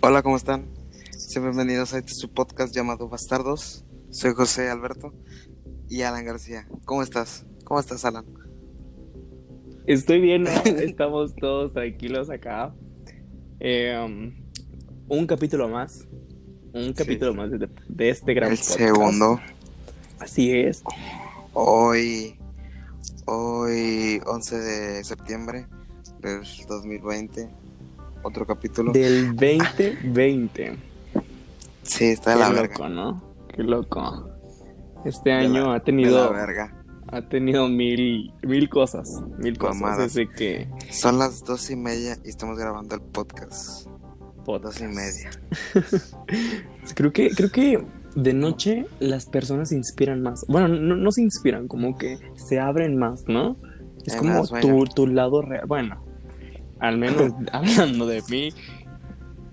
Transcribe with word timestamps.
Hola, 0.00 0.22
¿cómo 0.22 0.36
están? 0.36 0.66
Sean 1.10 1.44
bienvenidos 1.44 1.92
a 1.92 1.98
este 1.98 2.12
su 2.12 2.32
podcast 2.32 2.72
llamado 2.72 3.08
Bastardos. 3.08 3.84
Soy 4.10 4.32
José 4.32 4.70
Alberto 4.70 5.12
y 5.88 6.02
Alan 6.02 6.24
García. 6.24 6.68
¿Cómo 6.84 7.02
estás? 7.02 7.44
¿Cómo 7.64 7.80
estás, 7.80 8.04
Alan? 8.04 8.24
Estoy 9.86 10.20
bien, 10.20 10.44
¿no? 10.44 10.50
estamos 10.64 11.34
todos 11.34 11.72
tranquilos 11.72 12.30
acá. 12.30 12.72
Eh, 13.58 13.98
um, 14.04 14.32
un 15.08 15.26
capítulo 15.26 15.68
más. 15.68 16.06
Un 16.72 16.92
capítulo 16.92 17.34
más 17.34 17.50
de, 17.50 17.68
de 17.88 18.08
este 18.10 18.34
gran 18.34 18.52
El 18.52 18.58
podcast. 18.58 18.78
segundo. 18.78 19.40
Así 20.20 20.52
es. 20.52 20.84
Hoy, 21.54 22.38
hoy, 23.26 24.20
11 24.24 24.58
de 24.58 25.04
septiembre 25.04 25.66
del 26.20 26.42
2020. 26.68 27.48
Otro 28.22 28.46
capítulo. 28.46 28.92
Del 28.92 29.34
2020. 29.36 30.76
Sí, 31.82 32.04
está 32.06 32.30
de 32.32 32.36
Qué 32.36 32.42
la 32.42 32.48
loco, 32.50 32.60
verga. 32.62 32.88
¿no? 32.88 33.22
Qué 33.54 33.62
loco. 33.62 34.28
Este 35.04 35.30
De 35.30 35.36
año 35.36 35.64
la- 35.68 35.70
ha 35.70 35.72
De 35.74 35.78
la 35.78 35.84
tenido 35.84 36.32
verga. 36.32 36.74
ha 37.06 37.22
tenido 37.22 37.68
mil 37.68 38.32
mil 38.42 38.68
cosas, 38.68 39.22
mil 39.38 39.56
cosas. 39.56 39.98
Desde 39.98 40.28
que 40.30 40.68
Son 40.90 41.18
las 41.18 41.44
dos 41.44 41.70
y 41.70 41.76
media 41.76 42.18
y 42.24 42.28
estamos 42.28 42.58
grabando 42.58 42.94
el 42.94 43.00
podcast. 43.00 43.86
podcast. 44.44 44.80
Dos 44.80 44.80
y 44.80 44.84
media. 44.94 45.30
Creo 46.94 47.12
que 47.12 47.30
creo 47.30 47.50
que 47.52 47.84
de 48.16 48.32
noche 48.32 48.86
las 48.98 49.26
personas 49.26 49.68
se 49.68 49.76
inspiran 49.76 50.22
más. 50.22 50.44
Bueno, 50.48 50.68
no, 50.68 50.96
no 50.96 51.12
se 51.12 51.20
inspiran, 51.22 51.68
como 51.68 51.96
que 51.98 52.18
se 52.34 52.58
abren 52.58 52.96
más, 52.96 53.28
¿no? 53.28 53.56
Es 54.06 54.14
En 54.14 54.18
como 54.20 54.46
tu, 54.46 54.84
tu 54.86 55.06
lado 55.06 55.42
real. 55.42 55.66
Bueno, 55.66 56.02
al 56.80 56.98
menos 56.98 57.32
hablando 57.52 58.06
de 58.06 58.22
mí, 58.28 58.52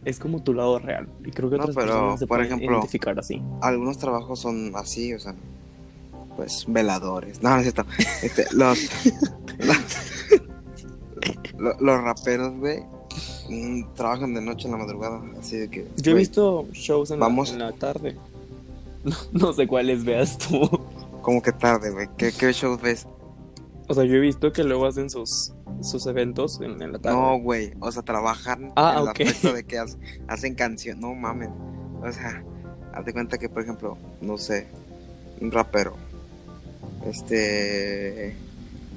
es 0.04 0.20
como 0.20 0.44
tu 0.44 0.54
lado 0.54 0.80
real. 0.80 1.08
Y 1.26 1.32
creo 1.32 1.50
que 1.50 1.58
No, 1.58 1.64
otras 1.64 1.76
pero, 1.76 1.88
personas 1.88 2.20
se 2.20 2.28
por 2.28 2.38
pueden 2.38 2.54
ejemplo, 2.54 2.78
identificar 2.78 3.17
así. 3.20 3.42
algunos 3.62 3.98
trabajos 3.98 4.40
son 4.40 4.72
así, 4.76 5.14
o 5.14 5.20
sea, 5.20 5.34
pues 6.36 6.66
veladores. 6.67 7.42
No, 7.42 7.50
no 7.52 7.58
es 7.58 7.64
cierto. 7.64 7.86
Este, 8.22 8.45
los, 8.54 8.78
los, 9.59 9.78
lo- 11.58 11.80
los 11.80 12.02
raperos, 12.04 12.54
güey, 12.59 12.80
mm, 13.50 13.94
trabajan 13.95 14.34
de 14.34 14.42
noche 14.42 14.67
en 14.67 14.73
la 14.73 14.78
madrugada. 14.78 15.22
Así 15.39 15.58
de 15.58 15.70
que. 15.70 15.88
Yo 15.98 16.12
he 16.12 16.16
visto 16.16 16.67
shows 16.73 17.12
en, 17.12 17.20
la, 17.20 17.26
vamos. 17.26 17.52
en 17.52 17.60
la 17.60 17.72
tarde. 17.72 18.16
No, 19.06 19.16
no 19.34 19.54
sé 19.54 19.67
cuáles 19.67 20.04
veas 20.04 20.36
tú. 20.39 20.67
Como 21.22 21.39
que 21.39 21.52
tarde, 21.52 21.92
güey. 21.92 22.08
¿Qué, 22.17 22.32
¿Qué 22.32 22.52
shows 22.52 22.82
ves? 22.82 23.06
O 23.88 23.94
sea, 23.94 24.04
yo 24.04 24.16
he 24.16 24.20
visto 24.20 24.52
que 24.52 24.64
luego 24.64 24.88
hacen 24.88 25.12
sus, 25.12 25.54
sus 25.81 26.05
eventos 26.08 26.59
en, 26.61 26.81
en 26.81 26.91
la 26.94 26.99
tarde. 26.99 27.17
No, 27.17 27.38
güey. 27.39 27.73
O 27.80 27.91
sea, 27.91 28.02
trabajan 28.03 28.71
Ah, 28.75 28.95
en 29.02 29.08
ok. 29.09 29.19
el 29.19 29.27
aspecto 29.27 29.53
de 29.53 29.63
que 29.67 29.77
hace- 29.80 29.97
hacen 30.27 30.55
canción. 30.55 30.99
No 30.99 31.13
mames. 31.13 31.49
O 32.03 32.11
sea, 32.11 32.44
haz 32.94 33.05
de 33.05 33.13
cuenta 33.13 33.38
que, 33.38 33.49
por 33.49 33.61
ejemplo, 33.63 33.97
no 34.21 34.38
sé, 34.38 34.67
un 35.41 35.52
rapero. 35.52 35.95
Este. 37.05 38.36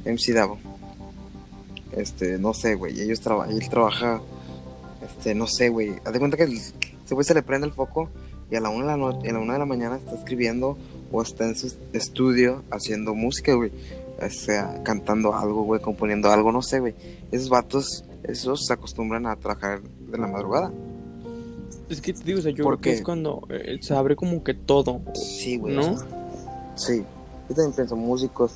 MC 0.04 0.32
Davo. 0.32 0.58
Este, 1.96 2.38
no 2.38 2.54
sé, 2.54 2.74
güey. 2.74 3.00
Ellos 3.00 3.20
trabajan. 3.20 3.52
Él 3.54 3.68
trabaja. 3.68 4.20
Este, 5.04 5.34
no 5.34 5.46
sé, 5.46 5.68
güey. 5.68 5.94
Haz 6.04 6.12
de 6.12 6.18
cuenta 6.18 6.36
que 6.36 6.44
el- 6.44 6.54
ese 6.54 7.14
güey 7.14 7.24
se 7.24 7.34
le 7.34 7.42
prende 7.42 7.66
el 7.66 7.72
foco 7.72 8.08
y 8.50 8.56
a 8.56 8.60
la 8.60 8.68
una 8.70 8.80
de 8.82 8.86
la 8.92 8.96
noche, 8.96 9.28
a 9.28 9.32
la 9.32 9.38
una 9.40 9.54
de 9.54 9.58
la 9.58 9.66
mañana 9.66 9.96
está 9.96 10.14
escribiendo 10.14 10.78
o 11.12 11.22
está 11.22 11.44
en 11.44 11.56
su 11.56 11.74
estudio 11.92 12.62
haciendo 12.70 13.14
música, 13.14 13.54
güey. 13.54 13.72
O 14.20 14.30
sea, 14.30 14.82
cantando 14.82 15.34
algo, 15.34 15.62
güey, 15.62 15.80
componiendo 15.80 16.30
algo, 16.30 16.50
no 16.52 16.62
sé, 16.62 16.80
güey. 16.80 16.94
Esos 17.30 17.48
vatos, 17.48 18.04
esos 18.24 18.66
se 18.66 18.72
acostumbran 18.72 19.26
a 19.26 19.36
trabajar 19.36 19.82
de 19.82 20.18
la 20.18 20.26
madrugada. 20.26 20.72
Es 21.88 22.00
que 22.00 22.12
te 22.12 22.24
digo, 22.24 22.40
o 22.40 22.42
sea, 22.42 22.50
yo 22.50 22.64
¿Por 22.64 22.78
creo 22.78 22.92
que 22.92 22.98
es 22.98 23.04
cuando 23.04 23.46
eh, 23.48 23.78
se 23.80 23.94
abre 23.94 24.16
como 24.16 24.42
que 24.42 24.54
todo. 24.54 25.00
Sí, 25.14 25.56
güey. 25.56 25.74
¿No? 25.74 25.96
sí. 26.74 27.04
Yo 27.48 27.54
también 27.54 27.74
pienso, 27.74 27.96
músicos. 27.96 28.52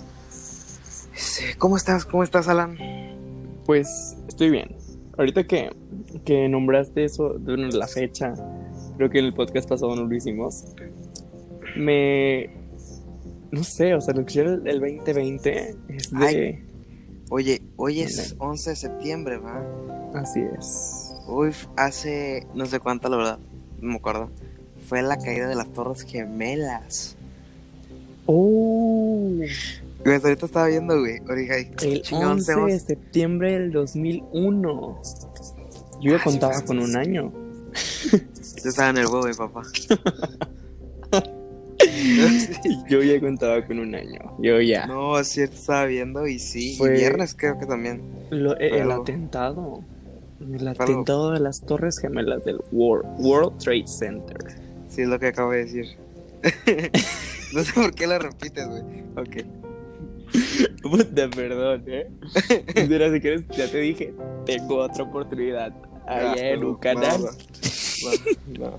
¿Cómo 1.58 1.76
estás? 1.76 2.04
¿Cómo 2.04 2.22
estás, 2.22 2.48
Alan? 2.48 2.76
Pues 3.64 4.16
estoy 4.28 4.50
bien. 4.50 4.76
Ahorita 5.16 5.44
que, 5.44 5.70
que 6.24 6.48
nombraste 6.48 7.04
eso 7.04 7.38
bueno, 7.38 7.68
la 7.68 7.86
fecha, 7.86 8.34
creo 8.96 9.08
que 9.08 9.18
en 9.18 9.26
el 9.26 9.34
podcast 9.34 9.68
pasado 9.68 9.94
no 9.96 10.04
lo 10.04 10.14
hicimos. 10.14 10.64
Me. 11.76 12.61
No 13.52 13.62
sé, 13.62 13.94
o 13.94 14.00
sea, 14.00 14.14
lo 14.14 14.24
que 14.26 14.34
yo 14.34 14.42
el, 14.42 14.66
el 14.66 14.80
2020 14.80 15.76
es 15.88 16.10
de. 16.10 16.26
Ay. 16.26 16.64
Oye, 17.30 17.62
hoy 17.76 18.00
es 18.00 18.16
Dale. 18.16 18.34
11 18.50 18.70
de 18.70 18.76
septiembre, 18.76 19.36
¿va? 19.38 19.62
Así 20.14 20.40
es. 20.58 21.14
Uy, 21.28 21.52
hace 21.76 22.46
no 22.54 22.66
sé 22.66 22.80
cuánto, 22.80 23.08
la 23.08 23.16
verdad, 23.16 23.38
no 23.80 23.90
me 23.92 23.96
acuerdo. 23.96 24.28
Fue 24.88 25.00
la 25.02 25.16
caída 25.18 25.48
de 25.48 25.54
las 25.54 25.72
Torres 25.72 26.02
Gemelas. 26.02 27.16
Oh, 28.26 29.30
Güey, 30.04 30.16
ahorita 30.22 30.46
estaba 30.46 30.66
viendo, 30.66 30.98
güey. 30.98 31.20
El 31.82 32.02
chingón, 32.02 32.32
11 32.32 32.52
tenemos- 32.52 32.72
de 32.72 32.80
septiembre 32.80 33.52
del 33.58 33.70
2001. 33.72 35.00
Yo 36.00 36.10
ya 36.10 36.16
Ah, 36.16 36.24
contaba 36.24 36.54
sí, 36.54 36.64
con 36.64 36.78
un 36.80 36.96
año. 36.96 37.32
Yo 38.62 38.68
estaba 38.68 38.90
en 38.90 38.98
el 38.98 39.06
huevo, 39.06 39.26
mi 39.26 39.34
papá. 39.34 39.62
Yo 42.88 43.02
ya 43.02 43.20
contaba 43.20 43.64
con 43.64 43.78
un 43.78 43.94
año. 43.94 44.36
Yo 44.40 44.60
ya. 44.60 44.86
no, 44.86 45.22
cierto, 45.24 45.54
estaba 45.56 45.86
viendo 45.86 46.26
y 46.26 46.38
sí. 46.38 46.76
y 46.80 46.88
viernes 46.88 47.34
creo 47.36 47.58
que 47.58 47.66
también. 47.66 48.02
Lo- 48.30 48.58
eh, 48.58 48.80
el 48.80 48.90
atentado. 48.90 49.82
El 50.40 50.58
Pero- 50.58 50.70
atentado 50.70 51.30
de 51.30 51.40
las 51.40 51.60
Torres 51.60 51.98
Gemelas 51.98 52.44
del 52.44 52.58
World, 52.72 53.06
World 53.18 53.58
Trade 53.58 53.86
Center. 53.86 54.36
Sí, 54.88 55.02
es 55.02 55.08
lo 55.08 55.18
que 55.18 55.28
acabo 55.28 55.52
de 55.52 55.64
decir. 55.64 55.86
no 57.54 57.62
sé 57.62 57.72
por 57.72 57.94
qué 57.94 58.06
lo 58.06 58.18
repites, 58.18 58.66
güey. 58.68 58.82
Ok. 59.16 59.46
Puta, 60.82 61.28
perdón, 61.28 61.84
¿eh? 61.86 62.10
Mira, 62.88 63.12
si 63.12 63.20
quieres, 63.20 63.44
ya 63.56 63.70
te 63.70 63.78
dije, 63.78 64.14
tengo 64.46 64.76
otra 64.78 65.04
oportunidad. 65.04 65.72
Allá 66.06 66.32
Ah, 66.32 66.36
en 66.38 66.64
un 66.64 66.74
canal. 66.76 67.20
No, 67.22 68.10
no, 68.58 68.70
no. 68.70 68.78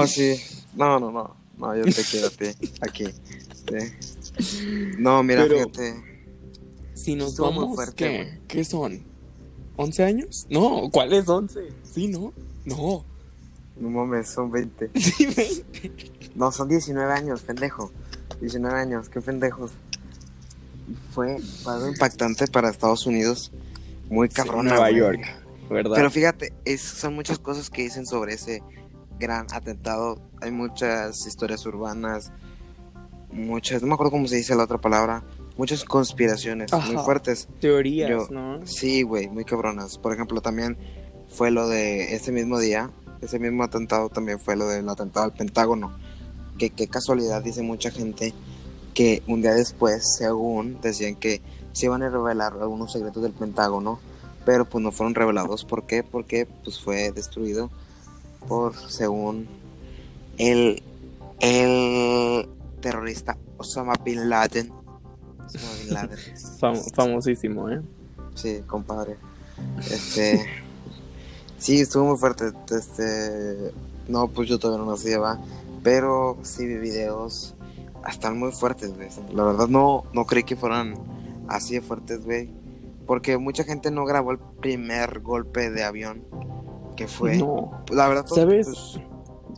No, 0.00 0.06
sí. 0.06 0.34
No, 0.76 1.00
no, 1.00 1.10
no. 1.10 1.36
No, 1.58 1.76
yo 1.76 1.84
te 1.84 2.02
quiero 2.02 2.26
a 2.26 2.30
ti. 2.30 2.46
Aquí. 2.80 3.04
Sí. 4.38 4.62
No, 4.98 5.22
mira, 5.22 5.42
Pero- 5.44 5.58
fíjate. 5.70 6.14
Si 6.94 7.16
nos 7.16 7.30
Estuvo 7.30 7.46
vamos, 7.50 7.74
fuerte, 7.74 7.94
¿qué? 7.96 8.40
¿Qué 8.46 8.64
son? 8.64 9.02
¿11 9.76 10.04
años? 10.04 10.46
No, 10.48 10.88
¿cuáles 10.92 11.28
11? 11.28 11.68
Sí, 11.82 12.06
¿no? 12.08 12.32
No. 12.64 13.04
No 13.78 13.90
mames, 13.90 14.28
son 14.28 14.50
20. 14.50 14.90
Sí, 15.00 15.26
ven. 15.26 15.92
No, 16.36 16.52
son 16.52 16.68
19 16.68 17.12
años, 17.12 17.42
pendejo. 17.42 17.92
19 18.40 18.78
años, 18.78 19.08
qué 19.08 19.20
pendejos. 19.20 19.72
Fue, 21.12 21.38
algo 21.66 21.88
impactante 21.88 22.46
para 22.46 22.70
Estados 22.70 23.06
Unidos. 23.06 23.50
Muy 24.08 24.28
cabrón. 24.28 24.66
Nueva 24.66 24.90
York, 24.90 25.20
¿verdad? 25.70 25.94
Pero 25.96 26.10
fíjate, 26.10 26.52
es, 26.64 26.80
son 26.82 27.14
muchas 27.14 27.38
cosas 27.38 27.70
que 27.70 27.82
dicen 27.82 28.06
sobre 28.06 28.34
ese 28.34 28.62
gran 29.24 29.46
atentado. 29.52 30.18
Hay 30.40 30.50
muchas 30.50 31.26
historias 31.26 31.64
urbanas, 31.66 32.30
muchas, 33.32 33.82
no 33.82 33.88
me 33.88 33.94
acuerdo 33.94 34.10
cómo 34.12 34.26
se 34.28 34.36
dice 34.36 34.54
la 34.54 34.64
otra 34.64 34.78
palabra, 34.78 35.24
muchas 35.56 35.84
conspiraciones 35.84 36.72
muy 36.72 36.94
Ajá. 36.96 37.02
fuertes. 37.04 37.48
Teorías, 37.60 38.08
Yo- 38.10 38.28
¿no? 38.30 38.66
Sí, 38.66 39.02
güey, 39.02 39.28
muy 39.28 39.44
cabronas. 39.44 39.98
Por 39.98 40.12
ejemplo, 40.12 40.40
también 40.40 40.76
fue 41.28 41.50
lo 41.50 41.68
de 41.68 42.14
ese 42.14 42.32
mismo 42.32 42.58
día, 42.58 42.90
ese 43.20 43.38
mismo 43.38 43.64
atentado 43.64 44.08
también 44.08 44.38
fue 44.38 44.56
lo 44.56 44.68
del 44.68 44.88
atentado 44.88 45.24
al 45.26 45.32
Pentágono. 45.32 45.92
Que 46.58 46.70
qué 46.70 46.86
casualidad, 46.86 47.42
dice 47.42 47.62
mucha 47.62 47.90
gente, 47.90 48.32
que 48.92 49.22
un 49.26 49.42
día 49.42 49.54
después, 49.54 50.16
según 50.18 50.80
decían 50.80 51.16
que 51.16 51.42
se 51.72 51.86
iban 51.86 52.02
a 52.04 52.10
revelar 52.10 52.52
algunos 52.60 52.92
secretos 52.92 53.22
del 53.24 53.32
Pentágono, 53.32 53.98
pero 54.44 54.64
pues 54.66 54.84
no 54.84 54.92
fueron 54.92 55.14
revelados. 55.16 55.64
¿Por 55.64 55.84
qué? 55.86 56.04
Porque 56.04 56.46
pues 56.62 56.78
fue 56.78 57.10
destruido 57.10 57.70
por, 58.46 58.74
según 58.90 59.46
el, 60.38 60.82
el 61.40 62.48
terrorista 62.80 63.36
Osama 63.56 63.94
Bin 64.04 64.28
Laden. 64.28 64.72
Osama 65.46 65.72
Bin 65.82 65.94
Laden. 65.94 66.18
Fam- 66.60 66.94
famosísimo, 66.94 67.68
¿eh? 67.70 67.80
Sí, 68.34 68.60
compadre. 68.66 69.16
Este. 69.90 70.44
sí, 71.58 71.80
estuvo 71.80 72.06
muy 72.06 72.18
fuerte. 72.18 72.50
Este. 72.70 73.72
No, 74.08 74.28
pues 74.28 74.48
yo 74.48 74.58
todavía 74.58 74.84
no 74.84 74.90
nací, 74.92 75.14
va. 75.14 75.38
Pero 75.82 76.38
sí 76.42 76.66
vi 76.66 76.76
videos. 76.76 77.54
Están 78.08 78.38
muy 78.38 78.52
fuertes, 78.52 78.94
güey. 78.94 79.08
La 79.32 79.44
verdad 79.44 79.68
no, 79.68 80.04
no 80.12 80.26
creí 80.26 80.42
que 80.44 80.56
fueran 80.56 80.94
así 81.48 81.74
de 81.74 81.80
fuertes, 81.80 82.22
güey. 82.24 82.50
Porque 83.06 83.38
mucha 83.38 83.64
gente 83.64 83.90
no 83.90 84.04
grabó 84.04 84.32
el 84.32 84.38
primer 84.38 85.20
golpe 85.20 85.70
de 85.70 85.84
avión 85.84 86.24
que 86.96 87.06
fue. 87.08 87.36
No. 87.38 87.70
La 87.92 88.08
verdad, 88.08 88.24
todo- 88.24 88.36
¿Sabes? 88.36 88.66
pues, 88.66 89.00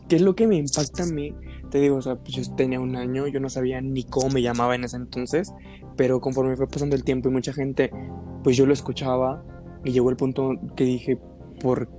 ¿Qué 0.07 0.15
es 0.15 0.21
lo 0.21 0.35
que 0.35 0.47
me 0.47 0.55
impacta 0.55 1.03
a 1.03 1.05
mí? 1.07 1.35
Te 1.69 1.79
digo, 1.79 1.97
o 1.97 2.01
sea, 2.01 2.15
pues 2.15 2.33
yo 2.33 2.55
tenía 2.55 2.79
un 2.79 2.95
año, 2.95 3.27
yo 3.27 3.39
no 3.41 3.49
sabía 3.49 3.81
ni 3.81 4.03
cómo 4.05 4.29
me 4.29 4.41
llamaba 4.41 4.73
en 4.75 4.85
ese 4.85 4.95
entonces, 4.95 5.53
pero 5.97 6.21
conforme 6.21 6.55
fue 6.55 6.67
pasando 6.67 6.95
el 6.95 7.03
tiempo 7.03 7.27
y 7.27 7.31
mucha 7.33 7.51
gente, 7.51 7.91
pues 8.43 8.55
yo 8.55 8.65
lo 8.65 8.71
escuchaba 8.73 9.43
y 9.83 9.91
llegó 9.91 10.09
el 10.09 10.15
punto 10.15 10.51
que 10.77 10.85
dije, 10.85 11.19
¿por 11.61 11.89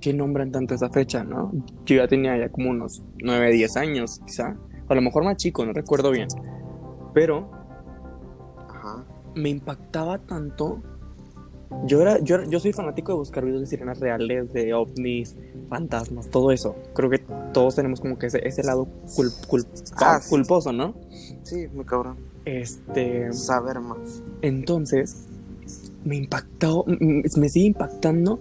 qué 0.00 0.14
nombran 0.14 0.50
tanto 0.52 0.74
esa 0.74 0.88
fecha, 0.88 1.22
no? 1.22 1.52
Yo 1.84 1.96
ya 1.96 2.08
tenía 2.08 2.36
ya 2.38 2.48
como 2.50 2.70
unos 2.70 3.04
9, 3.22 3.50
10 3.52 3.76
años, 3.76 4.20
quizá. 4.26 4.56
A 4.88 4.94
lo 4.94 5.02
mejor 5.02 5.22
más 5.24 5.36
chico, 5.36 5.64
no 5.66 5.72
recuerdo 5.74 6.10
bien. 6.10 6.28
Pero 7.12 7.50
Ajá. 8.68 9.04
me 9.34 9.50
impactaba 9.50 10.18
tanto. 10.18 10.82
Yo, 11.84 12.00
era, 12.00 12.18
yo, 12.20 12.42
yo 12.44 12.60
soy 12.60 12.72
fanático 12.72 13.12
de 13.12 13.18
buscar 13.18 13.44
videos 13.44 13.60
de 13.62 13.66
sirenas 13.66 13.98
reales, 13.98 14.52
de 14.52 14.72
ovnis, 14.72 15.34
fantasmas, 15.68 16.28
todo 16.30 16.52
eso. 16.52 16.76
Creo 16.94 17.10
que 17.10 17.18
todos 17.52 17.74
tenemos 17.74 18.00
como 18.00 18.18
que 18.18 18.26
ese, 18.26 18.46
ese 18.46 18.62
lado 18.62 18.86
cul- 19.16 19.66
Ah, 19.96 20.20
sí. 20.22 20.30
culposo, 20.30 20.72
¿no? 20.72 20.94
Sí, 21.42 21.66
muy 21.74 21.84
cabrón. 21.84 22.16
Este. 22.44 23.32
Saber 23.32 23.80
más. 23.80 24.22
Entonces, 24.42 25.26
me 26.04 26.16
impactó, 26.16 26.84
me 26.86 27.48
sigue 27.48 27.66
impactando 27.66 28.38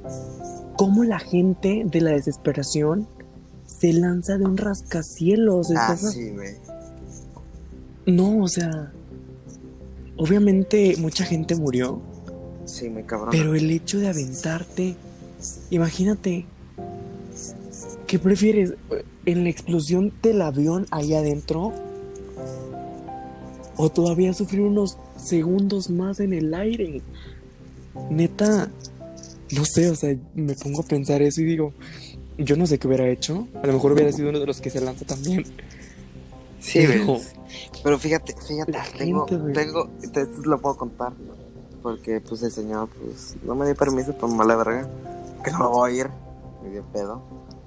cómo 0.78 1.04
la 1.04 1.20
gente 1.20 1.84
de 1.86 2.02
la 2.02 2.12
desesperación 2.12 3.08
se 3.66 3.94
lanza 3.94 4.38
de 4.38 4.46
un 4.46 4.58
rascacielos. 4.58 5.72
Ah, 5.76 5.96
sí, 5.98 6.30
güey. 6.32 6.56
No, 8.06 8.44
o 8.44 8.48
sea, 8.48 8.92
obviamente 10.18 10.96
mucha 11.00 11.24
gente 11.26 11.56
murió, 11.56 12.02
Sí, 12.72 12.90
muy 12.90 13.04
cabrón. 13.04 13.30
pero 13.32 13.54
el 13.54 13.70
hecho 13.70 14.00
de 14.00 14.08
aventarte, 14.08 14.96
imagínate, 15.70 16.46
¿qué 18.08 18.18
prefieres? 18.18 18.76
¿En 19.26 19.44
la 19.44 19.50
explosión 19.50 20.14
del 20.24 20.42
avión 20.42 20.88
ahí 20.90 21.14
adentro? 21.14 21.74
¿O 23.76 23.90
todavía 23.90 24.34
sufrir 24.34 24.62
unos 24.62 24.98
segundos 25.18 25.90
más 25.90 26.20
en 26.20 26.34
el 26.34 26.54
aire? 26.54 27.02
Neta, 28.10 28.72
no 29.52 29.66
sé, 29.66 29.90
o 29.90 29.96
sea, 29.96 30.16
me 30.34 30.56
pongo 30.56 30.82
a 30.82 30.86
pensar 30.86 31.22
eso 31.22 31.42
y 31.42 31.46
digo, 31.46 31.74
yo 32.38 32.56
no 32.56 32.66
sé 32.68 32.80
qué 32.80 32.88
hubiera 32.88 33.08
hecho. 33.10 33.48
A 33.62 33.68
lo 33.68 33.74
mejor 33.74 33.92
hubiera 33.92 34.12
sido 34.12 34.30
uno 34.30 34.40
de 34.40 34.46
los 34.46 34.62
que 34.62 34.70
se 34.70 34.80
lanza 34.80 35.06
también. 35.06 35.46
Sí, 36.60 36.86
Pero-. 36.88 37.20
Pero 37.84 38.00
fíjate, 38.00 38.34
fíjate, 38.48 38.74
tengo, 38.98 39.28
gente, 39.28 39.54
tengo, 39.54 39.90
te, 40.14 40.26
te 40.26 40.48
lo 40.48 40.62
puedo 40.62 40.78
contar. 40.78 41.12
Porque, 41.82 42.22
pues, 42.22 42.44
el 42.44 42.52
señor, 42.52 42.90
pues, 42.90 43.36
no 43.44 43.56
me 43.56 43.66
dio 43.66 43.76
permiso, 43.76 44.14
pues, 44.14 44.34
mala 44.34 44.56
verga. 44.56 44.88
Que 45.44 45.52
no 45.52 45.60
lo 45.60 45.70
voy 45.70 45.92
a 45.92 46.02
ir. 46.02 46.10
Me 46.64 46.70
dio 46.70 46.84
pedo. 46.84 47.22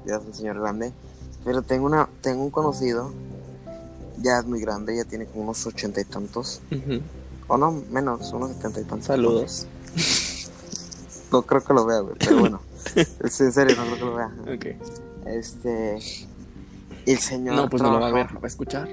Ya 0.06 0.16
es 0.16 0.25
un 0.25 0.34
señor 0.34 0.61
grande. 0.61 0.93
Pero 1.44 1.62
tengo 1.62 1.87
una, 1.87 2.08
tengo 2.20 2.43
un 2.43 2.50
conocido. 2.50 3.12
Ya 4.19 4.38
es 4.38 4.46
muy 4.46 4.61
grande, 4.61 4.96
ya 4.96 5.05
tiene 5.05 5.26
como 5.26 5.44
unos 5.44 5.66
ochenta 5.66 6.00
y 6.00 6.05
tantos. 6.05 6.61
Ujú. 6.70 7.00
O 7.49 7.58
no, 7.58 7.72
menos, 7.90 8.32
unos 8.32 8.52
setenta 8.52 8.81
y 8.81 8.84
tantos. 8.84 9.06
Saludos. 9.06 9.66
No 11.32 11.43
creo 11.43 11.64
que 11.64 11.75
lo 11.75 11.84
vea, 11.84 11.99
güey. 11.99 12.14
Pero 12.17 12.38
bueno. 12.38 12.60
es 12.94 13.40
en 13.40 13.52
serio, 13.52 13.75
no 13.75 13.82
creo 13.87 13.96
que 13.96 14.05
lo 14.05 14.14
vea. 14.14 14.32
Ok. 14.55 14.67
Este. 15.26 15.99
El 17.06 17.19
señor. 17.19 17.56
No, 17.56 17.69
pues 17.69 17.82
no 17.82 17.90
lo 17.90 17.99
va 17.99 18.06
a 18.06 18.12
ver, 18.12 18.31
lo 18.31 18.40
va 18.40 18.46
a 18.46 18.46
escuchar. 18.46 18.88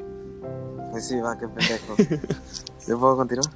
Pues 0.89 1.07
sí, 1.07 1.19
va, 1.19 1.37
qué 1.37 1.47
pendejo. 1.47 1.95
¿Le 2.87 2.97
puedo 2.97 3.15
continuar? 3.15 3.51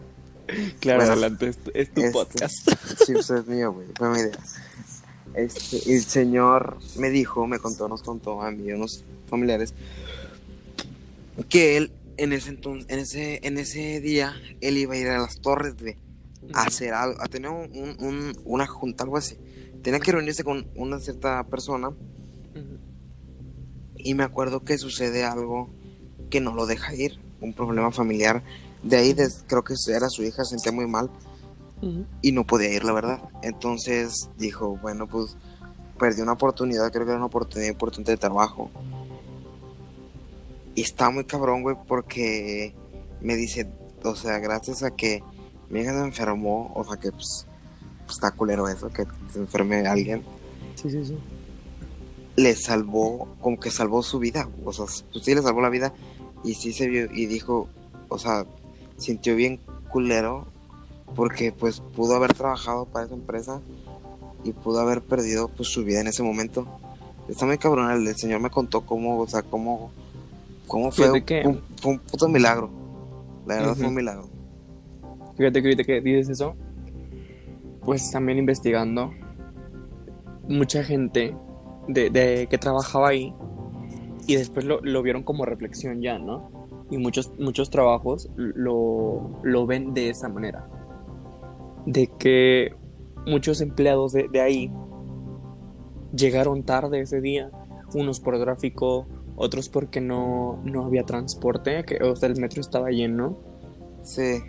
Claro, 0.80 1.00
Bueno, 1.00 1.14
adelante, 1.14 1.48
es 1.50 1.58
tu, 1.58 1.72
es 1.74 1.94
tu 1.94 2.02
este- 2.02 2.12
podcast. 2.12 2.70
Sí, 3.06 3.14
pues 3.14 3.30
es 3.30 3.48
mío, 3.48 3.74
güey. 3.74 3.88
Fue 3.96 4.10
mi 4.10 4.20
idea. 4.20 4.38
Este, 5.34 5.94
el 5.96 6.04
señor 6.04 6.78
me 6.98 7.10
dijo, 7.10 7.46
me 7.48 7.60
contó, 7.60 7.88
nos 7.90 8.02
contó 8.04 8.42
a 8.42 8.52
mí 8.52 8.64
y 8.68 8.72
a 8.72 8.76
unos 8.76 9.04
familiares 9.28 9.74
que 11.50 11.76
él 11.78 11.92
en 12.18 12.32
ese 12.32 12.50
entonces, 12.50 12.86
en 12.90 13.00
ese, 13.00 13.40
en 13.44 13.58
ese 13.58 14.00
día, 14.00 14.34
él 14.62 14.78
iba 14.78 14.94
a 14.94 14.98
ir 14.98 15.08
a 15.10 15.18
las 15.20 15.42
torres, 15.42 15.76
güey, 15.78 15.98
a 16.54 16.64
hacer 16.64 16.94
algo, 16.94 17.22
a 17.22 17.28
tener 17.28 17.50
un, 17.52 17.70
un- 17.78 17.96
un- 18.00 18.38
una 18.46 18.66
junta, 18.68 19.04
algo 19.04 19.18
así. 19.18 19.36
Tenía 19.82 20.00
que 20.00 20.14
reunirse 20.14 20.44
con 20.46 20.68
una 20.76 21.00
cierta 21.00 21.44
persona 21.48 21.90
y 23.98 24.14
me 24.14 24.24
acuerdo 24.24 24.64
que 24.64 24.78
sucede 24.78 25.24
algo 25.26 25.70
que 26.30 26.40
no 26.40 26.54
lo 26.54 26.66
deja 26.66 26.94
ir, 26.96 27.20
un 27.42 27.54
problema 27.54 27.92
familiar. 27.92 28.44
De 28.86 28.98
ahí 28.98 29.16
creo 29.48 29.64
que 29.64 29.74
era 29.90 30.10
su 30.10 30.22
hija, 30.24 30.44
se 30.46 30.52
sentía 30.52 30.72
muy 30.72 30.86
mal 30.86 31.10
y 32.22 32.32
no 32.32 32.46
podía 32.46 32.72
ir, 32.72 32.84
la 32.84 32.94
verdad. 32.94 33.20
Entonces 33.42 34.30
dijo, 34.38 34.78
bueno, 34.78 35.08
pues 35.08 35.36
perdí 36.00 36.22
una 36.22 36.34
oportunidad, 36.34 36.92
creo 36.92 37.06
que 37.06 37.12
era 37.12 37.18
una 37.18 37.26
oportunidad 37.26 37.72
importante 37.72 38.12
de 38.12 38.18
trabajo. 38.18 38.70
Y 40.76 40.82
está 40.82 41.10
muy 41.10 41.24
cabrón, 41.24 41.64
güey, 41.64 41.76
porque 41.88 42.76
me 43.22 43.36
dice, 43.36 43.68
o 44.04 44.16
sea, 44.16 44.38
gracias 44.38 44.84
a 44.84 44.92
que 44.92 45.24
mi 45.70 45.80
hija 45.80 45.94
se 45.94 46.06
enfermó, 46.06 46.72
o 46.76 46.84
sea, 46.84 46.98
que 46.98 47.12
pues, 47.12 47.48
pues, 48.06 48.18
está 48.18 48.32
culero 48.32 48.68
eso, 48.68 48.90
que 48.90 49.06
se 49.32 49.40
enferme 49.40 49.88
alguien, 49.88 50.24
Sí, 50.76 50.92
sí, 50.92 51.04
sí. 51.06 51.18
le 52.36 52.56
salvó, 52.56 53.36
como 53.42 53.60
que 53.60 53.72
salvó 53.72 54.04
su 54.04 54.20
vida, 54.20 54.48
o 54.64 54.72
sea, 54.74 54.86
pues 55.12 55.26
sí 55.26 55.34
le 55.34 55.42
salvó 55.42 55.62
la 55.62 55.70
vida 55.70 55.92
y 56.44 56.54
sí 56.54 56.72
se 56.72 56.88
vio 56.88 57.12
y 57.12 57.26
dijo, 57.26 57.68
o 58.10 58.20
sea, 58.20 58.46
sintió 58.98 59.36
bien 59.36 59.60
culero 59.90 60.48
porque 61.16 61.52
pues 61.52 61.80
pudo 61.80 62.16
haber 62.16 62.34
trabajado 62.34 62.86
para 62.86 63.06
esa 63.06 63.16
empresa 63.16 63.62
y 64.44 64.52
pudo 64.54 64.80
haber 64.80 65.02
perdido 65.02 65.48
pues 65.48 65.70
su 65.70 65.84
vida 65.84 66.02
en 66.02 66.08
ese 66.08 66.24
momento. 66.24 66.68
Está 67.28 67.46
muy 67.46 67.58
cabrón, 67.58 67.92
el, 67.92 68.16
señor 68.16 68.40
me 68.40 68.50
contó 68.50 68.82
cómo, 68.82 69.20
o 69.20 69.28
sea, 69.28 69.42
cómo, 69.42 69.92
cómo 70.68 70.92
fue, 70.92 71.12
un, 71.12 71.24
fue 71.82 71.92
un 71.92 72.00
puto 72.00 72.28
milagro. 72.28 72.70
La 73.48 73.56
verdad 73.56 73.76
fue 73.76 73.88
un 73.88 73.96
milagro. 73.96 74.30
Fíjate 75.38 75.62
que 75.62 75.68
ahorita 75.68 75.84
que 75.84 76.02
dices 76.02 76.30
eso, 76.30 76.56
pues 77.84 78.12
también 78.12 78.38
investigando, 78.38 79.12
mucha 80.48 80.84
gente 80.84 81.36
de, 81.88 82.10
de 82.10 82.48
que 82.50 82.58
trabajaba 82.58 83.10
ahí 83.10 83.34
y 84.28 84.36
después 84.36 84.66
lo, 84.66 84.82
lo 84.82 85.02
vieron 85.02 85.24
como 85.24 85.46
reflexión 85.46 86.02
ya, 86.02 86.20
¿no? 86.20 86.50
Y 86.90 86.98
muchos, 86.98 87.32
muchos 87.40 87.70
trabajos 87.70 88.30
lo, 88.36 89.40
lo 89.44 89.66
ven 89.66 89.94
de 89.94 90.10
esa 90.10 90.30
manera. 90.30 90.68
De 91.86 92.08
que 92.20 92.74
muchos 93.26 93.62
empleados 93.62 94.14
de, 94.14 94.28
de 94.30 94.42
ahí 94.42 94.72
llegaron 96.16 96.64
tarde 96.64 97.02
ese 97.02 97.22
día, 97.22 97.50
unos 97.94 98.20
por 98.20 98.40
tráfico, 98.40 99.06
otros 99.36 99.70
porque 99.70 100.00
no, 100.02 100.60
no 100.64 100.86
había 100.86 101.04
transporte, 101.04 101.84
que, 101.86 101.98
o 102.04 102.16
sea, 102.16 102.30
el 102.30 102.40
metro 102.40 102.62
estaba 102.62 102.90
lleno. 102.92 103.38
Sí, 104.04 104.40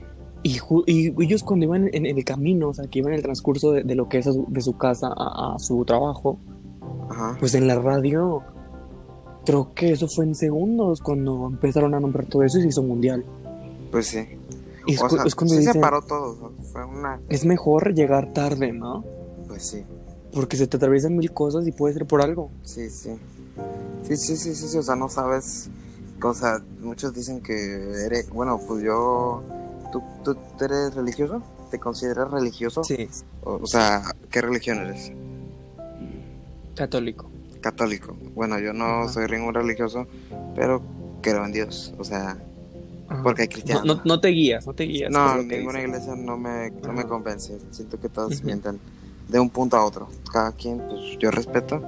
Y, 0.43 0.59
y 0.87 1.15
ellos 1.25 1.43
cuando 1.43 1.65
iban 1.65 1.89
en, 1.93 2.07
el 2.07 2.25
camino, 2.25 2.69
o 2.69 2.75
sea, 2.75 2.87
que 2.87 2.99
iban 3.01 3.13
en 3.13 3.17
el 3.17 3.23
transcurso 3.23 3.73
de, 3.73 3.83
de 3.83 3.95
lo 3.95 4.09
que 4.09 4.19
es 4.19 4.27
su- 4.27 4.45
de 4.49 4.61
su 4.61 4.77
casa 4.77 5.09
a, 5.17 5.55
a 5.55 5.59
su 5.59 5.85
trabajo, 5.85 6.39
ajá. 7.11 7.37
pues 7.41 7.55
en 7.55 7.67
la 7.67 7.77
radio, 7.81 8.43
creo 9.47 9.73
que 9.75 9.93
eso 9.93 10.07
fue 10.09 10.25
en 10.27 10.35
segundos 10.35 11.01
cuando 11.01 11.47
empezaron 11.47 11.95
a 11.95 12.01
nombrar 12.01 12.27
todo 12.27 12.43
eso 12.43 12.59
y 12.59 12.63
se 12.63 12.69
hizo 12.69 12.83
mundial. 12.83 13.25
Pues 13.91 14.09
sí. 14.09 14.27
Y 14.87 14.95
es, 14.95 15.01
o 15.03 15.09
cu- 15.09 15.17
sea, 15.17 15.25
es 15.25 15.35
cuando 15.35 15.55
sí 15.55 15.63
se 15.63 15.69
dicen, 15.69 15.81
paró 15.81 16.03
todo. 16.03 16.53
fue 16.73 16.85
una. 16.85 17.21
es 17.29 17.45
mejor 17.47 17.95
llegar 17.95 18.33
tarde, 18.35 18.73
¿no? 18.73 19.05
Pues 19.49 19.67
sí. 19.69 19.83
Porque 20.33 20.57
se 20.57 20.67
te 20.67 20.77
atraviesan 20.77 21.17
mil 21.17 21.33
cosas 21.33 21.67
y 21.67 21.73
puede 21.73 21.95
ser 21.95 22.07
por 22.07 22.21
algo. 22.21 22.51
Sí, 22.63 22.91
sí. 22.91 23.11
Sí, 24.03 24.17
sí, 24.17 24.37
sí, 24.37 24.55
sí, 24.55 24.69
sí, 24.69 24.77
o 24.79 24.83
sea, 24.83 24.95
no 24.97 25.09
sabes. 25.09 25.71
O 26.23 26.35
sea, 26.35 26.61
muchos 26.83 27.15
dicen 27.15 27.41
que 27.41 27.55
eres. 28.05 28.29
Bueno, 28.31 28.61
pues 28.67 28.83
yo. 28.85 29.43
¿Tú, 29.93 30.03
tú 30.25 30.37
eres 30.65 30.95
religioso? 30.95 31.41
¿Te 31.71 31.79
consideras 31.79 32.31
religioso? 32.31 32.85
Sí, 32.85 33.09
O, 33.45 33.55
o 33.63 33.67
sea, 33.67 34.03
¿qué 34.31 34.41
religión 34.43 34.79
eres? 34.79 35.11
católico. 36.75 37.31
Católico. 37.67 38.17
Bueno, 38.37 38.61
yo 38.61 38.73
no 38.73 39.03
Ajá. 39.03 39.09
soy 39.09 39.27
ningún 39.27 39.53
religioso, 39.53 40.07
pero 40.55 40.81
creo 41.21 41.45
en 41.45 41.51
Dios. 41.51 41.93
O 41.99 42.05
sea, 42.05 42.39
Ajá. 43.09 43.23
porque 43.25 43.43
hay 43.43 43.49
no, 43.49 43.53
cristianos. 43.53 43.85
no, 43.85 44.03
no 44.05 44.21
te 44.21 44.29
guías, 44.29 44.65
no 44.69 44.73
te 44.73 44.85
guías. 44.85 45.11
No, 45.11 45.43
ninguna 45.43 45.81
iglesia 45.81 46.15
no 46.15 46.37
me, 46.37 46.71
no 46.71 46.93
me 46.93 47.05
convence. 47.05 47.59
Siento 47.73 47.99
que 47.99 48.09
todos 48.09 48.41
mienten 48.45 48.79
de 49.29 49.41
un 49.41 49.51
punto 49.51 49.77
a 49.77 49.85
otro. 49.85 50.09
Cada 50.33 50.53
quien, 50.53 50.79
pues 50.79 51.19
yo 51.19 51.33
respeto. 51.33 51.83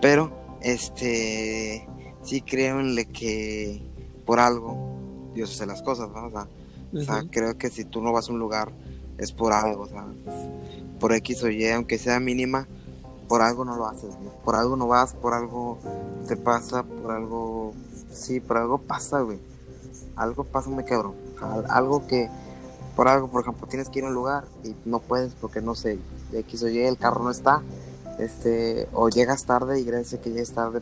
Pero, 0.00 0.32
este, 0.62 1.86
sí 2.22 2.40
creo 2.40 2.80
en 2.80 2.96
que 3.12 3.82
por 4.24 4.40
algo 4.40 5.30
Dios 5.34 5.50
hace 5.50 5.66
las 5.66 5.82
cosas, 5.82 6.08
¿no? 6.10 6.24
O 6.24 6.30
sea, 6.30 6.48
o 6.94 7.02
sea, 7.02 7.18
Ujú. 7.18 7.30
creo 7.30 7.58
que 7.58 7.68
si 7.68 7.84
tú 7.84 8.00
no 8.00 8.14
vas 8.14 8.30
a 8.30 8.32
un 8.32 8.38
lugar 8.38 8.72
es 9.18 9.32
por 9.32 9.52
algo, 9.52 9.82
o 9.82 9.88
sea, 9.88 10.06
por 10.98 11.12
X 11.12 11.42
o 11.42 11.50
Y, 11.50 11.68
aunque 11.68 11.98
sea 11.98 12.18
mínima, 12.18 12.66
por 13.28 13.42
algo 13.42 13.64
no 13.64 13.76
lo 13.76 13.86
haces, 13.86 14.14
güey. 14.16 14.30
Por 14.44 14.54
algo 14.56 14.76
no 14.76 14.86
vas, 14.88 15.12
por 15.12 15.34
algo 15.34 15.78
te 16.26 16.36
pasa, 16.36 16.82
por 16.82 17.10
algo, 17.12 17.72
sí, 18.12 18.40
por 18.40 18.56
algo 18.56 18.78
pasa, 18.78 19.20
güey. 19.20 19.38
Algo 20.16 20.44
pasa 20.44 20.70
muy 20.70 20.84
cabrón. 20.84 21.14
Al- 21.40 21.66
Algo 21.68 22.06
que, 22.06 22.28
por 22.96 23.06
algo, 23.08 23.28
por 23.28 23.42
ejemplo, 23.42 23.66
tienes 23.68 23.88
que 23.88 23.98
ir 24.00 24.04
a 24.04 24.08
un 24.08 24.14
lugar 24.14 24.44
y 24.64 24.74
no 24.84 24.98
puedes 25.00 25.34
porque 25.34 25.60
no 25.60 25.74
sé, 25.74 25.98
X 26.32 26.62
o 26.64 26.68
Y, 26.68 26.78
el 26.80 26.96
carro 26.98 27.22
no 27.22 27.30
está, 27.30 27.62
este, 28.18 28.88
o 28.92 29.08
llegas 29.08 29.44
tarde 29.44 29.78
y 29.80 29.84
gracias 29.84 30.20
a 30.20 30.22
que 30.22 30.30
llegues 30.30 30.52
tarde, 30.52 30.80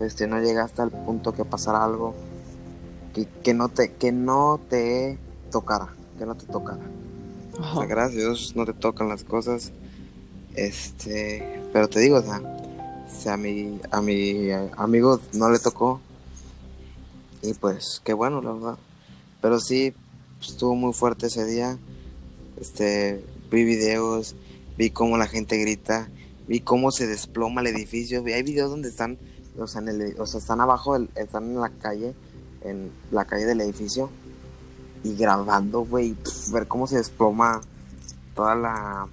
este, 0.00 0.26
no 0.26 0.40
llegaste 0.40 0.82
al 0.82 0.90
punto 0.90 1.32
que 1.32 1.44
pasara 1.44 1.82
algo 1.84 2.14
que, 3.14 3.26
que 3.26 3.54
no 3.54 3.68
te, 3.68 3.92
que 3.92 4.10
no 4.12 4.60
te 4.68 5.18
tocara, 5.50 5.88
que 6.18 6.26
no 6.26 6.34
te 6.34 6.46
tocara. 6.46 6.80
O 7.52 7.56
sea, 7.56 7.64
Ajá. 7.64 7.86
gracias 7.86 8.16
a 8.16 8.26
Dios 8.26 8.52
no 8.56 8.64
te 8.66 8.72
tocan 8.74 9.08
las 9.08 9.24
cosas. 9.24 9.72
Este, 10.54 11.62
pero 11.72 11.88
te 11.88 12.00
digo, 12.00 12.16
o 12.16 12.22
sea, 12.22 13.34
a 13.34 13.36
mi, 13.36 13.80
a 13.90 14.02
mi 14.02 14.50
amigo 14.76 15.20
no 15.34 15.50
le 15.50 15.58
tocó. 15.58 16.00
Y 17.42 17.54
pues, 17.54 18.00
qué 18.04 18.12
bueno, 18.12 18.40
la 18.42 18.52
verdad. 18.52 18.78
Pero 19.40 19.60
sí, 19.60 19.94
estuvo 20.40 20.74
muy 20.74 20.92
fuerte 20.92 21.26
ese 21.26 21.44
día. 21.44 21.78
Este, 22.60 23.24
vi 23.50 23.64
videos, 23.64 24.36
vi 24.76 24.90
cómo 24.90 25.16
la 25.16 25.26
gente 25.26 25.56
grita, 25.58 26.08
vi 26.46 26.60
cómo 26.60 26.90
se 26.90 27.06
desploma 27.06 27.60
el 27.60 27.68
edificio. 27.68 28.22
Hay 28.24 28.42
videos 28.42 28.70
donde 28.70 28.88
están, 28.88 29.18
o 29.58 29.66
sea, 29.66 29.80
en 29.80 29.88
el, 29.88 30.20
o 30.20 30.26
sea, 30.26 30.38
están 30.38 30.60
abajo, 30.60 30.96
están 31.16 31.44
en 31.44 31.60
la 31.60 31.70
calle, 31.70 32.14
en 32.62 32.90
la 33.10 33.24
calle 33.24 33.46
del 33.46 33.60
edificio. 33.60 34.10
Y 35.04 35.16
grabando, 35.16 35.80
güey, 35.80 36.14
ver 36.52 36.68
cómo 36.68 36.86
se 36.86 36.96
desploma 36.96 37.60
toda 38.36 38.54
la, 38.54 39.08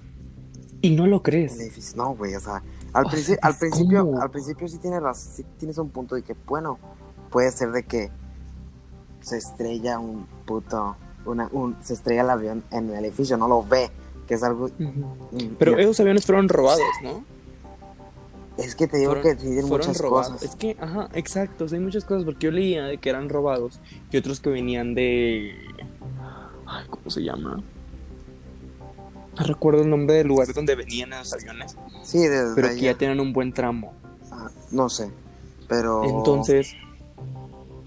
Y 0.82 0.90
no 0.96 1.06
lo 1.06 1.22
crees. 1.22 1.94
No, 1.96 2.14
güey, 2.14 2.34
o 2.34 2.40
sea, 2.40 2.62
al, 2.92 3.06
O 3.06 3.10
sea, 3.10 3.36
al 3.42 3.56
principio, 3.56 4.20
al 4.20 4.30
principio 4.30 4.66
sí 4.68 4.78
tienes, 4.78 5.00
raz- 5.02 5.34
sí 5.36 5.44
tienes 5.58 5.76
un 5.78 5.90
punto 5.90 6.14
de 6.14 6.22
que, 6.22 6.34
bueno, 6.46 6.78
puede 7.30 7.50
ser 7.52 7.70
de 7.72 7.82
que 7.84 8.10
se 9.20 9.36
estrella 9.36 9.98
un 9.98 10.26
puto, 10.46 10.96
una, 11.26 11.48
un, 11.52 11.76
se 11.82 11.92
estrella 11.94 12.22
el 12.22 12.30
avión 12.30 12.64
en 12.70 12.90
el 12.90 13.04
edificio, 13.04 13.36
no 13.36 13.46
lo 13.46 13.62
ve, 13.62 13.90
que 14.26 14.34
es 14.34 14.42
algo... 14.42 14.70
Pero 15.58 15.72
ya- 15.76 15.82
esos 15.82 16.00
aviones 16.00 16.24
fueron 16.24 16.48
robados, 16.48 16.80
¿no? 17.02 17.24
es 18.56 18.74
que 18.74 18.86
te 18.86 18.98
digo 18.98 19.12
fueron- 19.14 19.36
que 19.36 19.42
tienen 19.42 19.66
muchas 19.68 19.98
robados. 20.00 20.32
cosas. 20.32 20.50
Es 20.50 20.56
que, 20.56 20.76
ajá, 20.80 21.08
exacto. 21.14 21.64
o 21.64 21.68
sea, 21.68 21.78
hay 21.78 21.84
muchas 21.84 22.04
cosas 22.04 22.24
porque 22.24 22.46
yo 22.46 22.50
leía 22.50 22.84
de 22.84 22.98
que 22.98 23.08
eran 23.08 23.28
robados 23.30 23.80
y 24.10 24.16
otros 24.18 24.40
que 24.40 24.50
venían 24.50 24.94
de. 24.94 25.54
Ay, 26.66 26.84
¿cómo 26.90 27.08
se 27.10 27.22
llama? 27.22 27.62
No 29.38 29.46
recuerdo 29.46 29.82
el 29.82 29.90
nombre 29.90 30.16
del 30.16 30.26
lugar 30.26 30.52
donde 30.52 30.74
venían 30.74 31.12
esos 31.12 31.34
aviones, 31.34 31.76
Sí, 32.02 32.18
desde 32.18 32.54
pero 32.54 32.68
que 32.70 32.80
ya 32.80 32.94
tenían 32.94 33.20
un 33.20 33.32
buen 33.32 33.52
tramo. 33.52 33.92
ah, 34.30 34.50
no 34.70 34.88
sé, 34.88 35.10
pero... 35.68 36.04
Entonces, 36.04 36.74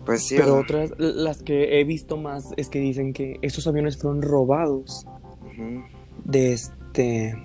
pues 0.05 0.23
sí, 0.23 0.35
pero 0.38 0.55
o 0.55 0.62
otras, 0.62 0.91
las 0.97 1.43
que 1.43 1.79
he 1.79 1.83
visto 1.83 2.17
más 2.17 2.50
es 2.57 2.69
que 2.69 2.79
dicen 2.79 3.13
que 3.13 3.38
esos 3.41 3.67
aviones 3.67 3.97
fueron 3.97 4.21
robados 4.21 5.05
ujú, 5.45 5.83
de 6.25 6.53
este. 6.53 7.35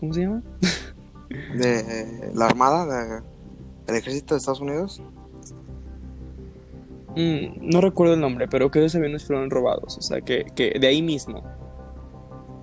¿Cómo 0.00 0.12
se 0.12 0.22
llama? 0.22 0.42
de 1.56 1.78
eh, 1.80 2.30
la 2.34 2.46
Armada, 2.46 2.86
de, 2.86 3.22
del 3.86 3.96
Ejército 3.96 4.34
de 4.34 4.38
Estados 4.38 4.60
Unidos. 4.60 5.00
Mm, 7.16 7.70
no 7.70 7.80
recuerdo 7.80 8.14
el 8.14 8.20
nombre, 8.20 8.46
pero 8.48 8.70
que 8.70 8.80
esos 8.80 8.96
aviones 8.96 9.24
fueron 9.24 9.48
robados. 9.48 9.96
O 9.96 10.02
sea, 10.02 10.20
que, 10.20 10.44
que 10.54 10.76
de 10.78 10.86
ahí 10.86 11.02
mismo. 11.02 11.42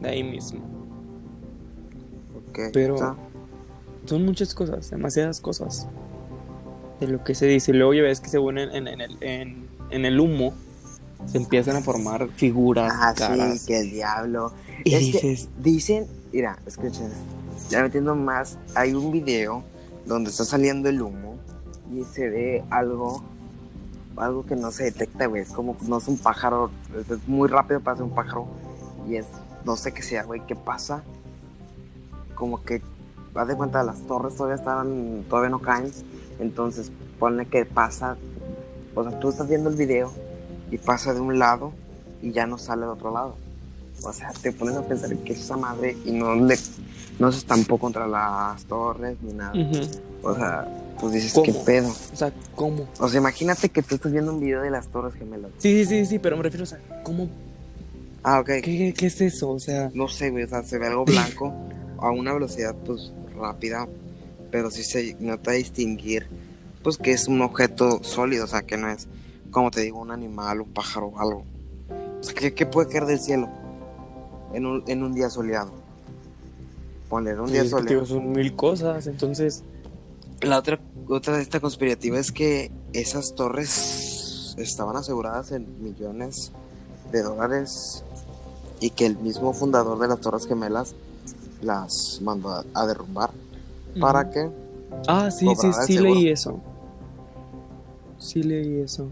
De 0.03 0.09
ahí 0.09 0.23
mismo. 0.23 0.59
ok, 2.49 2.59
Pero- 2.73 3.17
Son 4.05 4.25
muchas 4.25 4.53
cosas, 4.53 4.89
demasiadas 4.89 5.39
cosas. 5.39 5.87
De 6.99 7.07
lo 7.07 7.23
que 7.23 7.33
se 7.35 7.45
dice. 7.47 7.73
Luego 7.73 7.93
ya 7.93 8.01
ves 8.03 8.19
que 8.19 8.27
según 8.29 8.57
en, 8.57 8.69
en, 8.75 8.87
en 8.87 9.01
el, 9.01 9.17
en, 9.21 9.67
en 9.89 10.05
el 10.05 10.19
humo 10.19 10.53
se 11.25 11.37
empiezan 11.37 11.77
a 11.77 11.81
formar 11.81 12.27
figuras, 12.35 12.91
ah, 12.95 13.13
caras. 13.17 13.61
sí, 13.61 13.67
que 13.67 13.79
el 13.79 13.91
diablo. 13.91 14.51
y 14.83 14.93
es 14.93 14.99
que- 14.99 15.27
dices, 15.29 15.49
Dicen, 15.57 16.07
mira, 16.33 16.59
escuchen, 16.65 17.09
ya 17.69 17.81
metiendo 17.81 18.13
más, 18.13 18.57
hay 18.75 18.93
un 18.93 19.09
video 19.11 19.63
donde 20.05 20.29
está 20.31 20.43
saliendo 20.43 20.89
el 20.89 21.01
humo 21.01 21.37
y 21.93 22.03
se 22.03 22.27
ve 22.29 22.63
algo, 22.69 23.23
algo 24.17 24.45
que 24.45 24.57
no 24.57 24.71
se 24.71 24.83
detecta, 24.83 25.27
güey, 25.27 25.43
es 25.43 25.49
como, 25.53 25.77
no 25.87 25.97
es 25.97 26.07
un 26.09 26.17
pájaro, 26.17 26.71
es, 26.99 27.09
es 27.09 27.25
muy 27.25 27.47
rápido 27.47 27.79
para 27.79 27.95
ser 27.95 28.03
un 28.03 28.13
pájaro 28.13 28.47
y 29.07 29.15
es, 29.15 29.27
no 29.65 29.75
sé 29.77 29.93
qué 29.93 30.01
sea, 30.01 30.23
güey, 30.23 30.41
qué 30.47 30.55
pasa, 30.55 31.03
como 32.35 32.63
que, 32.63 32.81
haz 33.35 33.47
de 33.47 33.55
cuenta, 33.55 33.83
las 33.83 34.01
torres 34.01 34.35
todavía 34.35 34.55
están, 34.55 35.23
todavía 35.29 35.49
no 35.49 35.59
caen, 35.59 35.91
entonces 36.39 36.91
ponle 37.19 37.45
que 37.45 37.65
pasa, 37.65 38.17
o 38.95 39.03
sea, 39.03 39.19
tú 39.19 39.29
estás 39.29 39.47
viendo 39.47 39.69
el 39.69 39.75
video 39.75 40.11
y 40.71 40.77
pasa 40.77 41.13
de 41.13 41.19
un 41.19 41.39
lado 41.39 41.71
y 42.21 42.31
ya 42.31 42.45
no 42.45 42.57
sale 42.57 42.81
de 42.83 42.87
otro 42.91 43.11
lado. 43.11 43.35
O 44.03 44.11
sea, 44.11 44.31
te 44.41 44.51
pones 44.51 44.75
a 44.75 44.81
pensar 44.81 45.15
que 45.17 45.33
es 45.33 45.39
esa 45.39 45.55
madre 45.55 45.95
y 46.03 46.11
no 46.11 46.35
le 46.35 46.57
no 47.19 47.31
se 47.31 47.37
estampó 47.37 47.77
contra 47.77 48.07
las 48.07 48.63
torres 48.65 49.17
ni 49.21 49.33
nada. 49.33 49.53
ujú, 49.53 49.87
O 50.23 50.33
sea, 50.35 50.67
pues 50.99 51.13
dices, 51.13 51.31
¿Cómo? 51.33 51.45
¿qué 51.45 51.53
pedo? 51.53 51.89
o 51.89 52.15
sea, 52.15 52.33
¿cómo? 52.55 52.87
O 52.99 53.07
sea, 53.07 53.19
imagínate 53.19 53.69
que 53.69 53.83
tú 53.83 53.95
estás 53.95 54.11
viendo 54.11 54.33
un 54.33 54.39
video 54.39 54.61
de 54.61 54.71
las 54.71 54.87
torres 54.87 55.13
gemelas. 55.13 55.51
Sí, 55.59 55.85
sí, 55.85 55.85
sí, 55.85 56.05
sí, 56.07 56.19
pero 56.19 56.35
me 56.37 56.43
refiero, 56.43 56.63
o 56.63 56.67
sea, 56.67 56.79
¿cómo? 57.03 57.29
Ah, 58.23 58.39
ok. 58.39 58.47
¿Qué, 58.63 58.93
es 58.97 59.21
eso? 59.21 59.51
O 59.51 59.59
sea, 59.59 59.91
No 59.93 60.07
sé, 60.07 60.29
güey, 60.29 60.45
o 60.45 60.47
sea, 60.47 60.63
se 60.63 60.77
ve 60.77 60.87
algo 60.87 61.03
blanco 61.03 61.53
a 61.99 62.09
una 62.11 62.33
velocidad, 62.33 62.73
pues, 62.85 63.11
rápida, 63.35 63.87
pero 64.49 64.71
sí 64.71 64.83
se 64.83 65.15
nota 65.19 65.51
distinguir, 65.51 66.27
pues, 66.83 66.97
que 66.97 67.11
es 67.11 67.27
un 67.27 67.41
objeto 67.41 68.01
sólido, 68.03 68.45
o 68.45 68.47
sea, 68.47 68.61
que 68.61 68.77
no 68.77 68.89
es, 68.89 69.07
como 69.51 69.71
te 69.71 69.81
digo, 69.81 69.99
un 69.99 70.11
animal, 70.11 70.61
un 70.61 70.73
pájaro, 70.73 71.11
algo. 71.19 71.45
O 72.19 72.23
sea, 72.23 72.33
¿qué, 72.33 72.53
qué 72.53 72.65
puede 72.65 72.89
caer 72.89 73.05
del 73.05 73.19
cielo 73.19 73.49
en 74.53 74.65
un, 74.65 74.83
en 74.87 75.03
un 75.03 75.13
día 75.13 75.29
soleado? 75.29 75.73
Ponle, 77.09 77.31
en 77.31 77.41
un 77.41 77.47
sí, 77.47 77.53
día 77.53 77.65
soleado. 77.65 78.05
son 78.05 78.31
mil 78.31 78.55
cosas, 78.55 79.07
entonces, 79.07 79.63
La 80.41 80.59
otra, 80.59 80.79
otra 81.09 81.35
de 81.35 81.43
esta 81.43 81.59
conspirativa 81.59 82.17
es 82.19 82.31
que 82.31 82.71
esas 82.93 83.35
torres 83.35 84.55
estaban 84.57 84.95
aseguradas 84.95 85.51
en 85.51 85.83
millones 85.83 86.53
de 87.11 87.21
dólares 87.21 88.03
y 88.83 88.89
que 88.89 89.05
el 89.05 89.17
mismo 89.17 89.53
fundador 89.53 89.97
de 89.97 90.09
las 90.09 90.19
Torres 90.19 90.45
Gemelas 90.45 90.93
las 91.61 92.19
mandó 92.21 92.65
a, 92.73 92.85
derrumbar 92.85 93.29
para 93.97 94.29
que 94.29 94.49
Ah, 95.07 95.31
sí, 95.31 95.47
sí, 95.55 95.71
sí 95.71 95.93
seguro. 95.93 96.13
leí 96.13 96.27
eso. 96.27 96.59
Sí 98.19 98.43
leí 98.43 98.81
eso. 98.81 99.07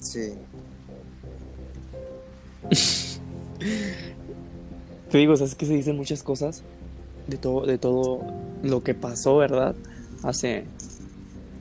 sí 0.00 0.32
Te 5.12 5.18
digo, 5.18 5.34
o 5.34 5.36
sea, 5.36 5.46
es 5.46 5.54
que 5.54 5.66
se 5.66 5.74
dicen 5.74 5.96
muchas 5.96 6.24
cosas 6.24 6.64
de 7.28 7.36
todo, 7.36 7.64
de 7.64 7.78
todo 7.78 8.22
lo 8.64 8.82
que 8.82 8.94
pasó, 8.94 9.36
¿verdad? 9.36 9.76
Hace, 10.24 10.64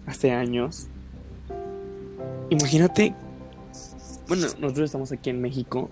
hace 0.08 0.32
años. 0.32 0.88
Imagínate, 2.50 3.14
bueno, 4.28 4.48
nosotros 4.60 4.86
estamos 4.86 5.12
aquí 5.12 5.30
en 5.30 5.42
México, 5.42 5.90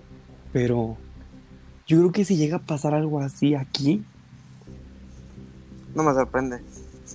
pero 0.52 0.96
yo 1.86 1.98
creo 1.98 2.12
que 2.12 2.24
si 2.24 2.36
llega 2.36 2.56
a 2.58 2.62
pasar 2.62 2.94
algo 2.94 3.20
así 3.20 3.54
aquí, 3.54 4.04
no 5.94 6.02
me 6.02 6.12
sorprende 6.12 6.60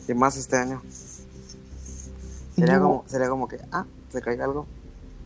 y 0.08 0.14
más 0.14 0.38
este 0.38 0.58
año. 0.58 0.82
Sería 2.56 2.78
no, 2.78 2.84
como 2.84 3.04
sería 3.08 3.30
como 3.30 3.48
que 3.48 3.58
ah 3.72 3.86
se 4.12 4.22
caiga 4.22 4.46
algo. 4.46 4.66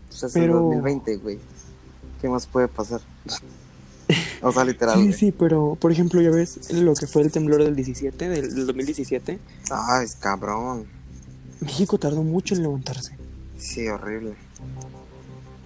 Pues 0.09 0.23
es 0.23 0.35
el 0.35 0.43
Pero- 0.43 0.61
2020 0.61 1.17
güey. 1.17 1.39
Qué 2.21 2.29
más 2.29 2.47
puede 2.47 2.67
pasar 2.67 3.01
o 4.41 4.51
sea 4.51 4.63
literal 4.65 4.95
sí, 4.95 5.01
güey. 5.03 5.13
sí, 5.13 5.31
pero 5.31 5.75
por 5.79 5.91
ejemplo, 5.91 6.21
ya 6.21 6.29
ves 6.29 6.71
lo 6.73 6.93
que 6.93 7.07
fue 7.07 7.21
el 7.23 7.31
temblor 7.31 7.63
del 7.63 7.75
17, 7.75 8.29
del, 8.29 8.53
del 8.55 8.67
2017, 8.67 9.39
ay 9.71 10.07
cabrón. 10.19 10.85
México 11.61 11.97
tardó 11.97 12.21
mucho 12.23 12.53
en 12.55 12.61
levantarse. 12.63 13.17
sí 13.57 13.87
horrible 13.87 14.35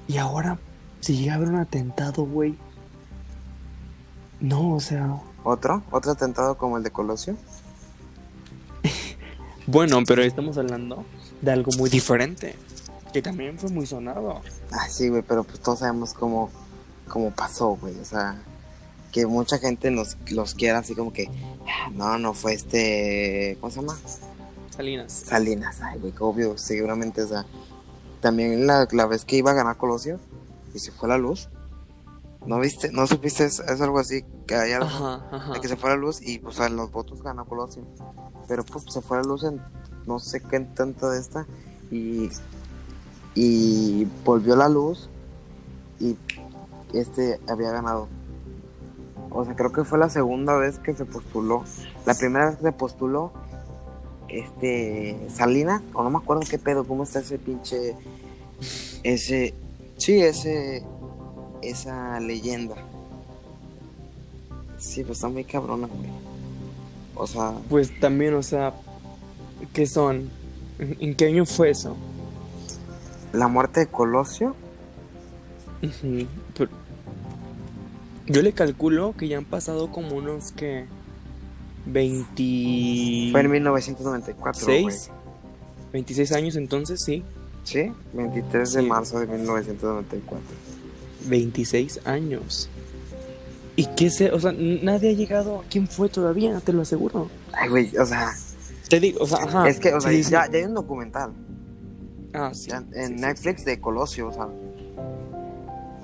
Y 0.10 0.18
ahora, 0.18 0.58
si 1.02 1.16
llega 1.16 1.34
a 1.34 1.36
haber 1.36 1.50
un 1.50 1.58
atentado, 1.58 2.26
güey. 2.26 2.56
No, 4.42 4.74
o 4.74 4.80
sea. 4.80 5.22
otro 5.44 5.84
otro 5.92 6.12
atentado 6.14 6.58
como 6.58 6.78
el 6.78 6.84
de 6.84 6.90
Colosio 6.92 7.36
Bueno, 9.68 10.00
pero 10.08 10.24
estamos 10.24 10.58
hablando 10.58 11.06
de 11.42 11.52
algo 11.52 11.72
muy 11.78 11.92
diferente. 11.92 12.56
Que 13.14 13.22
también 13.22 13.60
fue 13.60 13.70
muy 13.70 13.86
sonado. 13.86 14.42
Ah, 14.72 14.88
sí, 14.90 15.10
güey, 15.10 15.22
pero 15.22 15.44
pues 15.44 15.60
todos 15.60 15.80
sabemos 15.80 16.14
cómo, 16.14 16.50
cómo 17.08 17.30
pasó, 17.30 17.76
güey. 17.76 17.96
O 18.00 18.06
sea, 18.06 18.42
que 19.12 19.28
mucha 19.28 19.60
gente 19.60 19.92
nos 19.92 20.18
los 20.32 20.56
quiera 20.56 20.80
así 20.80 20.96
como 20.96 21.14
que, 21.14 21.30
"Ah, 21.68 21.92
no, 21.94 22.18
no 22.18 22.34
fue 22.34 22.54
este, 22.54 23.58
¿cómo 23.60 23.72
se 23.72 23.82
llama? 23.82 23.96
Salinas. 24.76 25.12
Salinas, 25.12 25.82
ay, 25.82 26.00
güey, 26.00 26.14
obvio, 26.20 26.58
seguramente, 26.58 27.22
o 27.22 27.28
sea, 27.28 27.46
también 28.22 28.68
la, 28.68 28.88
la 28.92 29.06
vez 29.06 29.26
que 29.26 29.38
iba 29.38 29.52
a 29.52 29.54
ganar 29.54 29.78
Colosio 29.78 30.20
y 30.74 30.80
se 30.80 30.92
fue 30.92 31.10
la 31.10 31.18
luz, 31.18 31.50
¿no 32.46 32.60
viste? 32.60 32.92
¿No 32.92 33.08
supiste? 33.08 33.46
Es, 33.46 33.60
es 33.60 33.82
algo 33.82 34.00
así, 34.00 34.24
que 34.48 34.56
hay 34.56 34.74
algo 34.74 34.88
Ajá, 34.88 35.26
ajá. 35.32 35.54
de 35.54 35.62
que 35.62 35.68
se 35.68 35.78
fue 35.78 35.90
la 35.90 35.96
luz 35.96 36.22
y, 36.22 36.40
pues, 36.40 36.60
en 36.60 36.76
los 36.76 36.92
votos 36.92 37.22
ganó 37.22 37.46
Colosio. 37.46 37.84
Pero, 38.48 38.64
pues, 38.66 38.86
se 38.90 39.02
fue 39.02 39.18
la 39.18 39.24
luz 39.24 39.44
en 39.44 39.62
no 40.06 40.20
sé 40.20 40.42
qué 40.42 40.60
tanto 40.60 41.10
de 41.10 41.20
esta 41.20 41.46
y, 41.92 42.30
y 43.36 44.06
volvió 44.26 44.56
la 44.56 44.68
luz 44.68 45.10
y 46.00 46.18
este 46.94 47.40
había 47.48 47.72
ganado. 47.72 48.08
O 49.32 49.46
sea, 49.46 49.56
creo 49.56 49.72
que 49.72 49.84
fue 49.84 50.00
la 50.00 50.10
segunda 50.10 50.56
vez 50.58 50.80
que 50.80 50.96
se 50.96 51.06
postuló. 51.06 51.64
La 52.06 52.16
primera 52.16 52.48
vez 52.48 52.58
que 52.58 52.64
se 52.64 52.72
postuló, 52.72 53.32
este, 54.30 55.18
Salinas, 55.30 55.82
o 55.94 56.04
no 56.04 56.10
me 56.10 56.18
acuerdo 56.18 56.44
qué 56.50 56.58
pedo, 56.58 56.84
cómo 56.86 57.04
está 57.04 57.20
ese 57.20 57.38
pinche, 57.38 57.96
ese, 59.04 59.54
sí, 59.98 60.22
ese, 60.22 60.84
esa 61.62 62.20
leyenda. 62.20 62.76
Sí, 64.78 65.04
pues 65.04 65.18
está 65.18 65.28
muy 65.30 65.44
cabrona, 65.44 65.88
güey. 65.88 66.10
O 67.16 67.28
sea, 67.28 67.54
Pues 67.70 68.00
también, 68.00 68.34
o 68.34 68.44
sea, 68.44 68.74
¿qué 69.74 69.86
son? 69.86 70.30
¿En 70.80 71.16
qué 71.16 71.26
año 71.26 71.46
fue 71.46 71.70
eso? 71.72 71.96
la 73.34 73.48
muerte 73.48 73.82
de 73.82 73.88
Colosio. 73.88 74.56
Pero- 76.58 76.72
Yo 78.26 78.42
le 78.42 78.54
calculo 78.54 79.14
que 79.18 79.28
ya 79.28 79.38
han 79.38 79.46
pasado 79.46 79.92
como 79.92 80.16
unos 80.16 80.52
que 80.52 80.86
26, 81.86 83.32
Fue 83.32 83.42
en 83.42 83.52
1994, 83.52 84.66
güey. 84.82 84.96
26 85.94 86.32
años 86.34 86.56
entonces, 86.56 87.02
sí, 87.04 87.24
Sí, 87.64 87.92
23 88.14 88.74
de 88.74 88.82
marzo 88.84 89.20
de 89.20 89.28
1994. 89.28 90.42
26 91.28 92.00
años. 92.06 92.70
¿Y 93.76 93.86
qué 93.96 94.10
sé? 94.10 94.32
O 94.32 94.40
sea, 94.40 94.52
nadie 94.54 95.10
ha 95.12 95.14
llegado. 95.14 95.64
¿Quién 95.70 95.88
fue 95.88 96.10
todavía? 96.10 96.60
Te 96.62 96.74
lo 96.74 96.82
aseguro. 96.82 97.30
Ay, 97.54 97.70
güey, 97.70 97.96
o 97.98 98.06
sea, 98.06 98.32
Te 98.90 99.00
digo, 99.00 99.20
o 99.24 99.28
sea, 99.28 99.40
ajá. 99.44 99.68
es 99.70 99.80
que, 99.80 99.94
o 99.94 100.02
sea, 100.02 100.10
sí, 100.12 100.24
sí. 100.24 100.32
ya, 100.32 100.50
ya 100.50 100.58
hay 100.60 100.64
un 100.66 100.74
documental 100.74 101.32
Ah, 102.34 102.52
sí. 102.54 102.70
ya 102.72 102.84
en 102.94 103.18
sí, 103.18 103.22
Netflix 103.22 103.66
de 103.66 103.80
Colosio, 103.80 104.30
o 104.30 104.34
sea, 104.34 104.48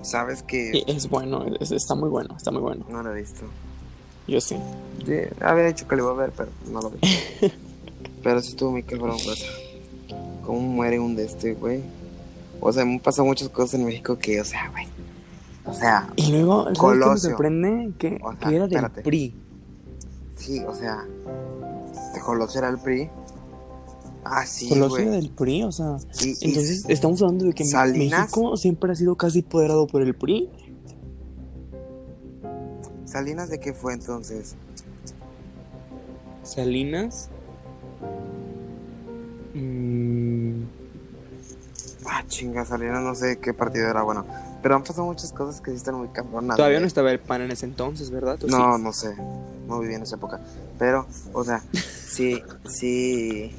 sabes 0.03 0.43
que. 0.43 0.83
Es 0.87 1.09
bueno, 1.09 1.45
es- 1.59 1.71
está 1.71 1.95
muy 1.95 2.09
bueno, 2.09 2.35
está 2.37 2.51
muy 2.51 2.61
bueno. 2.61 2.85
no 2.89 3.01
lo 3.01 3.11
he 3.15 3.21
visto. 3.21 3.41
Yo 4.27 4.41
sí. 4.41 4.55
Sí, 5.05 5.13
había 5.41 5.65
dicho 5.65 5.87
que 5.87 5.95
lo 5.95 6.03
iba 6.03 6.11
a 6.11 6.15
ver, 6.15 6.33
pero 6.35 6.49
no 6.71 6.81
lo 6.81 6.89
vi. 6.91 6.99
pero 8.23 8.41
sí 8.41 8.49
estuvo 8.49 8.71
muy 8.71 8.83
cabrón, 8.83 9.17
güey. 9.23 9.37
¿Cómo 10.43 10.59
muere 10.61 10.99
un 10.99 11.15
de 11.15 11.25
este, 11.25 11.53
güey? 11.53 11.81
O 12.61 12.71
sea, 12.71 12.85
me 12.85 12.93
han 12.93 12.99
pasado 12.99 13.27
muchas 13.27 13.49
cosas 13.49 13.75
en 13.79 13.85
México 13.85 14.17
que, 14.17 14.39
o 14.41 14.45
sea, 14.45 14.69
güey. 14.71 14.87
O 15.65 15.73
sea, 15.73 16.07
Y 16.15 16.31
luego, 16.31 16.63
¿sabes 16.63 16.77
qué 16.79 16.85
me 16.85 16.89
Colosio. 16.93 17.29
sorprende? 17.31 17.91
Que, 17.97 18.19
O 18.23 18.31
sea, 18.31 18.39
que 18.49 18.55
era 18.55 18.65
del 18.67 18.75
espérate. 18.75 19.01
PRI. 19.01 19.35
sí, 20.37 20.59
o 20.59 20.73
sea, 20.75 21.03
de 22.13 22.19
Colosio 22.21 22.59
era 22.59 22.69
el 22.69 22.77
PRI. 22.79 23.09
Ah, 24.23 24.45
sí, 24.45 24.69
Colosio 24.69 24.99
era 24.99 25.11
del 25.11 25.29
PRI, 25.29 25.63
o 25.63 25.71
sea. 25.71 25.97
Y- 26.21 26.29
y- 26.29 26.37
Entonces, 26.41 26.85
estamos 26.87 27.21
hablando 27.21 27.45
de 27.45 27.53
que 27.53 27.65
Salinas. 27.65 28.19
México 28.21 28.57
siempre 28.57 28.91
ha 28.91 28.95
sido 28.95 29.15
casi 29.15 29.39
apoderado 29.39 29.85
por 29.87 30.01
el 30.01 30.15
PRI. 30.15 30.49
¿Salinas 33.15 33.47
de 33.49 33.61
qué 33.61 33.71
fue 33.71 33.93
entonces? 33.93 34.55
Salinas. 36.43 37.29
Mm, 39.53 40.63
Ah, 42.07 42.25
chinga, 42.27 42.65
Salinas 42.65 43.01
no 43.01 43.15
sé 43.15 43.37
qué 43.39 43.53
partido 43.53 43.87
era, 43.87 44.01
bueno. 44.03 44.25
Pero 44.61 44.75
han 44.75 44.83
pasado 44.83 45.05
muchas 45.05 45.31
cosas 45.31 45.61
que 45.61 45.71
sí 45.71 45.77
están 45.77 45.95
muy 45.95 46.09
cabronas. 46.09 46.57
todavía 46.57 46.81
no 46.81 46.87
estaba 46.87 47.09
el 47.09 47.19
PAN 47.21 47.43
en 47.43 47.51
ese 47.51 47.65
entonces, 47.65 48.09
¿verdad? 48.11 48.37
¿O 48.43 48.47
No, 48.47 48.75
sí? 48.75 48.83
no 48.83 48.91
sé. 48.91 49.15
No 49.69 49.79
viví 49.79 49.93
en 49.95 50.03
esa 50.03 50.17
época. 50.17 50.41
Pero, 50.77 51.07
o 51.31 51.45
sea, 51.45 51.63
sí, 52.05 52.43
sí. 52.65 53.55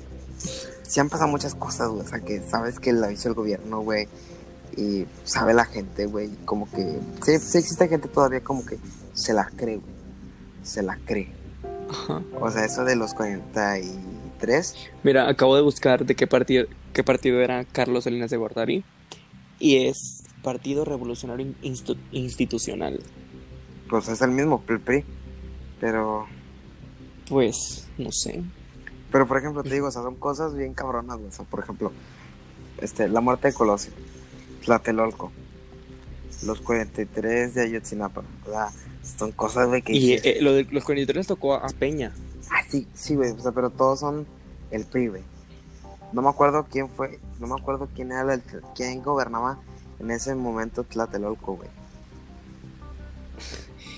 Sí 0.86 1.00
han 1.00 1.08
pasado 1.08 1.30
muchas 1.30 1.54
cosas, 1.54 1.88
güey. 1.88 2.02
O 2.02 2.06
sea, 2.08 2.20
que 2.20 2.42
sabes 2.42 2.78
que 2.78 2.92
la 2.92 3.10
hizo 3.10 3.30
el 3.30 3.34
gobierno, 3.34 3.80
güey. 3.80 4.06
Y 4.76 5.06
sabe 5.24 5.52
la 5.54 5.64
gente, 5.64 6.06
güey. 6.06 6.30
Como 6.44 6.70
que. 6.70 6.98
Sí, 7.24 7.38
sí 7.38 7.58
existe 7.58 7.88
gente 7.88 8.08
todavía 8.08 8.42
como 8.42 8.64
que 8.64 8.78
se 9.14 9.32
la 9.32 9.46
cree, 9.56 9.76
güey. 9.76 9.94
Se 10.62 10.82
la 10.82 10.98
cree. 11.04 11.30
Ajá. 11.90 12.22
O 12.40 12.50
sea, 12.50 12.64
eso 12.64 12.84
de 12.84 12.96
los 12.96 13.14
43. 13.14 14.74
Mira, 15.02 15.28
acabo 15.28 15.56
de 15.56 15.62
buscar 15.62 16.04
de 16.04 16.14
qué 16.14 16.26
partido, 16.26 16.66
qué 16.92 17.04
partido 17.04 17.40
era 17.40 17.64
Carlos 17.64 18.04
Salinas 18.04 18.30
de 18.30 18.36
Gortari. 18.36 18.84
Y 19.58 19.86
es 19.86 20.24
Partido 20.42 20.84
Revolucionario 20.84 21.46
Instu- 21.62 21.98
Institucional. 22.12 23.00
Pues 23.88 24.08
es 24.08 24.20
el 24.20 24.30
mismo, 24.32 24.62
el 24.68 24.80
PRI. 24.80 25.04
Pero. 25.80 26.26
Pues, 27.28 27.86
no 27.98 28.10
sé. 28.12 28.42
Pero 29.10 29.26
por 29.26 29.38
ejemplo, 29.38 29.62
te 29.62 29.72
digo, 29.72 29.88
o 29.88 29.90
sea, 29.90 30.02
son 30.02 30.16
cosas 30.16 30.54
bien 30.54 30.74
cabronas, 30.74 31.16
güey. 31.16 31.28
O 31.28 31.32
sea, 31.32 31.44
por 31.44 31.60
ejemplo, 31.60 31.92
este, 32.80 33.08
la 33.08 33.20
muerte 33.20 33.48
de 33.48 33.54
Colosio, 33.54 33.92
Tlatelolco, 34.66 35.32
los 36.44 36.60
43 36.60 37.54
de 37.54 37.62
Ayotzinapa. 37.62 38.22
O 38.46 38.50
sea, 38.50 38.68
son 39.18 39.32
cosas, 39.32 39.68
güey, 39.68 39.82
que. 39.82 39.92
Y 39.92 40.14
eh, 40.14 40.38
lo 40.40 40.52
de 40.52 40.64
los 40.64 40.84
43 40.84 41.26
tocó 41.26 41.54
a 41.54 41.68
Peña. 41.68 42.12
ah, 42.50 42.62
sí, 42.68 42.86
sí, 42.94 43.14
güey. 43.14 43.30
O 43.30 43.38
sea, 43.38 43.52
pero 43.52 43.70
todos 43.70 44.00
son 44.00 44.26
el 44.70 44.84
PRI, 44.84 45.08
güey. 45.08 45.22
No 46.12 46.20
me 46.22 46.28
acuerdo 46.28 46.66
quién 46.70 46.88
fue, 46.88 47.18
no 47.38 47.46
me 47.46 47.54
acuerdo 47.54 47.88
quién 47.94 48.12
era 48.12 48.34
el, 48.34 48.42
quién 48.74 49.02
gobernaba 49.02 49.58
en 49.98 50.10
ese 50.10 50.34
momento 50.34 50.84
Tlatelolco, 50.84 51.56
güey. 51.56 51.68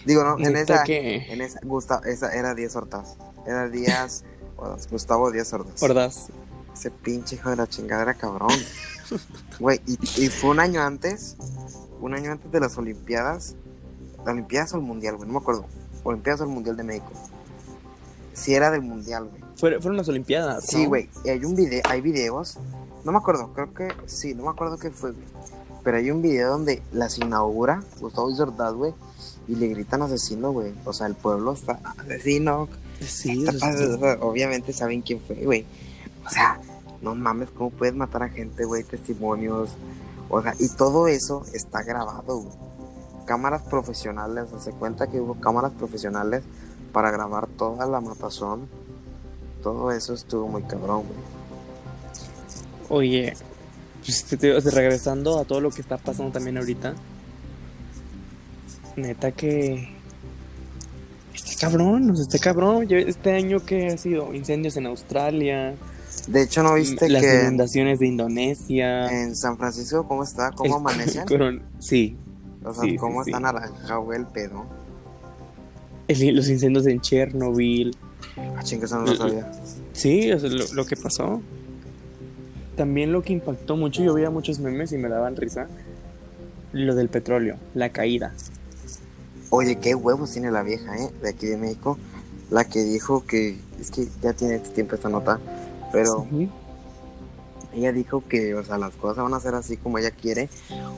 Digo, 0.05 0.23
no, 0.23 0.39
en 0.39 0.57
esa, 0.57 0.85
que... 0.85 1.33
en 1.33 1.41
esa, 1.41 1.61
Gustavo, 1.63 2.05
esa 2.05 2.33
era 2.35 2.55
Díaz 2.55 2.77
Hortaz. 2.77 3.17
Era 3.47 3.69
Díaz, 3.69 4.25
Gustavo 4.91 5.31
Díaz 5.31 5.53
Ordaz. 5.53 5.83
Ordaz. 5.83 6.29
Ese 6.75 6.91
pinche 6.91 7.37
hijo 7.37 7.51
de 7.51 7.57
la 7.57 7.67
chingadera 7.67 8.15
cabrón. 8.15 8.51
Güey, 9.59 9.81
y, 9.87 10.25
y 10.25 10.29
fue 10.29 10.51
un 10.51 10.61
año 10.61 10.83
antes, 10.83 11.37
un 12.01 12.15
año 12.15 12.33
antes 12.33 12.51
de 12.51 12.61
las 12.61 12.77
Olimpiadas. 12.79 13.57
¿Las 14.19 14.29
Olimpiadas 14.29 14.73
o 14.75 14.77
el 14.77 14.83
Mundial, 14.83 15.17
güey? 15.17 15.27
No 15.27 15.35
me 15.35 15.41
acuerdo. 15.41 15.67
Olimpiadas 16.05 16.41
o 16.41 16.45
el 16.45 16.51
Mundial 16.51 16.77
de 16.77 16.85
México. 16.85 17.11
Sí 18.33 18.55
era 18.55 18.71
del 18.71 18.83
Mundial, 18.83 19.29
güey. 19.29 19.43
Fueron, 19.57 19.97
las 19.97 20.09
Olimpiadas. 20.09 20.65
Sí, 20.65 20.85
¿no? 20.85 20.89
güey. 20.91 21.09
y 21.25 21.31
Hay 21.31 21.45
un 21.45 21.57
video, 21.57 21.83
hay 21.89 22.01
videos. 22.01 22.57
No 23.05 23.13
me 23.13 23.19
acuerdo, 23.19 23.53
creo 23.53 23.75
que 23.75 23.89
sí, 24.07 24.35
no 24.35 24.45
me 24.45 24.51
acuerdo 24.51 24.79
qué 24.79 24.91
fue, 24.91 25.13
güey. 25.13 25.25
Pero 25.83 25.97
hay 25.97 26.11
un 26.11 26.23
video 26.23 26.51
donde 26.51 26.83
las 26.93 27.19
inaugura 27.19 27.83
Gustavo 28.01 28.35
Jordás, 28.35 28.75
güey. 28.75 28.95
Y 29.49 29.55
le 29.55 29.69
gritan 29.69 30.03
asesino, 30.03 30.53
güey. 30.53 30.75
O 30.85 30.93
sea, 30.93 31.07
el 31.07 31.15
pueblo 31.15 31.53
está 31.55 31.81
asesino. 31.97 32.69
Sí, 33.01 33.45
Está 33.47 34.19
obviamente 34.21 34.73
saben 34.73 35.03
quién 35.03 35.21
fue, 35.21 35.37
güey. 35.37 35.65
O 36.27 36.31
sea, 36.31 36.61
no 37.03 37.15
mames, 37.15 37.51
¿cómo 37.51 37.71
puedes 37.71 37.95
matar 37.95 38.23
a 38.23 38.29
gente, 38.29 38.65
güey? 38.65 38.85
Testimonios. 38.85 39.71
O 40.31 40.43
sea, 40.43 40.55
y 40.59 40.69
todo 40.69 41.09
eso 41.09 41.45
está 41.55 41.83
grabado, 41.83 42.41
güey. 42.41 42.55
Cámaras 43.27 43.63
profesionales, 43.63 44.47
se 44.59 44.73
cuenta 44.73 45.07
que 45.07 45.21
hubo 45.21 45.35
cámaras 45.35 45.73
profesionales 45.73 46.43
para 46.93 47.11
grabar 47.11 47.47
toda 47.47 47.87
la 47.87 48.01
matazón. 48.01 48.69
Todo 49.63 49.93
eso 49.93 50.15
estuvo 50.15 50.49
muy 50.49 50.63
cabrón, 50.63 51.03
güey. 51.07 51.19
Oye, 52.91 53.35
pues, 54.05 54.25
te- 54.25 54.37
te- 54.37 54.61
regresando 54.71 55.39
a 55.39 55.45
todo 55.45 55.61
lo 55.61 55.71
que 55.71 55.83
está 55.83 55.99
pasando 55.99 56.33
también 56.33 56.57
ahorita. 56.59 56.95
Neta 58.97 59.33
que. 59.33 59.89
Está 61.35 61.69
cabrón, 61.69 62.11
está 62.17 62.39
cabrón. 62.39 62.87
Este 62.91 63.35
año 63.37 63.65
que 63.65 63.89
ha 63.89 63.99
sido 63.99 64.35
incendios 64.35 64.77
en 64.77 64.87
Australia, 64.87 65.75
De 66.29 66.43
hecho, 66.43 66.63
¿no 66.63 66.75
viste 66.75 67.09
las 67.09 67.23
que 67.23 67.43
inundaciones 67.43 67.99
de 67.99 68.07
Indonesia. 68.07 69.07
en 69.23 69.35
San 69.35 69.57
Francisco 69.57 70.07
cómo 70.07 70.23
está? 70.25 70.51
¿Cómo 70.53 70.77
amanecen? 70.77 71.25
coron- 71.27 71.63
Sí, 71.79 72.17
O 72.65 72.73
sea, 72.75 72.83
sí, 72.85 72.91
sí, 72.91 72.97
cómo 72.97 73.25
sí. 73.25 73.31
está 73.31 73.41
naranja, 73.41 73.97
güey, 73.97 74.19
el 74.21 74.27
pedo. 74.27 74.65
el- 76.09 76.37
los 76.37 76.49
incendios 76.49 76.87
en 76.87 77.01
Chernobyl. 77.01 77.97
Ah, 78.57 78.63
chingue, 78.63 78.87
eso 78.87 78.99
no 78.99 79.07
lo 79.07 79.15
sabía. 79.17 79.51
Sí, 79.93 80.31
o 80.33 80.39
sea, 80.39 80.49
lo, 80.51 80.65
lo 80.73 80.87
que 80.87 80.97
pasó. 80.97 81.41
También 82.77 83.13
lo 83.13 83.23
que 83.23 83.33
impactó 83.33 83.77
mucho, 83.77 84.03
yo 84.03 84.15
veía 84.15 84.31
muchos 84.31 84.59
memes 84.59 84.93
y 84.93 84.99
me 84.99 85.09
daban 85.09 85.37
risa. 85.37 85.67
Lo 86.73 86.95
del 86.95 87.09
petróleo, 87.09 87.57
la 87.75 87.89
caída. 87.91 88.33
Oye, 89.51 89.77
qué 89.79 89.95
huevos 89.95 90.31
tiene 90.33 90.51
la 90.51 90.63
vieja, 90.63 90.97
¿eh? 90.97 91.11
De 91.23 91.31
aquí 91.31 91.47
de 91.47 91.57
México. 91.57 91.99
La 92.51 92.65
que 92.65 92.83
dijo 92.85 93.25
que. 93.27 93.57
Es 93.81 93.91
que 93.91 94.07
ya 94.23 94.33
tiene 94.35 94.57
este 94.57 94.69
tiempo 94.71 94.95
esta 94.95 95.09
nota. 95.09 95.39
Pero 95.93 96.27
ella 97.75 97.93
dijo 97.93 98.23
que, 98.29 98.55
o 98.55 98.65
sea, 98.65 98.79
las 98.79 98.95
cosas 98.97 99.23
van 99.23 99.35
a 99.35 99.41
ser 99.41 99.55
así 99.55 99.77
como 99.77 99.99
ella 99.99 100.11
quiere. 100.11 100.49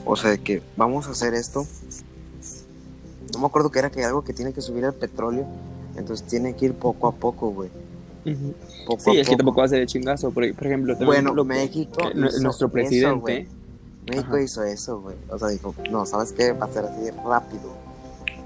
O 0.05 0.15
sea, 0.15 0.37
que 0.37 0.61
vamos 0.77 1.07
a 1.07 1.11
hacer 1.11 1.33
esto. 1.33 1.65
No 3.33 3.39
me 3.39 3.45
acuerdo 3.45 3.71
que 3.71 3.79
era 3.79 3.89
que 3.89 4.03
algo 4.03 4.23
que 4.23 4.33
tiene 4.33 4.53
que 4.53 4.61
subir 4.61 4.83
el 4.83 4.93
petróleo. 4.93 5.45
Entonces 5.95 6.25
tiene 6.27 6.55
que 6.55 6.65
ir 6.67 6.73
poco 6.73 7.07
a 7.07 7.11
poco, 7.13 7.49
güey. 7.51 7.69
Ujú. 8.25 8.53
Poco 8.87 9.01
Sí, 9.11 9.17
a 9.17 9.21
es 9.21 9.27
que 9.27 9.31
poco. 9.33 9.37
tampoco 9.37 9.59
va 9.59 9.65
a 9.65 9.69
ser 9.69 9.79
de 9.79 9.85
chingazo. 9.87 10.31
Por, 10.31 10.53
por 10.55 10.67
ejemplo, 10.67 10.95
Bueno, 10.97 11.33
lo 11.33 11.43
que- 11.43 11.49
México. 11.49 11.97
que 12.11 12.17
hizo 12.27 12.39
nuestro 12.41 12.69
presidente. 12.69 13.47
México 14.07 14.27
Ajá. 14.35 14.41
hizo 14.41 14.63
eso, 14.63 15.01
güey. 15.01 15.15
O 15.29 15.37
sea, 15.37 15.49
dijo, 15.49 15.75
no, 15.89 16.05
¿sabes 16.05 16.31
qué? 16.33 16.53
Va 16.53 16.65
a 16.65 16.71
ser 16.71 16.85
así 16.85 17.09
rápido. 17.25 17.69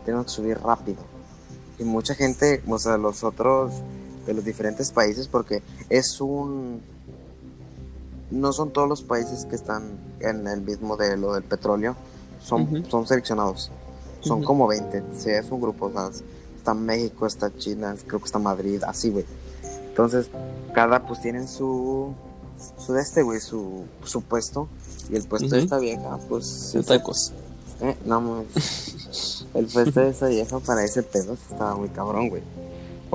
Tenemos 0.04 0.26
que 0.28 0.32
subir 0.34 0.58
rápido. 0.60 0.98
Y 1.80 1.84
mucha 1.84 2.14
gente, 2.16 2.62
o 2.68 2.78
sea, 2.80 2.98
los 2.98 3.24
otros 3.24 3.72
de 4.26 4.34
los 4.34 4.44
diferentes 4.46 4.92
países, 4.92 5.28
porque 5.28 5.62
es 5.90 6.20
un... 6.22 6.82
No 8.32 8.52
son 8.54 8.72
todos 8.72 8.90
los 8.90 9.04
países 9.04 9.46
que 9.46 9.56
están 9.56 9.98
en 10.20 10.48
el 10.48 10.62
mismo 10.62 10.98
de 10.98 11.16
lo 11.16 11.34
del 11.34 11.44
petróleo, 11.44 11.96
son, 12.44 12.64
Ujú. 12.64 12.90
son 12.90 13.08
seleccionados. 13.08 13.72
Son 14.22 14.40
Ujú. 14.40 14.48
como 14.48 14.68
20, 14.68 15.04
sí, 15.16 15.30
es 15.30 15.50
un 15.52 15.62
grupo, 15.62 15.86
o 15.86 15.92
sea, 15.92 16.10
está 16.58 16.74
México, 16.74 17.28
está 17.28 17.56
China, 17.56 17.96
creo 18.08 18.20
que 18.20 18.26
está 18.26 18.40
Madrid, 18.40 18.82
así, 18.88 19.12
güey. 19.12 19.26
Entonces, 19.90 20.30
cada 20.74 21.06
pues 21.06 21.22
tienen 21.22 21.48
su, 21.48 22.12
su 22.78 22.94
de 22.94 23.02
este, 23.02 23.22
güey, 23.22 23.40
su, 23.40 23.84
su 24.04 24.22
puesto. 24.24 24.68
Y 25.12 25.16
el 25.16 25.24
puesto 25.26 25.50
de 25.50 25.58
Ujú. 25.58 25.64
esta 25.66 25.78
vieja, 25.78 26.18
pues, 26.28 26.74
de 26.74 26.82
tacos. 26.84 27.32
eh, 27.82 27.96
no 28.06 28.44
el 29.54 29.68
puesto 29.68 30.00
de 30.00 30.10
esa 30.10 30.28
vieja 30.28 30.60
para 30.60 30.84
ese 30.84 31.04
pedo 31.04 31.34
estaba 31.34 31.76
muy 31.76 31.90
cabrón, 31.90 32.30
güey. 32.30 32.42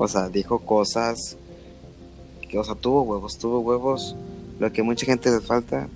O 0.02 0.08
sea, 0.08 0.30
dijo 0.30 0.60
cosas 0.60 1.36
que, 2.48 2.58
o 2.58 2.64
sea, 2.64 2.74
tuvo 2.74 3.02
huevos, 3.02 3.36
tuvo 3.36 3.58
huevos. 3.60 4.16
Lo 4.58 4.72
que 4.72 4.82
mucha 4.82 5.04
gente 5.04 5.30
le 5.30 5.40
falta, 5.40 5.90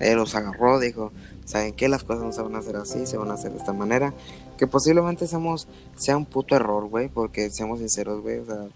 él 0.00 0.16
los 0.16 0.34
agarró, 0.34 0.80
dijo, 0.80 1.12
¿saben 1.44 1.72
qué? 1.72 1.88
Las 1.88 2.02
cosas 2.02 2.24
no 2.24 2.32
se 2.32 2.42
van 2.42 2.56
a 2.56 2.58
hacer 2.58 2.74
así, 2.74 3.06
se 3.06 3.16
van 3.16 3.30
a 3.30 3.34
hacer 3.34 3.52
de 3.52 3.58
esta 3.58 3.72
manera. 3.72 4.12
Que 4.56 4.66
posiblemente 4.66 5.28
seamos, 5.28 5.68
sea 5.96 6.16
un 6.16 6.26
puto 6.26 6.56
error, 6.56 6.88
güey, 6.88 7.08
porque 7.08 7.48
seamos 7.50 7.78
sinceros, 7.78 8.22
güey, 8.22 8.38
o 8.38 8.44
sea, 8.44 8.66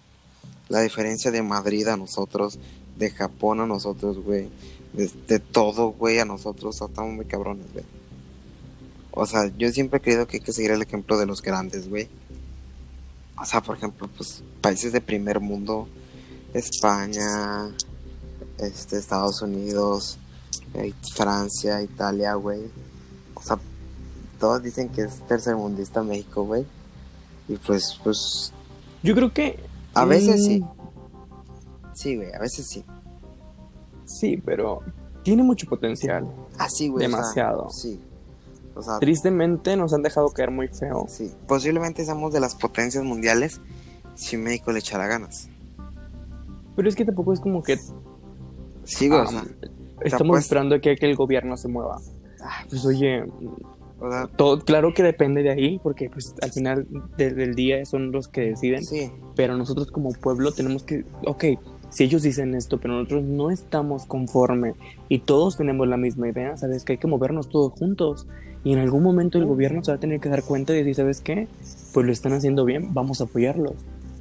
la 0.69 0.81
diferencia 0.81 1.33
de 1.33 1.43
Madrid 1.43 1.89
a 1.89 1.97
nosotros, 1.97 2.61
de 2.97 3.11
Japón 3.11 3.59
a 3.59 3.67
nosotros, 3.67 4.23
güey, 4.23 4.49
de, 4.93 5.11
de 5.27 5.41
todo, 5.41 5.89
güey, 5.91 6.21
a 6.21 6.25
nosotros, 6.25 6.81
estamos 6.81 7.13
muy 7.13 7.25
cabrones, 7.25 7.67
güey. 7.73 7.85
O 9.11 9.27
sea, 9.27 9.51
yo 9.59 9.73
siempre 9.73 9.99
he 9.99 10.03
creído 10.03 10.29
que 10.29 10.37
hay 10.37 10.43
que 10.45 10.53
seguir 10.53 10.71
el 10.71 10.83
ejemplo 10.83 11.19
de 11.19 11.27
los 11.27 11.43
grandes, 11.43 11.89
güey. 11.89 12.09
O 13.43 13.45
sea, 13.45 13.61
por 13.61 13.77
ejemplo, 13.77 14.09
pues 14.17 14.45
países 14.61 14.93
de 14.93 15.01
primer 15.01 15.41
mundo, 15.41 15.89
España, 16.55 17.75
este, 18.59 18.99
Estados 18.99 19.43
Unidos, 19.43 20.17
eh, 20.75 20.95
Francia, 21.17 21.83
Italia, 21.83 22.35
güey. 22.35 22.71
O 23.35 23.43
sea, 23.43 23.59
todos 24.39 24.63
dicen 24.63 24.91
que 24.91 25.03
es 25.03 25.27
tercermundista 25.27 26.05
México, 26.05 26.45
güey. 26.45 26.65
Y 27.49 27.57
pues, 27.57 27.99
pues, 28.05 28.53
Yo 29.03 29.13
creo 29.17 29.33
que. 29.33 29.59
a 29.93 30.05
veces 30.05 30.41
mm, 30.41 30.45
sí. 30.45 30.65
Sí, 31.95 32.17
güey, 32.17 32.33
a 32.33 32.39
veces 32.39 32.69
sí. 32.69 32.85
Sí, 34.05 34.37
pero 34.37 34.83
tiene 35.25 35.43
mucho 35.43 35.67
potencial. 35.67 36.33
Así, 36.59 36.89
güey. 36.89 37.07
o 37.07 37.09
sea, 37.09 37.19
Demasiado. 37.19 37.71
sí. 37.71 38.01
O 38.75 38.83
sea, 38.83 38.99
Tristemente 38.99 39.77
nos 39.77 39.93
han 39.93 40.03
dejado 40.03 40.29
caer 40.31 40.51
muy 40.51 40.69
feo. 40.69 41.07
sí. 41.09 41.31
Posiblemente 41.47 42.05
seamos 42.05 42.33
de 42.33 42.41
las 42.41 42.55
potencias 42.55 43.05
mundiales 43.05 43.61
si 44.15 44.37
México 44.37 44.73
le 44.73 44.79
echara 44.79 45.07
ganas. 45.07 45.49
Pero 46.77 46.89
es 46.89 46.95
que 46.95 47.05
tampoco 47.05 47.33
es 47.33 47.41
como 47.41 47.63
que 47.63 47.77
Sí, 48.85 49.09
güey, 49.09 49.21
o 49.21 49.25
ah, 49.25 49.27
sea, 49.29 49.45
estamos 50.03 50.29
puedes- 50.35 50.45
esperando 50.45 50.81
que, 50.81 50.97
que 50.97 51.07
el 51.07 51.17
gobierno 51.17 51.57
se 51.57 51.69
mueva. 51.69 52.01
ah, 52.41 52.65
Pues 52.69 52.85
oye, 52.87 53.23
o 54.01 54.11
sea, 54.11 54.27
todo, 54.27 54.59
claro 54.65 54.93
que 54.95 55.03
depende 55.03 55.43
de 55.43 55.51
ahí, 55.51 55.79
porque 55.83 56.11
pues 56.11 56.35
al 56.43 56.51
final 56.51 56.87
del, 57.17 57.37
del 57.37 57.55
día 57.55 57.85
son 57.85 58.11
los 58.11 58.27
que 58.29 58.41
deciden. 58.41 58.85
sí. 58.85 59.11
Pero 59.37 59.57
nosotros 59.57 59.91
como 59.93 60.11
pueblo 60.13 60.51
tenemos 60.53 60.83
que, 60.83 61.05
ok, 61.27 61.45
si 61.91 62.05
ellos 62.05 62.23
dicen 62.23 62.55
esto, 62.55 62.81
pero 62.81 62.95
nosotros 62.95 63.23
no 63.23 63.51
estamos 63.51 64.07
conforme 64.07 64.75
y 65.09 65.21
todos 65.21 65.57
tenemos 65.59 65.87
la 65.87 65.97
misma 65.99 66.29
idea, 66.31 66.57
sabes 66.57 66.85
que 66.85 66.93
hay 66.95 66.99
que 66.99 67.07
movernos 67.07 67.49
todos 67.51 67.73
juntos. 67.79 68.27
Y 68.65 68.73
en 68.73 68.79
algún 68.79 69.03
momento 69.03 69.39
el 69.39 69.47
gobierno 69.47 69.83
se 69.83 69.91
va 69.91 69.97
a 69.97 70.01
tener 70.01 70.21
que 70.21 70.29
dar 70.29 70.45
cuenta 70.45 70.73
y 70.73 70.77
decir, 70.77 70.95
¿sabes 70.95 71.21
qué? 71.21 71.49
Pues 71.93 72.07
lo 72.07 72.13
están 72.13 72.33
haciendo 72.33 72.65
bien, 72.65 72.95
vamos 72.95 73.21
a 73.21 73.25
apoyarlos. 73.25 73.75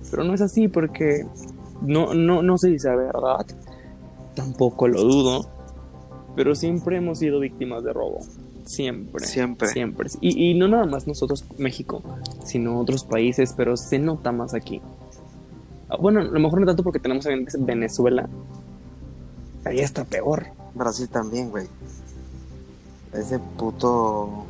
Pero 0.10 0.24
no 0.24 0.34
es 0.34 0.42
así 0.42 0.68
porque 0.68 1.26
no, 1.82 2.14
no, 2.14 2.42
no 2.42 2.58
sé 2.58 2.70
si 2.70 2.80
sea 2.80 2.96
verdad, 2.96 3.46
tampoco 4.36 4.88
lo 4.88 5.02
dudo, 5.04 5.50
pero 6.36 6.56
siempre 6.56 6.98
hemos 6.98 7.20
sido 7.20 7.40
víctimas 7.40 7.84
de 7.84 7.94
robo. 7.94 8.20
Siempre. 8.66 9.26
Siempre. 9.26 9.68
Siempre. 9.68 10.10
Y, 10.22 10.52
y 10.52 10.54
no 10.58 10.68
nada 10.68 10.86
más 10.86 11.08
nosotros, 11.08 11.46
México, 11.58 12.02
sino 12.44 12.80
otros 12.80 13.04
países, 13.04 13.54
pero 13.56 13.76
se 13.78 14.00
nota 14.00 14.32
más 14.32 14.54
aquí. 14.54 14.82
Ah, 15.90 15.98
Bueno, 15.98 16.22
a 16.22 16.24
lo 16.24 16.40
mejor 16.40 16.60
no 16.62 16.66
tanto 16.66 16.84
porque 16.84 17.00
tenemos 17.00 17.26
en 17.26 17.46
Venezuela. 17.60 18.30
Ahí 19.66 19.80
está 19.80 20.06
peor. 20.06 20.48
Brasil 20.74 21.10
también, 21.10 21.50
güey. 21.50 21.68
Ese 23.13 23.39
puto. 23.39 24.45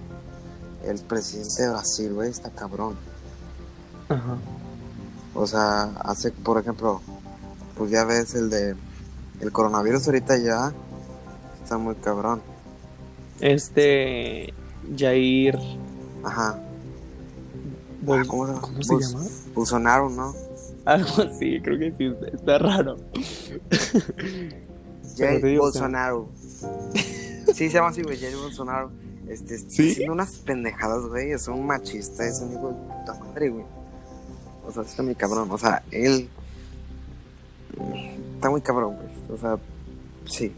El 0.86 1.00
presidente 1.02 1.62
de 1.63 1.69
Brasil, 1.69 2.13
güey, 2.13 2.30
está 2.32 2.50
cabrón. 2.50 2.95
Ajá. 4.10 4.36
O 5.36 5.45
sea, 5.45 5.84
hace, 6.02 6.32
por 6.32 6.60
ejemplo, 6.60 7.02
pues 7.78 7.91
ya 7.91 8.04
ves 8.04 8.34
el 8.36 8.50
de. 8.50 8.76
El 9.39 9.52
coronavirus 9.52 10.08
ahorita 10.08 10.38
ya 10.38 10.71
está 11.63 11.78
muy 11.78 11.95
cabrón. 11.95 12.41
Este. 13.39 14.54
Jair. 14.97 15.58
Ajá. 16.24 16.60
Bol- 18.04 18.21
Ah, 18.21 18.26
¿cómo 18.28 18.47
se- 18.47 18.62
¿Cómo 18.62 18.84
se 18.84 18.93
Bus- 18.95 19.12
llama? 19.12 19.26
Bolsonaro, 19.54 20.10
¿no? 20.10 20.34
Algo 20.86 21.21
así, 21.21 21.62
creo 21.62 21.78
que 21.78 21.93
sí, 21.95 22.12
está 22.34 22.58
raro. 22.58 22.97
Jair 25.17 25.60
Bolsonaro. 25.60 26.28
sí, 27.54 27.68
se 27.68 27.74
llama 27.76 27.90
así, 27.90 28.02
güey, 28.04 28.18
Jair 28.20 28.36
Bolsonaro. 28.38 28.92
Este, 29.28 29.56
está 29.56 29.70
¿Sí? 29.70 29.92
haciendo 29.92 30.14
unas 30.14 30.38
pendejadas, 30.40 31.06
güey. 31.06 31.32
Es 31.32 31.48
un 31.48 31.66
machista, 31.66 32.26
es 32.28 32.40
un 32.42 32.52
hijo 32.54 32.68
de 32.70 32.74
puta 32.74 33.20
madre, 33.24 33.50
güey. 33.50 33.66
O 34.68 34.72
sea, 34.72 34.84
está 34.84 35.04
muy 35.04 35.16
cabrón. 35.16 35.50
O 35.52 35.58
sea, 35.58 35.84
él. 35.92 36.30
Está 38.36 38.50
muy 38.50 38.62
cabrón, 38.62 38.96
güey. 38.96 39.08
O 39.34 39.38
sea, 39.40 39.58
sí. 40.26 40.52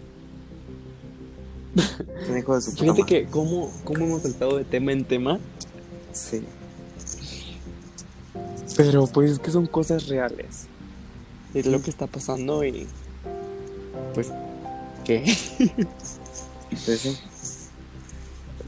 Es 1.75 2.29
un 2.29 2.37
hijo 2.37 2.55
de 2.55 2.61
su 2.61 2.71
puta 2.71 2.83
Fíjate 2.83 3.01
madre. 3.01 3.25
que 3.25 3.31
cómo, 3.31 3.71
cómo 3.83 4.05
hemos 4.05 4.21
saltado 4.23 4.57
de 4.57 4.63
tema 4.65 4.91
en 4.91 5.05
tema, 5.05 5.39
Sí. 6.11 6.43
pero 8.77 9.07
pues 9.07 9.31
es 9.31 9.39
que 9.39 9.51
son 9.51 9.65
cosas 9.67 10.07
reales. 10.07 10.67
Es 11.53 11.65
lo 11.67 11.81
que 11.81 11.89
está 11.89 12.07
pasando 12.07 12.63
y 12.63 12.87
pues 14.13 14.31
¿qué? 15.03 15.23
Sí, 16.75 16.97
sí. 16.97 17.19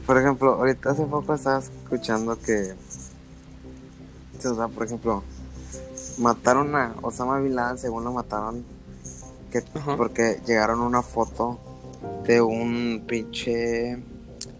Por 0.06 0.18
ejemplo, 0.18 0.54
ahorita 0.54 0.90
hace 0.90 1.04
poco 1.04 1.34
estaba 1.34 1.58
escuchando 1.58 2.38
que, 2.38 2.74
o 4.38 4.54
sea, 4.54 4.68
por 4.68 4.86
ejemplo, 4.86 5.22
mataron 6.18 6.74
a 6.76 6.94
Osama 7.02 7.40
Bin 7.40 7.56
Laden, 7.56 7.78
según 7.78 8.04
lo 8.04 8.12
mataron, 8.12 8.64
que 9.50 9.64
Ajá. 9.74 9.96
porque 9.96 10.40
llegaron 10.46 10.80
una 10.80 11.02
foto 11.02 11.58
de 12.24 12.40
un 12.40 13.04
pinche 13.06 13.98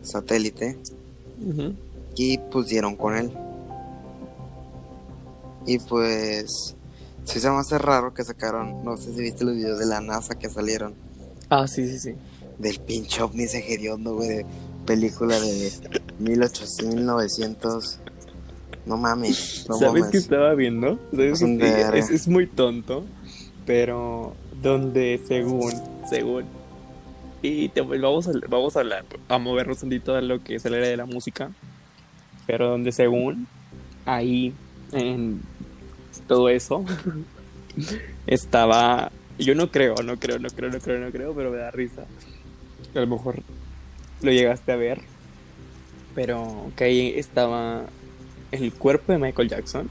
satélite 0.02 0.78
y 2.16 2.38
pusieron 2.38 2.96
con 2.96 3.16
él. 3.16 3.32
Y 5.66 5.78
pues, 5.78 6.74
sí 7.24 7.40
se 7.40 7.50
me 7.50 7.56
hace 7.56 7.78
raro 7.78 8.14
que 8.14 8.24
sacaron, 8.24 8.84
no 8.84 8.96
sé 8.96 9.12
si 9.14 9.20
viste 9.20 9.44
los 9.44 9.54
videos 9.54 9.78
de 9.78 9.86
la 9.86 10.00
NASA 10.00 10.36
que 10.36 10.48
salieron. 10.48 10.94
Ah, 11.50 11.66
sí, 11.68 11.86
sí, 11.88 11.98
sí. 11.98 12.14
Del 12.58 12.78
pinche 12.80 13.22
ovni 13.22 13.44
ese 13.44 13.58
hediondo, 13.58 14.14
güey, 14.16 14.28
de 14.28 14.46
película 14.86 15.38
de 15.38 15.72
1800, 16.18 16.94
1900. 16.94 17.98
No 18.86 18.96
mames, 18.96 19.66
no 19.68 19.76
¿Sabes 19.76 20.02
mames. 20.02 20.10
qué 20.12 20.18
estaba 20.18 20.54
viendo? 20.54 20.98
¿Sabes 21.10 21.42
es, 21.42 22.10
es 22.10 22.28
muy 22.28 22.46
tonto, 22.46 23.04
pero 23.66 24.34
donde 24.62 25.20
según, 25.26 25.72
según, 26.08 26.44
y 27.42 27.68
te, 27.68 27.80
vamos, 27.80 28.28
a, 28.28 28.32
vamos 28.48 28.76
a 28.76 28.80
hablar, 28.80 29.04
a 29.28 29.38
movernos 29.38 29.82
un 29.82 29.90
poquito 29.90 30.14
a 30.14 30.20
lo 30.20 30.42
que 30.42 30.56
es 30.56 30.64
el 30.64 30.74
área 30.74 30.88
de 30.88 30.96
la 30.96 31.06
música, 31.06 31.50
pero 32.46 32.70
donde 32.70 32.92
según, 32.92 33.46
ahí, 34.04 34.54
en 34.92 35.40
todo 36.26 36.48
eso, 36.48 36.84
estaba, 38.26 39.10
yo 39.38 39.54
no 39.54 39.70
creo, 39.70 39.96
no 40.02 40.16
creo, 40.16 40.38
no 40.38 40.48
creo, 40.48 40.70
no 40.70 40.78
creo, 40.78 40.98
no 40.98 41.10
creo, 41.10 41.34
pero 41.34 41.50
me 41.50 41.58
da 41.58 41.70
risa. 41.70 42.04
A 42.96 43.00
lo 43.00 43.06
mejor 43.06 43.42
lo 44.22 44.32
llegaste 44.32 44.72
a 44.72 44.76
ver, 44.76 45.00
pero 46.14 46.70
que 46.76 46.84
ahí 46.84 47.12
estaba 47.16 47.84
el 48.52 48.72
cuerpo 48.72 49.12
de 49.12 49.18
Michael 49.18 49.48
Jackson 49.48 49.90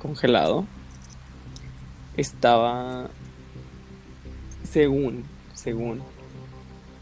congelado 0.00 0.64
estaba 2.16 3.08
según 4.70 5.24
según 5.54 6.02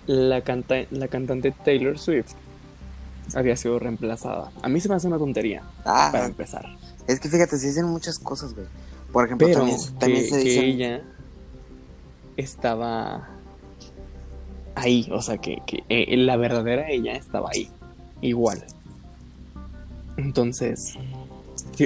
la 0.07 0.41
canta 0.41 0.77
la 0.91 1.09
cantante 1.09 1.53
Taylor 1.53 1.99
Swift 1.99 2.33
había 3.35 3.57
sido 3.57 3.79
reemplazada 3.79 4.51
a 4.63 4.69
mí 4.69 4.81
se 4.81 4.89
me 4.89 4.95
hace 4.95 5.07
una 5.07 5.19
tontería 5.19 5.63
Ah, 5.85 6.09
para 6.11 6.27
empezar 6.27 6.67
es 7.07 7.21
que 7.21 7.29
fíjate, 7.29 7.59
se 7.59 7.67
dicen 7.69 7.87
muchas 7.87 8.19
cosas, 8.19 8.55
güey. 8.55 8.67
Por 9.13 9.27
ejemplo, 9.27 9.47
pero 9.47 9.61
también, 9.61 9.79
también 9.99 10.23
que, 10.25 10.31
se 10.31 10.37
que 10.37 10.49
dicen. 10.49 10.65
ella 10.65 11.03
estaba 12.37 13.29
ahí 14.75 15.09
o 15.13 15.23
sea 15.23 15.39
que, 15.39 15.63
que 15.67 15.85
eh, 15.89 16.17
la 16.17 16.37
verdadera 16.37 16.91
ella 16.91 17.13
estaba 17.13 17.51
ahí 17.53 17.71
igual 18.21 18.65
entonces 20.17 20.97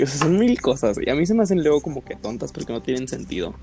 son 0.06 0.38
mil 0.38 0.60
cosas 0.60 0.96
y 1.04 1.10
a 1.10 1.14
mí 1.14 1.26
se 1.26 1.34
me 1.34 1.42
hacen 1.42 1.62
luego 1.62 1.80
como 1.80 2.04
que 2.04 2.16
tontas 2.16 2.52
porque 2.52 2.72
no 2.72 2.82
tienen 2.82 3.08
sentido 3.08 3.54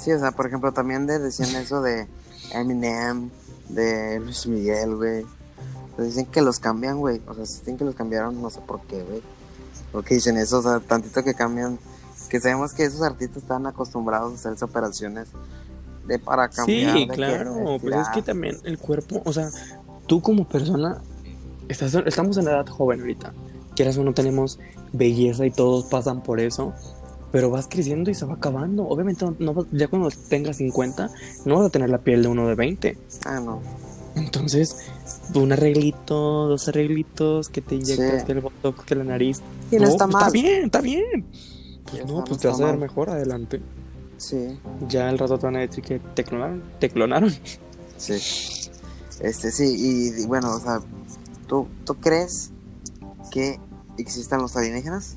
Sí, 0.00 0.12
o 0.12 0.18
sea, 0.18 0.30
por 0.30 0.46
ejemplo, 0.46 0.72
también 0.72 1.06
de, 1.06 1.18
decían 1.18 1.54
eso 1.56 1.82
de 1.82 2.06
Eminem, 2.52 3.28
de 3.68 4.18
Luis 4.20 4.46
Miguel, 4.46 4.96
güey. 4.96 5.26
Pues 5.94 6.08
dicen 6.08 6.24
que 6.26 6.40
los 6.40 6.58
cambian, 6.58 6.98
güey. 6.98 7.20
O 7.26 7.34
sea, 7.34 7.44
si 7.44 7.58
dicen 7.58 7.76
que 7.76 7.84
los 7.84 7.94
cambiaron, 7.94 8.40
no 8.40 8.48
sé 8.48 8.60
por 8.60 8.80
qué, 8.82 9.02
güey. 9.02 9.20
¿Por 9.92 10.02
qué 10.02 10.14
dicen 10.14 10.38
eso? 10.38 10.60
O 10.60 10.62
sea, 10.62 10.80
tantito 10.80 11.22
que 11.22 11.34
cambian. 11.34 11.78
Que 12.30 12.40
sabemos 12.40 12.72
que 12.72 12.84
esos 12.84 13.02
artistas 13.02 13.42
están 13.42 13.66
acostumbrados 13.66 14.32
a 14.32 14.34
hacer 14.36 14.52
esas 14.52 14.70
operaciones 14.70 15.28
de 16.10 16.18
para 16.18 16.48
cambiar. 16.48 16.96
Sí, 16.96 17.06
de 17.06 17.14
claro, 17.14 17.78
pues 17.80 17.94
es 17.94 18.08
que 18.08 18.22
también 18.22 18.56
el 18.64 18.78
cuerpo, 18.78 19.22
o 19.24 19.32
sea, 19.32 19.48
tú 20.06 20.20
como 20.20 20.44
persona, 20.46 20.98
estás, 21.68 21.94
estamos 21.94 22.36
en 22.36 22.46
la 22.46 22.50
edad 22.52 22.66
joven 22.66 23.00
ahorita, 23.00 23.32
quieras 23.76 23.96
o 23.96 24.04
no 24.04 24.12
tenemos 24.12 24.58
belleza 24.92 25.46
y 25.46 25.52
todos 25.52 25.84
pasan 25.84 26.22
por 26.22 26.40
eso, 26.40 26.72
pero 27.30 27.48
vas 27.48 27.68
creciendo 27.68 28.10
y 28.10 28.14
se 28.14 28.26
va 28.26 28.34
acabando. 28.34 28.88
Obviamente, 28.88 29.24
no, 29.38 29.66
ya 29.70 29.86
cuando 29.86 30.10
tengas 30.28 30.56
50, 30.56 31.10
no 31.44 31.58
vas 31.58 31.66
a 31.66 31.70
tener 31.70 31.88
la 31.88 31.98
piel 31.98 32.22
de 32.22 32.28
uno 32.28 32.48
de 32.48 32.56
20. 32.56 32.98
Ah, 33.24 33.38
no. 33.38 33.60
Entonces, 34.16 34.76
un 35.36 35.52
arreglito, 35.52 36.48
dos 36.48 36.66
arreglitos, 36.66 37.48
que 37.48 37.60
te 37.60 37.76
inyectas, 37.76 38.22
Sí. 38.22 38.26
que 38.26 38.32
el 38.32 38.40
botox, 38.40 38.84
que 38.84 38.96
la 38.96 39.04
nariz. 39.04 39.40
Y 39.70 39.76
no 39.76 39.86
está 39.86 40.06
pues, 40.08 40.20
mal. 40.20 40.32
bien, 40.32 40.64
está 40.64 40.80
bien. 40.80 41.24
Pues 41.88 42.04
no, 42.04 42.18
está, 42.18 42.24
pues 42.24 42.40
te 42.40 42.48
vas 42.48 42.56
está 42.56 42.68
a 42.68 42.72
ver 42.72 42.80
mejor 42.80 43.10
adelante. 43.10 43.60
Sí, 44.20 44.60
Ya 44.86 45.08
al 45.08 45.18
rato 45.18 45.38
te 45.38 45.46
van 45.46 45.56
a 45.56 45.60
decir 45.60 45.82
que 45.82 45.98
te 45.98 46.24
clonaron. 46.24 46.62
Te 46.78 46.90
clonaron. 46.90 47.30
sí. 47.96 48.14
Este, 49.20 49.50
sí, 49.50 49.74
y, 49.76 50.22
y 50.22 50.26
bueno, 50.26 50.54
o 50.54 50.60
sea, 50.60 50.80
¿tú, 51.46 51.68
¿tú 51.86 51.94
crees 51.94 52.50
que 53.30 53.58
existan 53.98 54.40
los 54.42 54.56
alienígenas? 54.56 55.16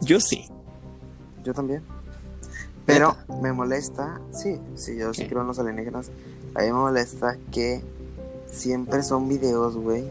Yo 0.00 0.20
sí. 0.20 0.48
Yo 1.44 1.54
también. 1.54 1.82
Pero 2.86 3.16
me 3.40 3.52
molesta, 3.52 4.20
sí, 4.32 4.58
sí, 4.74 4.96
yo 4.96 5.14
sí 5.14 5.22
¿Qué? 5.22 5.28
creo 5.28 5.42
en 5.42 5.46
los 5.48 5.58
alienígenas. 5.60 6.10
A 6.56 6.60
mí 6.62 6.66
me 6.66 6.72
molesta 6.72 7.36
que 7.52 7.82
siempre 8.50 9.02
son 9.04 9.28
videos, 9.28 9.76
güey. 9.76 10.04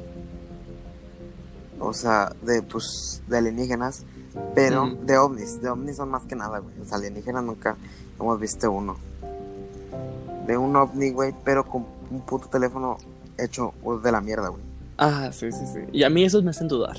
O 1.79 1.93
sea, 1.93 2.33
de, 2.41 2.61
pues, 2.61 3.21
de 3.27 3.37
alienígenas, 3.37 4.03
pero 4.55 4.87
de 5.03 5.17
ovnis. 5.17 5.61
De 5.61 5.69
ovnis 5.69 5.97
son 5.97 6.09
más 6.09 6.23
que 6.23 6.35
nada, 6.35 6.59
güey. 6.59 6.73
Sea, 6.85 6.97
alienígenas 6.97 7.43
nunca 7.43 7.75
hemos 8.19 8.39
visto 8.39 8.71
uno. 8.71 8.97
De 10.45 10.57
un 10.57 10.75
ovni, 10.75 11.11
güey, 11.11 11.33
pero 11.43 11.65
con 11.65 11.85
un 12.11 12.21
puto 12.21 12.47
teléfono 12.47 12.97
hecho 13.37 13.73
de 14.03 14.11
la 14.11 14.21
mierda, 14.21 14.49
güey. 14.49 14.63
Ah, 14.97 15.29
sí, 15.31 15.51
sí, 15.51 15.65
sí. 15.65 15.79
Y 15.91 16.03
a 16.03 16.09
mí 16.09 16.23
esos 16.25 16.43
me 16.43 16.49
hacen 16.49 16.67
dudar. 16.67 16.97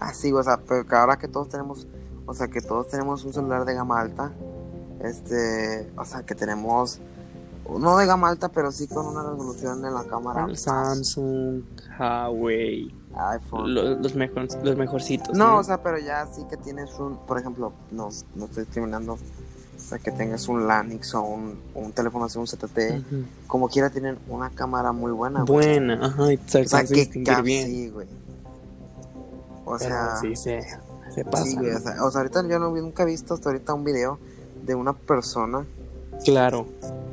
Ah, 0.00 0.12
sí, 0.12 0.32
o 0.32 0.42
sea, 0.42 0.58
pero 0.58 0.86
que 0.86 0.94
ahora 0.94 1.16
que 1.16 1.28
todos 1.28 1.48
tenemos, 1.48 1.86
o 2.26 2.34
sea, 2.34 2.48
que 2.48 2.60
todos 2.60 2.88
tenemos 2.88 3.24
un 3.24 3.32
celular 3.32 3.64
de 3.64 3.74
gama 3.74 4.00
alta, 4.00 4.32
este, 5.02 5.90
o 5.96 6.04
sea, 6.04 6.22
que 6.22 6.34
tenemos, 6.34 7.00
no 7.68 7.96
de 7.96 8.06
gama 8.06 8.28
alta, 8.28 8.50
pero 8.50 8.72
sí 8.72 8.88
con 8.88 9.06
una 9.06 9.22
resolución 9.22 9.84
en 9.84 9.94
la 9.94 10.04
cámara. 10.04 10.46
El 10.46 10.58
Samsung, 10.58 11.62
Huawei, 11.98 12.94
iPhone. 13.16 13.74
lo- 13.74 13.94
los, 13.96 14.14
mejor, 14.14 14.46
los 14.64 14.76
mejorcitos. 14.76 15.36
No, 15.36 15.58
o 15.58 15.64
sea, 15.64 15.82
pero 15.82 15.98
ya 15.98 16.26
sí 16.26 16.42
que 16.48 16.56
tienes 16.56 16.90
un, 16.98 17.16
por 17.26 17.38
ejemplo, 17.38 17.72
no, 17.90 18.08
no 18.34 18.44
estoy 18.46 18.64
discriminando, 18.64 19.14
o 19.14 19.18
sea, 19.78 19.98
que 19.98 20.10
tengas 20.10 20.48
un 20.48 20.66
Lanix 20.66 21.14
o 21.14 21.22
un, 21.22 21.58
un 21.74 21.92
teléfono 21.92 22.24
así, 22.26 22.38
un 22.38 22.46
ZTE, 22.46 22.98
Ujú. 23.00 23.24
como 23.46 23.68
quiera 23.68 23.90
tienen 23.90 24.18
una 24.28 24.50
cámara 24.50 24.92
muy 24.92 25.12
buena, 25.12 25.42
güey. 25.42 25.66
Buena, 25.78 26.06
ajá, 26.06 26.32
y 26.32 26.38
se 26.46 26.62
O 26.62 26.68
sea, 26.68 26.84
que 26.84 26.94
distinguir 26.94 27.34
ca- 27.34 27.42
bien. 27.42 27.66
sí, 27.66 27.88
güey. 27.90 28.06
O 29.64 29.76
Pero 29.78 29.90
sea, 29.90 30.16
sí, 30.20 30.36
se, 30.36 30.60
se 31.14 31.24
pasa. 31.24 31.44
sí, 31.44 31.56
güey, 31.56 31.70
o 31.72 31.78
sea, 31.80 32.04
o 32.04 32.10
sea, 32.10 32.20
ahorita 32.20 32.46
yo 32.48 32.58
no, 32.58 32.70
nunca 32.70 33.02
he 33.02 33.06
visto 33.06 33.34
hasta 33.34 33.48
ahorita 33.50 33.72
un 33.74 33.84
video 33.84 34.18
de 34.64 34.74
una 34.74 34.92
persona 34.92 35.64
Claro. 36.24 36.66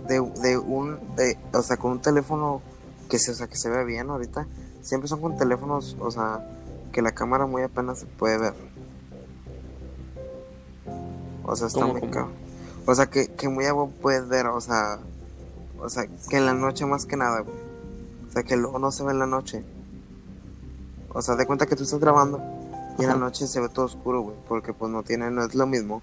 de, 0.07 0.19
de 0.41 0.57
un 0.57 0.97
de, 1.15 1.37
o 1.53 1.61
sea 1.61 1.77
con 1.77 1.93
un 1.93 2.01
teléfono 2.01 2.61
que 3.09 3.17
se 3.19 3.31
o 3.31 3.33
sea 3.33 3.47
que 3.47 3.55
se 3.57 3.69
ve 3.69 3.83
bien 3.85 4.09
ahorita 4.09 4.45
siempre 4.81 5.07
son 5.07 5.21
con 5.21 5.37
teléfonos 5.37 5.95
o 5.99 6.11
sea 6.11 6.45
que 6.91 7.01
la 7.01 7.11
cámara 7.13 7.45
muy 7.45 7.61
apenas 7.63 7.99
se 7.99 8.05
puede 8.05 8.37
ver. 8.37 8.53
O 11.43 11.55
sea 11.55 11.67
está 11.67 11.81
¿Cómo, 11.81 11.93
muy 11.93 12.01
cabrón. 12.09 12.33
o 12.85 12.95
sea 12.95 13.07
que, 13.07 13.27
que 13.33 13.49
muy 13.49 13.65
a 13.65 13.73
huevo 13.73 13.91
puedes 14.01 14.27
ver 14.27 14.47
o 14.47 14.61
sea 14.61 14.99
o 15.79 15.89
sea 15.89 16.05
que 16.29 16.37
en 16.37 16.45
la 16.45 16.53
noche 16.53 16.85
más 16.85 17.05
que 17.05 17.17
nada 17.17 17.41
güey. 17.41 17.55
O 18.29 18.31
sea 18.33 18.43
que 18.43 18.55
luego 18.55 18.79
no 18.79 18.91
se 18.91 19.03
ve 19.03 19.11
en 19.11 19.19
la 19.19 19.27
noche. 19.27 19.63
O 21.13 21.21
sea 21.21 21.35
de 21.35 21.45
cuenta 21.45 21.65
que 21.65 21.75
tú 21.75 21.83
estás 21.83 21.99
grabando 21.99 22.39
y 22.97 23.03
en 23.03 23.09
la 23.09 23.15
noche 23.15 23.47
se 23.47 23.59
ve 23.59 23.69
todo 23.69 23.85
oscuro 23.85 24.21
güey 24.21 24.35
porque 24.47 24.73
pues 24.73 24.91
no 24.91 25.03
tiene 25.03 25.31
no 25.31 25.43
es 25.43 25.55
lo 25.55 25.65
mismo 25.65 26.01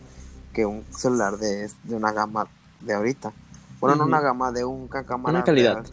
que 0.53 0.67
un 0.67 0.85
celular 0.91 1.39
de, 1.39 1.71
de 1.85 1.95
una 1.95 2.13
gama 2.13 2.47
de 2.81 2.95
ahorita. 2.95 3.33
Bueno 3.81 3.97
no 3.97 4.05
una 4.07 4.21
gama 4.21 4.51
de 4.53 4.65
un 4.65 4.89
cámara 4.89 5.37
Una 5.39 5.45
calidad. 5.45 5.85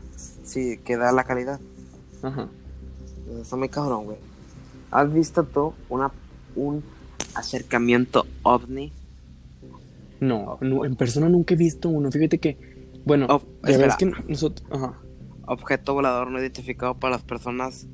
sí 0.43 0.77
que 0.79 0.97
da 0.97 1.11
la 1.11 1.23
calidad. 1.23 1.59
Ajá. 2.23 2.47
Está 3.41 3.55
muy 3.55 3.69
cabrón 3.69 4.05
güey. 4.05 4.17
Has 4.91 5.11
visto 5.11 5.43
tú 5.43 5.73
una 5.89 6.11
un 6.55 6.83
acercamiento 7.33 8.25
ovni 8.43 8.91
No, 10.19 10.57
no, 10.61 10.85
en 10.85 10.95
persona 10.95 11.29
nunca 11.29 11.53
he 11.53 11.57
visto 11.57 11.89
uno. 11.89 12.11
Fíjate 12.11 12.39
que, 12.39 12.57
bueno, 13.05 13.27
Oh, 13.29 13.41
ya 13.67 13.77
ves 13.77 13.95
que 13.97 14.05
nosotros, 14.05 14.67
ajá, 14.71 14.93
objeto 15.45 15.93
volador 15.93 16.31
no 16.31 16.39
identificado 16.39 16.95
para 16.95 17.15
las 17.15 17.23
personas 17.23 17.87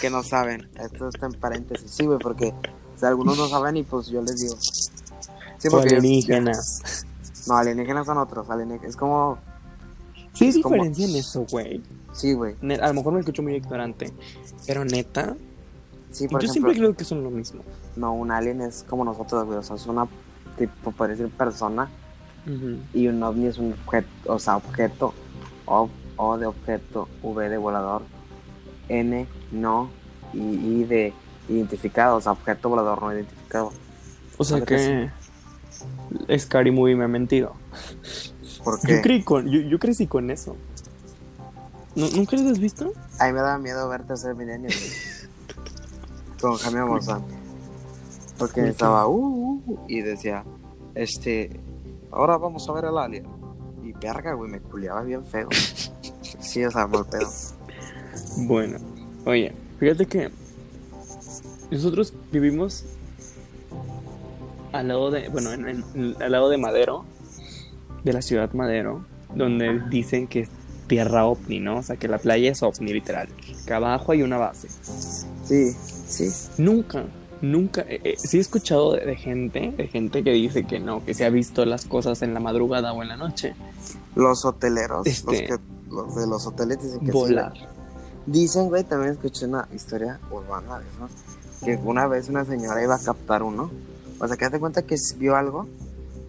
que 0.00 0.10
no 0.10 0.22
saben. 0.22 0.68
Esto 0.80 1.08
está 1.08 1.26
en 1.26 1.32
paréntesis. 1.32 1.90
Sí 1.90 2.06
güey 2.06 2.18
porque 2.18 2.54
o 2.94 2.98
sea, 2.98 3.10
algunos 3.10 3.36
no 3.38 3.48
saben 3.48 3.76
y 3.76 3.82
pues 3.82 4.06
yo 4.08 4.22
les 4.22 4.36
digo. 4.36 4.56
Sí 5.58 5.68
o 5.70 5.78
alienígenas. 5.78 7.06
no 7.46 7.56
alienígenas 7.56 8.06
son 8.06 8.18
otros. 8.18 8.48
Alienígenas 8.50 8.90
es 8.90 8.96
como 8.96 9.38
Sí, 10.38 10.44
hay 10.44 10.50
Es 10.50 10.58
como- 10.62 10.74
diferencia 10.76 11.06
en 11.06 11.16
eso, 11.16 11.46
güey. 11.50 11.82
sí 12.12 12.32
güey 12.34 12.54
A 12.80 12.88
lo 12.88 12.94
mejor 12.94 13.12
me 13.14 13.20
escucho 13.20 13.42
muy 13.42 13.54
ignorante, 13.54 14.10
pero 14.66 14.84
neta, 14.84 15.36
sí 16.10 16.24
yo 16.24 16.30
por 16.30 16.42
ejemplo 16.44 16.52
siempre 16.52 16.74
creo 16.76 16.96
que 16.96 17.04
son 17.04 17.22
lo 17.24 17.30
mismo. 17.30 17.62
no 17.96 18.12
un 18.14 18.30
alien 18.30 18.60
es 18.62 18.84
como 18.88 19.04
nosotros 19.04 19.44
güey 19.46 19.58
o 19.58 19.62
sea 19.62 19.76
es 19.76 19.86
una 19.86 20.06
tipo 20.56 20.90
parece 20.92 21.26
persona 21.28 21.88
Ujú. 22.46 22.76
y 22.94 23.08
un 23.08 23.22
ovni 23.22 23.46
es 23.46 23.58
un 23.58 23.72
objeto, 23.74 24.08
o 24.26 24.38
sea, 24.38 24.56
objeto, 24.56 25.12
o, 25.66 25.88
o 26.16 26.38
de 26.38 26.46
objeto, 26.46 27.08
V 27.22 27.48
de 27.48 27.56
volador, 27.58 28.02
N 28.88 29.26
no, 29.52 29.90
y 30.32 30.38
I 30.40 30.84
de 30.84 31.12
identificado, 31.48 32.16
o 32.16 32.20
sea, 32.20 32.32
objeto 32.32 32.68
volador 32.70 33.02
no 33.02 33.12
identificado. 33.12 33.72
O 34.38 34.44
sea 34.44 34.60
que 34.64 35.10
que 36.26 36.38
Scary 36.38 36.70
Movie 36.70 36.96
me 36.96 37.04
ha 37.04 37.08
mentido. 37.08 37.52
¿Por 38.76 38.88
Yo 38.88 39.00
creí 39.02 39.22
con, 39.22 39.46
yo, 39.48 39.60
yo 39.60 39.78
crecí 39.78 40.06
con 40.06 40.30
eso. 40.30 40.56
¿Nu- 41.94 42.10
¿Nunca 42.14 42.36
lo 42.36 42.50
has 42.50 42.58
visto? 42.58 42.92
A 43.18 43.26
mí 43.26 43.32
me 43.32 43.40
daba 43.40 43.58
miedo 43.58 43.88
ver 43.88 44.04
Tercer 44.06 44.34
Milenio. 44.34 44.70
Con 46.40 46.56
Jaime 46.56 46.84
Maussan. 46.84 47.22
Porque 48.38 48.68
estaba, 48.68 49.08
uh, 49.08 49.12
uh, 49.16 49.62
uh, 49.66 49.78
y 49.88 50.00
decía, 50.02 50.44
este, 50.94 51.58
ahora 52.12 52.36
vamos 52.36 52.68
a 52.68 52.72
ver 52.72 52.84
el 52.84 52.96
alien. 52.98 53.26
Y 53.82 53.92
verga, 53.92 54.34
güey, 54.34 54.50
me 54.50 54.60
culiaba 54.60 55.02
bien 55.02 55.24
feo. 55.24 55.48
Sí, 56.40 56.64
o 56.64 56.70
sea, 56.70 56.86
mal 56.86 57.04
pedo. 57.06 57.28
Bueno, 58.46 58.78
oye, 59.26 59.52
fíjate 59.80 60.06
que 60.06 60.30
nosotros 61.70 62.12
vivimos 62.30 62.84
al 64.72 64.88
lado 64.88 65.10
de, 65.10 65.28
bueno, 65.30 65.52
en- 65.52 65.68
en- 65.68 66.16
al 66.22 66.32
lado 66.32 66.48
de 66.48 66.58
Madero, 66.58 67.04
de 68.04 68.12
la 68.12 68.22
ciudad 68.22 68.52
Madero, 68.52 69.04
donde 69.34 69.80
dicen 69.90 70.26
que 70.26 70.40
es 70.40 70.48
tierra 70.86 71.26
ovni, 71.26 71.60
¿no? 71.60 71.78
O 71.78 71.82
sea, 71.82 71.96
que 71.96 72.08
la 72.08 72.18
playa 72.18 72.50
es 72.50 72.62
ovni, 72.62 72.92
literal. 72.92 73.28
Que 73.66 73.74
abajo 73.74 74.12
hay 74.12 74.22
una 74.22 74.38
base. 74.38 74.68
Sí, 75.44 75.72
sí. 76.06 76.28
Nunca, 76.62 77.04
nunca, 77.42 77.82
eh, 77.82 78.00
eh, 78.04 78.14
sí 78.16 78.38
he 78.38 78.40
escuchado 78.40 78.94
de, 78.94 79.04
de 79.04 79.16
gente, 79.16 79.72
de 79.76 79.86
gente 79.88 80.24
que 80.24 80.32
dice 80.32 80.64
que 80.64 80.80
no, 80.80 81.04
que 81.04 81.12
se 81.14 81.24
ha 81.26 81.30
visto 81.30 81.64
las 81.66 81.84
cosas 81.84 82.22
en 82.22 82.32
la 82.32 82.40
madrugada 82.40 82.92
o 82.92 83.02
en 83.02 83.08
la 83.08 83.16
noche. 83.16 83.54
Los 84.14 84.44
hoteleros, 84.44 85.06
Este- 85.06 85.48
los, 85.48 85.58
que, 85.58 85.64
los 85.90 86.16
de 86.16 86.26
los 86.26 86.46
hoteles 86.46 86.82
dicen 86.82 87.00
que 87.00 87.12
Volar. 87.12 87.52
Dicen, 88.26 88.68
güey, 88.68 88.84
también 88.84 89.12
escuché 89.12 89.46
una 89.46 89.68
historia 89.74 90.20
urbana 90.30 90.78
de 90.78 90.84
eso, 90.86 91.08
que 91.64 91.76
una 91.82 92.06
vez 92.06 92.28
una 92.28 92.44
señora 92.44 92.82
iba 92.82 92.94
a 92.94 92.98
captar 92.98 93.42
uno, 93.42 93.70
o 94.20 94.26
sea, 94.28 94.36
que 94.36 94.44
hace 94.44 94.58
cuenta 94.60 94.82
que 94.82 94.96
vio 95.18 95.34
algo 95.36 95.66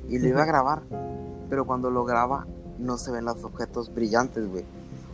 y 0.08 0.18
lo 0.20 0.28
iba 0.28 0.44
a 0.44 0.46
grabar, 0.46 0.82
pero 1.50 1.66
cuando 1.66 1.90
lo 1.90 2.06
graba 2.06 2.46
no 2.78 2.98
se 2.98 3.12
ven 3.12 3.26
los 3.26 3.44
objetos 3.44 3.94
brillantes, 3.94 4.48
güey. 4.48 4.64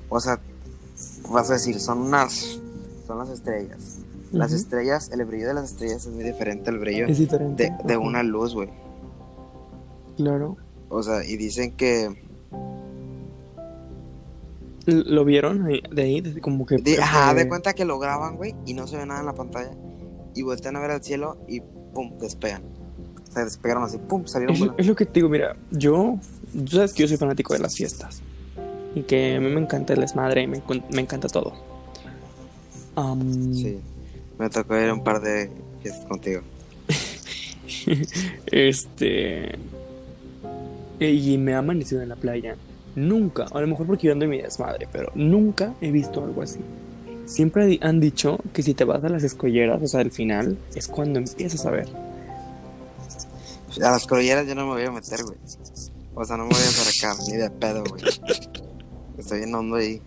O 0.10 0.20
sea, 0.20 0.40
vas 1.30 1.50
a 1.50 1.54
decir, 1.54 1.80
son 1.80 2.00
unas, 2.00 2.60
son 3.08 3.18
las 3.18 3.30
estrellas. 3.30 4.00
Las 4.32 4.52
estrellas, 4.52 5.12
el 5.12 5.24
brillo 5.26 5.48
de 5.48 5.54
las 5.54 5.72
estrellas 5.72 6.06
es 6.06 6.14
muy 6.14 6.24
diferente 6.24 6.70
al 6.70 6.80
brillo 6.80 7.08
diferente. 7.08 7.74
de, 7.84 7.98
una 7.98 8.22
luz, 8.22 8.54
güey. 8.54 8.70
Claro. 10.18 10.58
O 10.90 11.02
sea, 11.02 11.24
y 11.24 11.38
dicen 11.38 11.76
que 11.76 12.26
¿Lo 14.86 15.26
vieron 15.26 15.66
de 15.66 16.02
ahí? 16.02 16.40
Como 16.42 16.66
que... 16.66 16.78
De, 16.78 17.02
ajá, 17.02 17.32
eh, 17.32 17.36
de 17.36 17.48
cuenta 17.48 17.74
que 17.74 17.86
lo 17.86 17.98
graban, 17.98 18.38
güey, 18.38 18.54
y 18.66 18.76
no 18.76 18.86
se 18.86 18.98
ve 18.98 19.06
nada 19.06 19.20
en 19.22 19.26
la 19.26 19.34
pantalla. 19.34 19.72
Y 20.36 20.44
voltean 20.44 20.76
a 20.76 20.80
ver 20.80 20.92
al 20.92 21.04
cielo 21.04 21.38
y 21.48 21.62
pum, 21.62 22.18
despegan. 22.20 22.64
Despegaron 23.44 23.84
así, 23.84 23.98
pum, 23.98 24.26
salieron 24.26 24.56
Es, 24.56 24.62
es 24.78 24.88
lo 24.88 24.96
que 24.96 25.06
te 25.06 25.14
digo, 25.14 25.30
mira, 25.30 25.56
yo, 25.72 26.18
tú 26.54 26.78
sabes 26.78 26.94
que 26.94 27.04
yo 27.04 27.08
soy 27.08 27.18
fanático 27.18 27.54
de 27.54 27.60
las 27.60 27.76
fiestas 27.76 28.22
y 28.96 29.02
que 29.04 29.36
a 29.36 29.42
mí 29.42 29.50
me 29.50 29.60
encanta 29.60 29.94
el 29.94 30.00
desmadre 30.00 30.44
y 30.44 30.48
me, 30.48 30.62
me 30.92 31.02
encanta 31.02 31.28
todo. 31.28 31.54
Sí, 33.54 33.78
me 34.40 34.50
tocó 34.50 34.78
ir 34.80 34.90
a 34.90 34.94
un 34.94 35.04
par 35.04 35.22
de 35.22 35.52
fiestas 35.82 36.06
contigo. 36.06 36.42
Este. 38.48 39.58
Y 41.00 41.38
me 41.38 41.54
ha 41.54 41.58
amanecido 41.60 42.02
en 42.02 42.10
la 42.10 42.16
playa. 42.16 42.56
Nunca, 42.96 43.46
a 43.52 43.60
lo 43.60 43.68
mejor 43.68 43.86
porque 43.86 44.08
yo 44.08 44.14
ando 44.14 44.24
en 44.24 44.32
mi 44.32 44.42
desmadre, 44.42 44.88
pero 44.92 45.12
nunca 45.14 45.74
he 45.82 45.92
visto 45.92 46.24
algo 46.24 46.42
así. 46.42 46.60
siempre 47.26 47.78
han 47.82 48.00
dicho 48.00 48.40
que 48.54 48.64
si 48.64 48.74
te 48.74 48.86
vas 48.86 49.04
a 49.04 49.10
las 49.10 49.24
escolleras, 49.24 49.82
o 49.84 49.88
sea, 49.88 50.00
al 50.00 50.12
final, 50.12 50.58
es 50.74 50.88
cuando 50.88 51.20
empiezas 51.20 51.66
a 51.66 51.72
ver. 51.72 51.90
A 53.84 53.92
las 53.92 54.06
colleras 54.08 54.48
yo 54.48 54.56
no 54.56 54.66
me 54.68 54.74
voy 54.74 54.84
a 54.84 54.92
meter, 54.92 55.20
güey. 55.24 55.38
O 56.14 56.24
sea, 56.24 56.38
no 56.38 56.44
me 56.44 56.50
voy 56.50 56.60
a 56.60 56.66
acercar, 56.66 57.16
ni 57.28 57.38
de 57.38 57.50
pedo, 57.50 57.84
güey. 57.90 58.04
Estoy 59.18 59.42
en 59.44 59.54
hondo 59.56 59.76
ahí. 59.76 60.02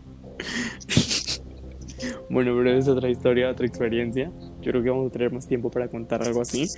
Bueno, 2.31 2.54
pero 2.57 2.76
es 2.76 2.88
otra 2.88 3.11
historia, 3.11 3.50
otra 3.50 3.66
experiencia. 3.66 4.31
Yo 4.62 4.70
creo 4.70 4.83
que 4.83 4.90
vamos 4.90 5.09
a 5.09 5.12
tener 5.12 5.33
más 5.33 5.46
tiempo 5.46 5.70
para 5.70 5.88
contar 5.88 6.22
algo 6.22 6.40
así. 6.40 6.68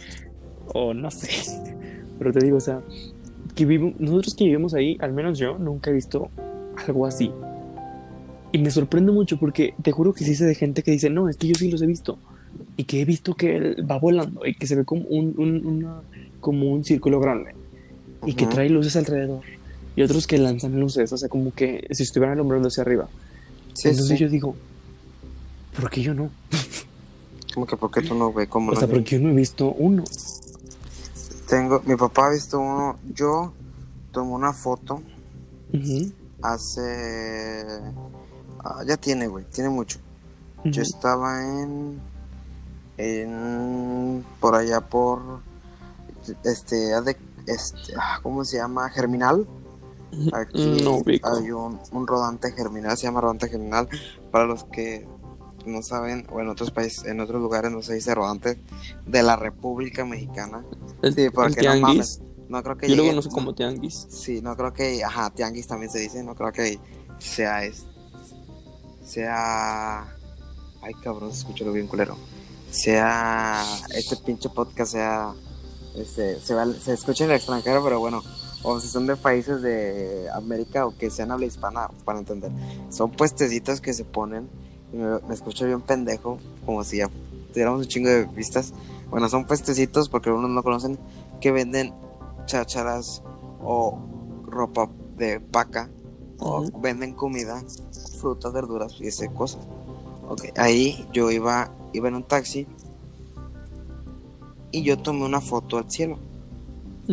O 0.72 0.94
no 0.94 1.10
sé. 1.10 1.28
Pero 2.18 2.32
te 2.32 2.40
digo, 2.44 2.56
o 2.56 2.60
sea, 2.60 2.80
que 3.54 3.64
vivo- 3.66 3.92
nosotros 3.98 4.34
que 4.34 4.44
vivimos 4.44 4.74
ahí, 4.74 4.96
al 5.00 5.12
menos 5.12 5.38
yo, 5.38 5.58
nunca 5.58 5.90
he 5.90 5.94
visto 5.94 6.30
algo 6.86 7.06
así. 7.06 7.30
Y 8.52 8.58
me 8.58 8.70
sorprende 8.70 9.12
mucho 9.12 9.38
porque 9.38 9.74
te 9.82 9.92
juro 9.92 10.12
que 10.12 10.24
sí 10.24 10.34
sé 10.34 10.44
de 10.46 10.54
gente 10.54 10.82
que 10.82 10.90
dice, 10.90 11.10
no, 11.10 11.28
es 11.28 11.36
que 11.36 11.48
yo 11.48 11.54
sí 11.54 11.70
los 11.70 11.82
he 11.82 11.86
visto. 11.86 12.18
Y 12.76 12.84
que 12.84 13.00
he 13.00 13.04
visto 13.04 13.34
que 13.34 13.56
él 13.56 13.86
va 13.88 13.98
volando 13.98 14.44
y 14.44 14.54
que 14.54 14.66
se 14.66 14.74
ve 14.76 14.84
como 14.84 15.02
un, 15.06 15.34
un- 15.38 15.66
una- 15.66 16.02
como 16.40 16.70
un 16.72 16.84
círculo 16.84 17.20
grande. 17.20 17.54
Y 18.26 18.34
que 18.34 18.46
trae 18.46 18.68
luces 18.68 18.96
alrededor. 18.96 19.42
Y 19.96 20.02
otros 20.02 20.26
que 20.26 20.38
lanzan 20.38 20.78
luces, 20.78 21.12
o 21.12 21.16
sea, 21.16 21.28
como 21.28 21.52
que 21.54 21.86
si 21.90 22.02
estuvieran 22.02 22.34
alumbrando 22.36 22.68
hacia 22.68 22.82
arriba. 22.82 23.08
Sí, 23.74 23.88
Entonces 23.88 24.18
sí. 24.18 24.24
yo 24.24 24.28
digo, 24.28 24.54
¿por 25.78 25.90
qué 25.90 26.02
yo 26.02 26.14
no? 26.14 26.30
Como 27.54 27.66
que, 27.66 27.76
¿por 27.76 27.90
qué 27.90 28.02
tú 28.02 28.14
no, 28.14 28.30
güey? 28.30 28.46
¿Cómo 28.46 28.70
O 28.70 28.74
no? 28.74 28.78
sea, 28.78 28.88
porque 28.88 29.16
yo 29.16 29.20
no 29.20 29.30
he 29.30 29.34
visto 29.34 29.72
uno. 29.72 30.04
Tengo, 31.48 31.82
mi 31.84 31.96
papá 31.96 32.28
ha 32.28 32.30
visto 32.30 32.60
uno. 32.60 32.96
Yo 33.14 33.52
tomé 34.12 34.32
una 34.32 34.52
foto 34.52 35.02
hace. 36.42 37.66
ah, 38.60 38.82
ya 38.86 38.96
tiene, 38.96 39.26
güey, 39.26 39.44
tiene 39.52 39.70
mucho. 39.70 39.98
Yo 40.64 40.82
estaba 40.82 41.42
en. 41.42 41.98
En. 42.98 44.24
Por 44.38 44.54
allá 44.54 44.80
por. 44.80 45.40
Este. 46.44 46.92
este 47.46 47.94
ah, 47.98 48.20
¿Cómo 48.22 48.44
se 48.44 48.56
llama? 48.58 48.88
Germinal. 48.90 49.46
Aquí 50.32 50.80
No 50.82 50.96
ubico. 50.96 51.28
hay 51.28 51.50
un, 51.52 51.78
un 51.92 52.06
rodante 52.06 52.50
germinal, 52.52 52.96
se 52.96 53.04
llama 53.04 53.20
rodante 53.20 53.48
germinal. 53.48 53.88
Para 54.32 54.44
los 54.46 54.64
que 54.64 55.06
no 55.66 55.82
saben, 55.82 56.26
o 56.32 56.40
en 56.40 56.48
otros 56.48 56.70
países, 56.70 57.04
en 57.04 57.20
otros 57.20 57.40
lugares 57.40 57.70
no 57.70 57.80
se 57.82 57.94
dice 57.94 58.14
rodante 58.14 58.58
de 59.06 59.22
la 59.22 59.36
República 59.36 60.04
Mexicana. 60.04 60.64
El, 61.02 61.14
Sí, 61.14 61.22
el 61.22 61.32
porque 61.32 61.56
no 61.56 61.60
tianguis. 61.60 61.82
mames. 61.82 62.20
No 62.48 62.62
creo 62.64 62.76
que 62.76 62.88
Yo 62.88 62.96
lo 62.96 63.04
conozco 63.06 63.32
como 63.32 63.54
tianguis. 63.54 64.06
Sí, 64.10 64.40
no 64.42 64.56
creo 64.56 64.72
que, 64.72 65.04
ajá, 65.04 65.30
tianguis 65.30 65.68
también 65.68 65.92
se 65.92 66.00
dice, 66.00 66.24
no 66.24 66.34
creo 66.34 66.50
que 66.50 66.80
sea 67.18 67.62
es, 67.64 67.84
sea, 69.04 70.00
ay 70.82 70.94
cabrón, 71.02 71.30
se 71.32 71.38
escucha 71.38 71.64
lo 71.64 71.72
bien 71.72 71.86
culero, 71.86 72.16
sea, 72.70 73.62
este 73.94 74.16
pinche 74.16 74.48
podcast 74.48 74.92
sea, 74.92 75.32
este, 75.94 76.40
se, 76.40 76.54
va, 76.54 76.66
se 76.72 76.92
escucha 76.92 77.24
en 77.24 77.30
el 77.30 77.36
extranjero, 77.36 77.82
pero 77.82 78.00
bueno, 78.00 78.22
o 78.62 78.78
si 78.80 78.88
son 78.88 79.06
de 79.06 79.16
países 79.16 79.62
de 79.62 80.28
América 80.34 80.86
o 80.86 80.96
que 80.96 81.10
sean 81.10 81.30
habla 81.30 81.46
hispana, 81.46 81.88
para 82.04 82.18
entender, 82.18 82.52
son 82.90 83.10
puestecitos 83.10 83.80
que 83.80 83.92
se 83.92 84.04
ponen, 84.04 84.48
y 84.92 84.96
me, 84.96 85.18
me 85.20 85.34
escucho 85.34 85.66
bien 85.66 85.80
pendejo, 85.80 86.38
como 86.66 86.84
si 86.84 86.98
ya 86.98 87.10
tuviéramos 87.52 87.80
un 87.82 87.86
chingo 87.86 88.08
de 88.08 88.24
vistas, 88.24 88.72
bueno, 89.10 89.28
son 89.28 89.46
puestecitos, 89.46 90.08
porque 90.08 90.28
algunos 90.28 90.50
no 90.50 90.62
conocen, 90.62 90.98
que 91.40 91.50
venden 91.50 91.92
chácharas 92.46 93.22
o 93.62 93.98
ropa 94.46 94.88
de 95.16 95.38
vaca 95.38 95.90
o 96.38 96.62
Ujú. 96.62 96.80
venden 96.80 97.14
comida, 97.14 97.62
frutas, 98.18 98.52
verduras 98.52 98.94
y 99.00 99.08
ese 99.08 99.28
cosas. 99.32 99.66
Ok, 100.28 100.44
ahí 100.56 101.08
yo 101.12 101.30
iba, 101.30 101.72
iba 101.92 102.08
en 102.08 102.14
un 102.14 102.22
taxi 102.22 102.66
y 104.72 104.82
yo 104.82 104.98
tomé 104.98 105.24
una 105.24 105.40
foto 105.40 105.78
al 105.78 105.90
cielo 105.90 106.18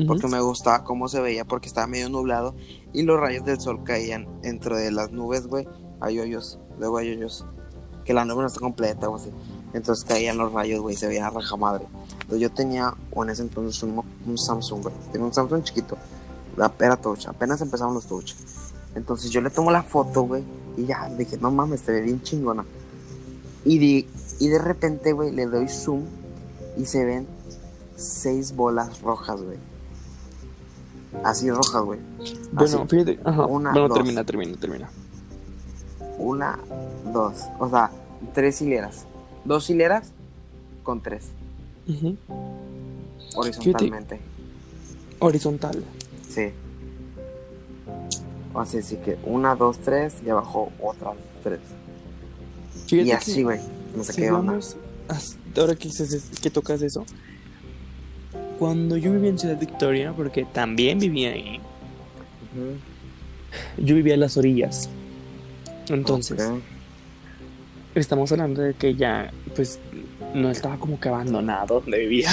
porque 0.06 0.28
me 0.28 0.39
gustaba 0.41 0.84
cómo 0.84 1.08
se 1.08 1.20
veía 1.22 1.43
porque 1.46 1.67
estaba 1.67 1.88
medio 1.88 2.08
nublado 2.10 2.54
y 2.93 3.02
los 3.04 3.20
rayos 3.20 3.46
del 3.46 3.60
sol 3.60 3.84
caían 3.84 4.28
entre 4.43 4.78
de 4.78 4.91
las 4.91 5.12
nubes, 5.12 5.48
güey, 5.48 5.67
hay 6.00 6.20
hoyos, 6.20 6.60
luego 6.78 6.98
hay 6.98 7.12
hoyos, 7.15 7.46
que 8.06 8.13
la 8.13 8.24
nube 8.24 8.41
no 8.41 8.48
está 8.48 8.60
completa 8.60 9.10
o 9.10 9.15
así. 9.15 9.32
Entonces 9.74 10.06
caían 10.06 10.38
los 10.38 10.54
rayos, 10.54 10.82
güey, 10.82 10.96
se 10.96 11.08
veía 11.08 11.30
raja 11.30 11.56
madre. 11.58 11.86
Entonces 12.22 12.39
yo 12.39 12.52
tenía, 12.52 12.93
o 13.12 13.24
en 13.24 13.32
ese 13.32 13.41
entonces, 13.41 13.82
un, 13.84 14.02
un 14.26 14.38
Samsung, 14.38 14.84
güey. 14.84 14.93
Tenía 15.12 15.26
un 15.28 15.34
Samsung 15.34 15.63
chiquito. 15.63 15.98
La- 16.56 16.72
Era 16.80 16.96
touch, 16.98 17.26
apenas 17.28 17.60
empezaban 17.62 17.93
los 17.93 18.06
touch. 18.06 18.34
Entonces 18.96 19.30
yo 19.32 19.41
le 19.41 19.50
tomo 19.50 19.72
la 19.72 19.84
foto, 19.84 20.22
güey, 20.24 20.43
y 20.78 20.86
ya 20.86 21.10
dije, 21.17 21.38
no 21.38 21.50
mames, 21.52 21.82
te 21.82 21.91
ve 21.91 22.02
bien 22.02 22.22
chingona. 22.22 22.65
Y, 23.65 23.78
di- 23.80 24.08
y 24.39 24.48
de 24.48 24.60
repente, 24.60 25.12
güey, 25.12 25.32
le 25.32 25.46
doy 25.48 25.67
zoom 25.67 26.04
y 26.78 26.86
se 26.86 27.04
ven 27.04 27.28
seis 27.98 28.56
bolas 28.56 29.02
rojas, 29.02 29.42
güey. 29.42 29.58
Así 31.24 31.50
rojas, 31.50 31.84
güey. 31.84 32.00
Bueno, 32.52 32.86
fíjate. 32.88 33.20
Ajá. 33.26 33.46
Una, 33.48 33.72
bueno, 33.72 33.88
dos. 33.90 33.98
termina, 33.98 34.24
termina, 34.24 34.58
termina. 34.58 34.90
Una, 36.18 36.60
dos. 37.12 37.44
O 37.60 37.70
sea, 37.70 37.92
tres 38.34 38.62
hileras. 38.62 39.06
Dos 39.46 39.70
hileras 39.70 40.12
con 40.84 41.02
tres. 41.02 41.26
Ujú. 41.88 42.16
Horizontalmente. 43.36 44.20
Horizontal. 45.20 45.84
Sí. 46.30 46.52
Así, 48.56 48.80
así 48.80 48.96
que 48.98 49.18
una, 49.24 49.56
dos, 49.56 49.80
tres 49.80 50.16
y 50.26 50.30
abajo 50.30 50.72
otras 50.82 51.16
tres. 51.44 51.60
Fíjate 52.88 53.08
y 53.10 53.12
así, 53.12 53.44
güey. 53.44 53.60
No 53.96 54.04
sé 54.04 54.14
si 54.14 54.22
qué 54.22 54.32
onda. 54.32 54.52
vamos 54.54 54.76
as- 55.08 55.38
ahora 55.58 55.76
que, 55.76 55.90
que 56.42 56.50
tocas 56.50 56.82
eso, 56.82 57.04
cuando 58.58 58.98
yo 58.98 59.12
vivía 59.13 59.30
en 59.30 59.39
Ciudad 59.39 59.60
Victoria, 59.60 60.13
porque 60.13 60.46
también 60.46 61.00
vivía 61.00 61.32
ahí, 61.32 61.60
yo 63.78 63.96
vivía 63.96 64.15
en 64.15 64.20
las 64.20 64.38
orillas. 64.38 64.89
Entonces, 65.89 66.41
estamos 67.96 68.32
hablando 68.32 68.62
de 68.62 68.74
que 68.74 68.96
ya, 68.96 69.32
pues, 69.56 69.80
no 70.34 70.50
estaba 70.50 70.78
como 70.78 71.00
que 71.00 71.10
abandonado 71.10 71.82
donde 71.82 72.00
vivía. 72.00 72.32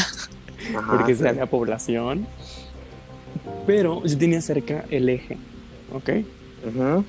Ajá, 0.77 0.97
porque 0.97 1.15
sí. 1.15 1.23
se 1.23 1.29
había 1.29 1.47
población. 1.47 2.27
Pero 3.67 4.05
yo 4.05 4.19
tenía 4.19 4.41
cerca 4.41 4.85
el 4.91 5.09
eje, 5.09 5.37
¿ok? 5.93 6.11
Ujú. 6.67 7.05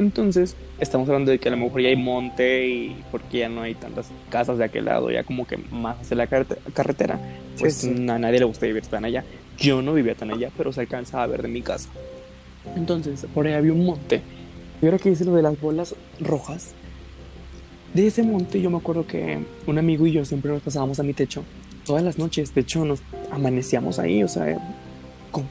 Entonces, 0.00 0.56
estamos 0.78 1.06
hablando 1.08 1.30
de 1.30 1.38
que 1.38 1.48
a 1.48 1.50
lo 1.52 1.58
mejor 1.58 1.82
ya 1.82 1.88
hay 1.90 1.96
monte 1.96 2.66
y 2.66 2.96
porque 3.12 3.38
ya 3.40 3.48
no 3.50 3.60
hay 3.62 3.74
tantas 3.74 4.08
casas 4.30 4.56
de 4.56 4.64
aquel 4.64 4.86
lado, 4.86 5.10
ya 5.10 5.24
como 5.24 5.46
que 5.46 5.58
más 5.58 5.98
hacia 6.00 6.16
la 6.16 6.26
carretera, 6.26 7.20
pues 7.58 7.74
Sí, 7.74 7.94
sí. 7.94 8.08
a 8.08 8.18
nadie 8.18 8.38
le 8.38 8.46
gusta 8.46 8.64
vivir 8.66 8.86
tan 8.86 9.04
allá. 9.04 9.24
Yo 9.58 9.82
no 9.82 9.92
vivía 9.92 10.14
tan 10.14 10.30
allá, 10.30 10.50
pero 10.56 10.72
se 10.72 10.80
alcanzaba 10.80 11.24
a 11.24 11.26
ver 11.26 11.42
de 11.42 11.48
mi 11.48 11.60
casa. 11.60 11.90
Entonces, 12.76 13.26
por 13.34 13.46
ahí 13.46 13.52
había 13.52 13.72
un 13.74 13.84
monte. 13.84 14.22
Y 14.80 14.86
ahora 14.86 14.98
que 14.98 15.10
dice 15.10 15.26
lo 15.26 15.34
de 15.34 15.42
las 15.42 15.60
bolas 15.60 15.94
rojas, 16.18 16.72
de 17.92 18.06
ese 18.06 18.22
monte 18.22 18.62
yo 18.62 18.70
me 18.70 18.78
acuerdo 18.78 19.06
que 19.06 19.38
un 19.66 19.76
amigo 19.76 20.06
y 20.06 20.12
yo 20.12 20.24
siempre 20.24 20.50
nos 20.50 20.62
pasábamos 20.62 20.98
a 20.98 21.02
mi 21.02 21.12
techo 21.12 21.44
todas 21.84 22.02
las 22.02 22.16
noches. 22.18 22.54
De 22.54 22.62
hecho, 22.62 22.86
nos 22.86 23.02
amanecíamos 23.30 23.98
ahí, 23.98 24.22
o 24.24 24.28
sea, 24.28 24.56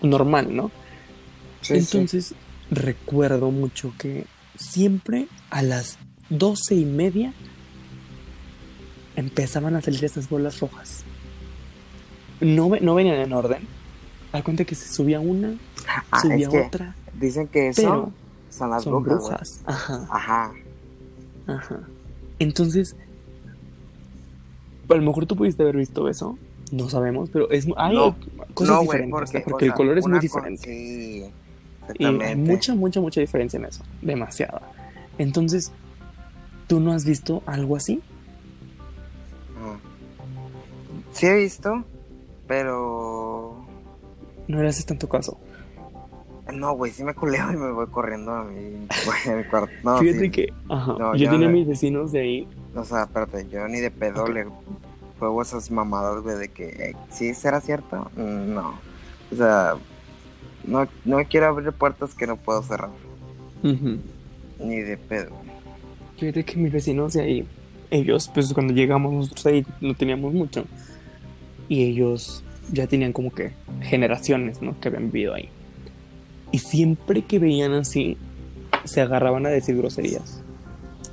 normal, 0.01 0.55
¿no? 0.55 0.71
Sí. 1.61 1.75
Entonces, 1.75 2.33
recuerdo 2.71 3.51
mucho 3.51 3.93
que 3.99 4.23
siempre 4.59 5.27
a 5.49 5.61
las 5.61 5.97
doce 6.29 6.75
y 6.75 6.85
media 6.85 7.33
empezaban 9.15 9.75
a 9.75 9.81
salir 9.81 10.03
esas 10.05 10.29
bolas 10.29 10.59
rojas. 10.59 11.03
No, 12.41 12.69
no 12.81 12.95
venían 12.95 13.15
en 13.19 13.33
orden. 13.33 13.67
Al 14.31 14.43
cuenta 14.43 14.63
que 14.63 14.75
se 14.75 14.87
subía 14.93 15.19
una, 15.19 15.55
Ah, 16.11 16.21
subía 16.21 16.47
es 16.47 16.49
que 16.49 16.61
otra, 16.61 16.95
dicen 17.15 17.47
que 17.47 17.69
eso 17.69 17.81
pero 17.81 18.11
son 18.49 18.69
las 18.69 18.83
son 18.83 19.01
brujas. 19.03 19.61
Ajá, 19.65 20.07
Ajá. 20.11 20.51
ajá. 21.47 21.79
Entonces, 22.37 22.95
a 24.87 24.93
lo 24.93 25.01
mejor 25.01 25.25
tú 25.25 25.35
pudiste 25.35 25.63
haber 25.63 25.77
visto 25.77 26.07
eso. 26.07 26.37
No 26.71 26.87
sabemos, 26.89 27.29
pero 27.31 27.49
es, 27.49 27.65
hay 27.77 27.95
No, 27.95 28.15
cosas 28.53 28.75
no, 28.75 28.81
diferentes. 28.83 29.11
porque, 29.11 29.39
porque 29.41 29.65
o 29.65 29.67
el 29.69 29.73
color 29.73 29.97
es 29.97 30.07
muy 30.07 30.19
diferente. 30.19 30.63
Sí, 30.63 31.25
Y 31.97 32.05
hay 32.05 32.13
exactamente. 32.15 32.51
mucha, 32.51 32.75
mucha, 32.75 33.01
mucha 33.01 33.21
diferencia 33.21 33.57
en 33.57 33.65
eso. 33.65 33.83
Demasiada. 34.01 34.61
Entonces, 35.17 35.71
¿tú 36.67 36.79
no 36.79 36.91
has 36.93 37.05
visto 37.05 37.43
algo 37.45 37.75
así? 37.75 38.01
Ah. 39.61 39.77
Sí 41.11 41.25
he 41.27 41.35
visto, 41.35 41.83
pero... 42.47 43.65
No 44.47 44.61
le 44.61 44.69
haces 44.69 44.85
tanto 44.85 45.07
caso. 45.09 45.39
No, 46.53 46.73
güey, 46.73 46.91
sí 46.91 47.03
me 47.03 47.13
culeo 47.13 47.51
y 47.53 47.57
me 47.57 47.71
voy 47.71 47.85
corriendo 47.87 48.31
a 48.33 48.43
mi, 48.43 48.87
güey, 49.05 49.33
a 49.33 49.37
mi 49.37 49.43
cuarto. 49.43 49.71
No, 49.83 49.97
Fíjate 49.99 50.19
sí. 50.21 50.31
que, 50.31 50.53
ajá, 50.67 50.95
No, 50.97 51.15
yo 51.15 51.25
ya 51.25 51.31
tenía 51.31 51.47
no. 51.47 51.53
mis 51.53 51.67
vecinos 51.67 52.11
de 52.11 52.21
ahí. 52.21 52.47
O 52.75 52.83
sea, 52.83 53.03
espérate, 53.03 53.47
yo 53.49 53.67
ni 53.67 53.79
de 53.79 53.91
pedo 53.91 54.27
le 54.27 54.47
juego 55.19 55.41
esas 55.41 55.69
mamadas, 55.69 56.21
güey, 56.23 56.37
de 56.37 56.49
que 56.49 56.67
eh, 56.69 56.95
sí 57.09 57.33
será 57.35 57.61
cierto. 57.61 58.09
Mm, 58.15 58.53
No. 58.53 58.73
O 59.31 59.35
sea, 59.35 59.75
no, 60.65 60.87
no 61.05 61.17
quiero 61.29 61.47
abrir 61.47 61.71
puertas 61.71 62.13
que 62.13 62.27
no 62.27 62.37
puedo 62.37 62.61
cerrar. 62.63 62.89
Ni 63.63 64.79
de 64.81 64.97
pedo. 64.97 65.31
Fíjate 66.17 66.43
que 66.43 66.57
mis 66.57 66.71
vecinos 66.71 67.13
de 67.13 67.21
ahí 67.21 67.47
ellos, 67.91 68.29
pues 68.33 68.53
cuando 68.53 68.73
llegamos 68.73 69.13
nosotros 69.13 69.45
ahí 69.47 69.65
no 69.81 69.93
teníamos 69.95 70.33
mucho. 70.33 70.65
Y 71.67 71.83
ellos 71.83 72.43
ya 72.71 72.87
tenían 72.87 73.13
como 73.13 73.31
que 73.31 73.51
generaciones, 73.81 74.61
¿no? 74.61 74.79
Que 74.79 74.89
habían 74.89 75.11
vivido 75.11 75.33
ahí. 75.33 75.49
Y 76.51 76.59
siempre 76.59 77.23
que 77.23 77.39
veían 77.39 77.73
así, 77.73 78.17
se 78.85 79.01
agarraban 79.01 79.45
a 79.45 79.49
decir 79.49 79.77
groserías. 79.77 80.41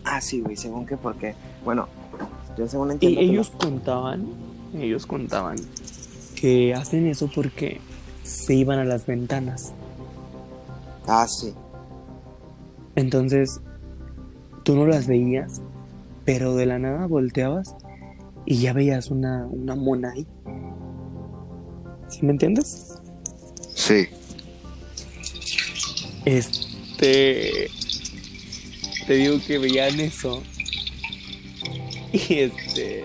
Ah, 0.05 0.21
sí, 0.21 0.41
güey, 0.41 0.57
según 0.57 0.87
que 0.87 0.97
porque, 0.97 1.35
bueno, 1.65 1.89
yo 2.57 2.69
según 2.69 2.91
Y 2.91 2.93
entiendo. 2.93 3.21
que 3.21 3.27
ellos 3.27 3.51
contaban, 3.51 4.27
ellos 4.79 5.07
contaban 5.07 5.57
que 6.37 6.75
hacen 6.75 7.07
eso 7.07 7.31
porque 7.35 7.81
se 8.27 8.55
iban 8.55 8.79
a 8.79 8.85
las 8.85 9.07
ventanas. 9.07 9.73
Ah, 11.07 11.27
sí. 11.29 11.55
Entonces, 12.97 13.61
tú 14.65 14.75
no 14.75 14.87
las 14.87 15.07
veías, 15.07 15.61
pero 16.25 16.57
de 16.57 16.67
la 16.67 16.79
nada 16.79 17.07
volteabas 17.07 17.75
y 18.45 18.59
ya 18.59 18.73
veías 18.73 19.11
una, 19.11 19.47
una 19.47 19.77
mona 19.77 20.13
ahí. 20.13 20.27
¿Sí 22.09 22.25
me 22.25 22.33
entiendes? 22.33 22.95
Sí. 23.75 24.09
Este. 26.25 27.71
Te 29.07 29.15
digo 29.15 29.39
que 29.47 29.59
veían 29.59 30.01
eso. 30.01 30.43
Y 32.13 32.35
este. 32.39 33.05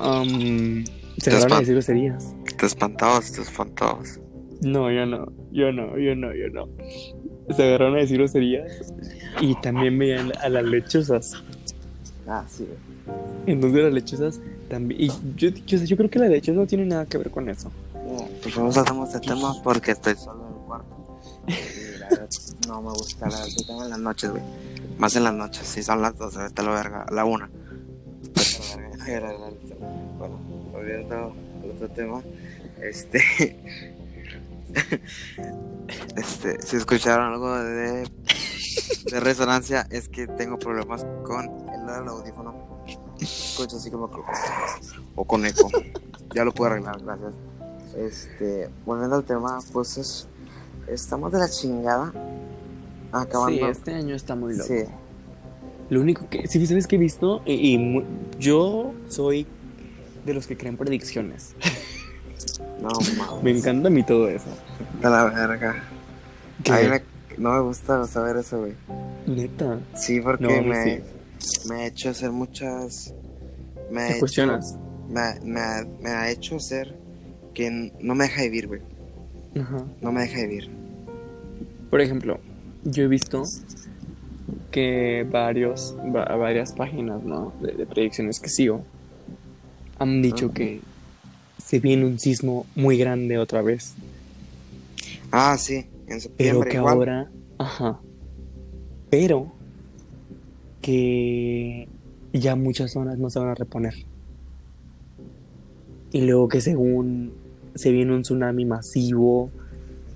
um, 0.00 0.84
se 1.18 1.30
a 1.30 1.58
decir 1.58 1.74
groserías. 1.74 2.35
Te 2.58 2.66
espantabas, 2.66 3.32
te 3.32 3.42
espantabas. 3.42 4.18
No, 4.62 4.90
yo 4.90 5.04
no, 5.06 5.26
yo 5.52 5.72
no, 5.72 5.98
yo 5.98 6.14
no, 6.16 6.34
yo 6.34 6.48
no. 6.50 6.68
Se 7.54 7.62
agarraron 7.62 7.96
a 7.96 7.98
decir 7.98 8.18
groserías. 8.18 8.92
Y 9.40 9.54
también 9.60 9.98
veían 9.98 10.32
a 10.42 10.48
las 10.48 10.64
lechuzas. 10.64 11.34
Ah, 12.26 12.44
sí, 12.48 12.64
güey. 12.64 13.16
Entonces 13.46 13.84
las 13.84 13.92
lechuzas 13.92 14.40
también. 14.68 15.00
Y 15.02 15.08
yo, 15.36 15.50
yo, 15.50 15.78
yo 15.78 15.96
creo 15.96 16.10
que 16.10 16.18
la 16.18 16.28
lechuza 16.28 16.58
no 16.58 16.66
tiene 16.66 16.86
nada 16.86 17.06
que 17.06 17.18
ver 17.18 17.30
con 17.30 17.48
eso. 17.48 17.70
Mira, 17.94 18.24
Pues 18.42 18.56
no 18.56 18.72
saltamos 18.72 19.12
de 19.12 19.20
tema 19.20 19.54
porque 19.62 19.92
estoy 19.92 20.14
solo 20.16 20.46
en 20.48 20.54
el 20.54 20.60
cuarto. 20.66 21.20
Y 21.46 21.98
la 21.98 22.08
verdad, 22.08 22.28
no 22.66 22.82
me 22.82 22.90
gusta 22.90 23.28
la 23.28 23.36
tema 23.66 23.84
en 23.84 23.90
las 23.90 23.98
noches, 23.98 24.30
güey. 24.30 24.42
Más 24.98 25.14
en 25.14 25.24
las 25.24 25.34
noches, 25.34 25.66
si 25.66 25.82
son 25.82 26.00
las 26.00 26.16
12, 26.16 26.38
vete 26.38 26.62
a 26.62 26.64
la 26.64 26.70
verga, 26.70 27.06
la 27.10 27.24
1. 27.24 27.48
Bueno, 30.18 30.40
volviendo 30.72 31.32
al 31.62 31.70
otro 31.70 31.88
tema, 31.90 32.20
este. 32.82 33.56
Este, 36.16 36.60
si 36.62 36.76
escucharon 36.76 37.32
algo 37.32 37.54
de, 37.58 38.08
de 39.10 39.20
resonancia, 39.20 39.86
es 39.90 40.08
que 40.08 40.26
tengo 40.26 40.58
problemas 40.58 41.06
con 41.24 41.44
el 41.44 42.08
audífono. 42.08 42.54
Escucho 43.20 43.76
así 43.76 43.90
como 43.90 44.10
que- 44.10 44.18
o 45.14 45.24
con 45.24 45.46
eco. 45.46 45.70
Ya 46.34 46.44
lo 46.44 46.52
puedo 46.52 46.72
arreglar, 46.72 47.00
gracias. 47.02 47.32
Este, 47.96 48.68
volviendo 48.84 49.16
al 49.16 49.24
tema, 49.24 49.58
pues 49.72 49.96
es, 49.96 50.26
estamos 50.88 51.32
de 51.32 51.38
la 51.38 51.48
chingada. 51.48 52.12
Acabando. 53.12 53.58
Sí, 53.58 53.70
este 53.70 53.94
año 53.94 54.14
está 54.14 54.34
muy 54.34 54.54
loco. 54.56 54.66
Sí. 54.68 54.84
Lo 55.88 56.00
único 56.00 56.28
que, 56.28 56.48
sí, 56.48 56.66
¿sabes 56.66 56.86
qué 56.86 56.96
he 56.96 56.98
visto? 56.98 57.42
Y, 57.46 57.76
y 57.76 58.04
yo 58.40 58.92
soy 59.08 59.46
de 60.24 60.34
los 60.34 60.46
que 60.46 60.56
creen 60.56 60.76
predicciones. 60.76 61.54
No 62.80 62.88
mames. 63.18 63.42
Me 63.42 63.50
encanta 63.52 63.88
a 63.88 63.90
mí 63.90 64.02
todo 64.02 64.28
eso. 64.28 64.48
De 65.02 65.08
la 65.10 65.24
verga. 65.24 65.82
A 66.70 66.78
mí 66.80 66.88
me- 66.88 67.02
no 67.38 67.52
me 67.52 67.60
gusta 67.60 68.04
saber 68.06 68.36
eso, 68.38 68.60
güey. 68.60 68.72
Neta, 69.26 69.78
Sí, 69.94 70.20
porque 70.20 70.44
No, 70.44 70.54
a 70.54 70.62
me, 70.62 70.84
sí. 71.38 71.68
me 71.68 71.76
ha 71.82 71.86
hecho 71.86 72.10
hacer 72.10 72.30
muchas. 72.32 73.12
Me 73.90 74.02
ha 74.02 74.06
te 74.06 74.10
hecho- 74.12 74.20
cuestionas. 74.20 74.76
me, 75.08 75.20
ha- 75.20 75.38
me 75.42 75.60
ha- 75.60 75.86
me 76.00 76.10
ha 76.10 76.30
hecho 76.30 76.56
hacer 76.56 76.96
que 77.54 77.92
no 78.00 78.14
me 78.14 78.24
deja 78.24 78.42
vivir, 78.42 78.66
güey. 78.68 78.80
Ajá. 79.60 79.84
No 80.00 80.12
me 80.12 80.22
deja 80.22 80.40
vivir. 80.42 80.70
Por 81.90 82.00
ejemplo, 82.00 82.38
yo 82.84 83.04
he 83.04 83.08
visto 83.08 83.42
que 84.70 85.26
varios, 85.30 85.96
va- 86.14 86.36
varias 86.36 86.72
páginas, 86.72 87.22
¿no? 87.22 87.52
De, 87.60 87.72
de 87.72 87.86
predicciones 87.86 88.40
que 88.40 88.48
sigo 88.48 88.84
han 89.98 90.20
dicho 90.20 90.52
que 90.52 90.80
se 91.58 91.80
viene 91.80 92.04
un 92.04 92.18
sismo 92.18 92.66
muy 92.74 92.96
grande 92.98 93.38
otra 93.38 93.62
vez. 93.62 93.94
Ah, 95.30 95.56
sí, 95.58 95.86
en 96.06 96.20
Pero 96.36 96.60
que 96.62 96.76
igual. 96.76 96.94
ahora, 96.94 97.30
ajá, 97.58 98.00
pero 99.10 99.52
que 100.80 101.88
ya 102.32 102.54
muchas 102.54 102.92
zonas 102.92 103.18
no 103.18 103.30
se 103.30 103.38
van 103.38 103.48
a 103.48 103.54
reponer. 103.54 103.94
Y 106.12 106.20
luego 106.22 106.48
que 106.48 106.60
según 106.60 107.32
se 107.74 107.90
viene 107.90 108.14
un 108.14 108.22
tsunami 108.22 108.64
masivo, 108.64 109.50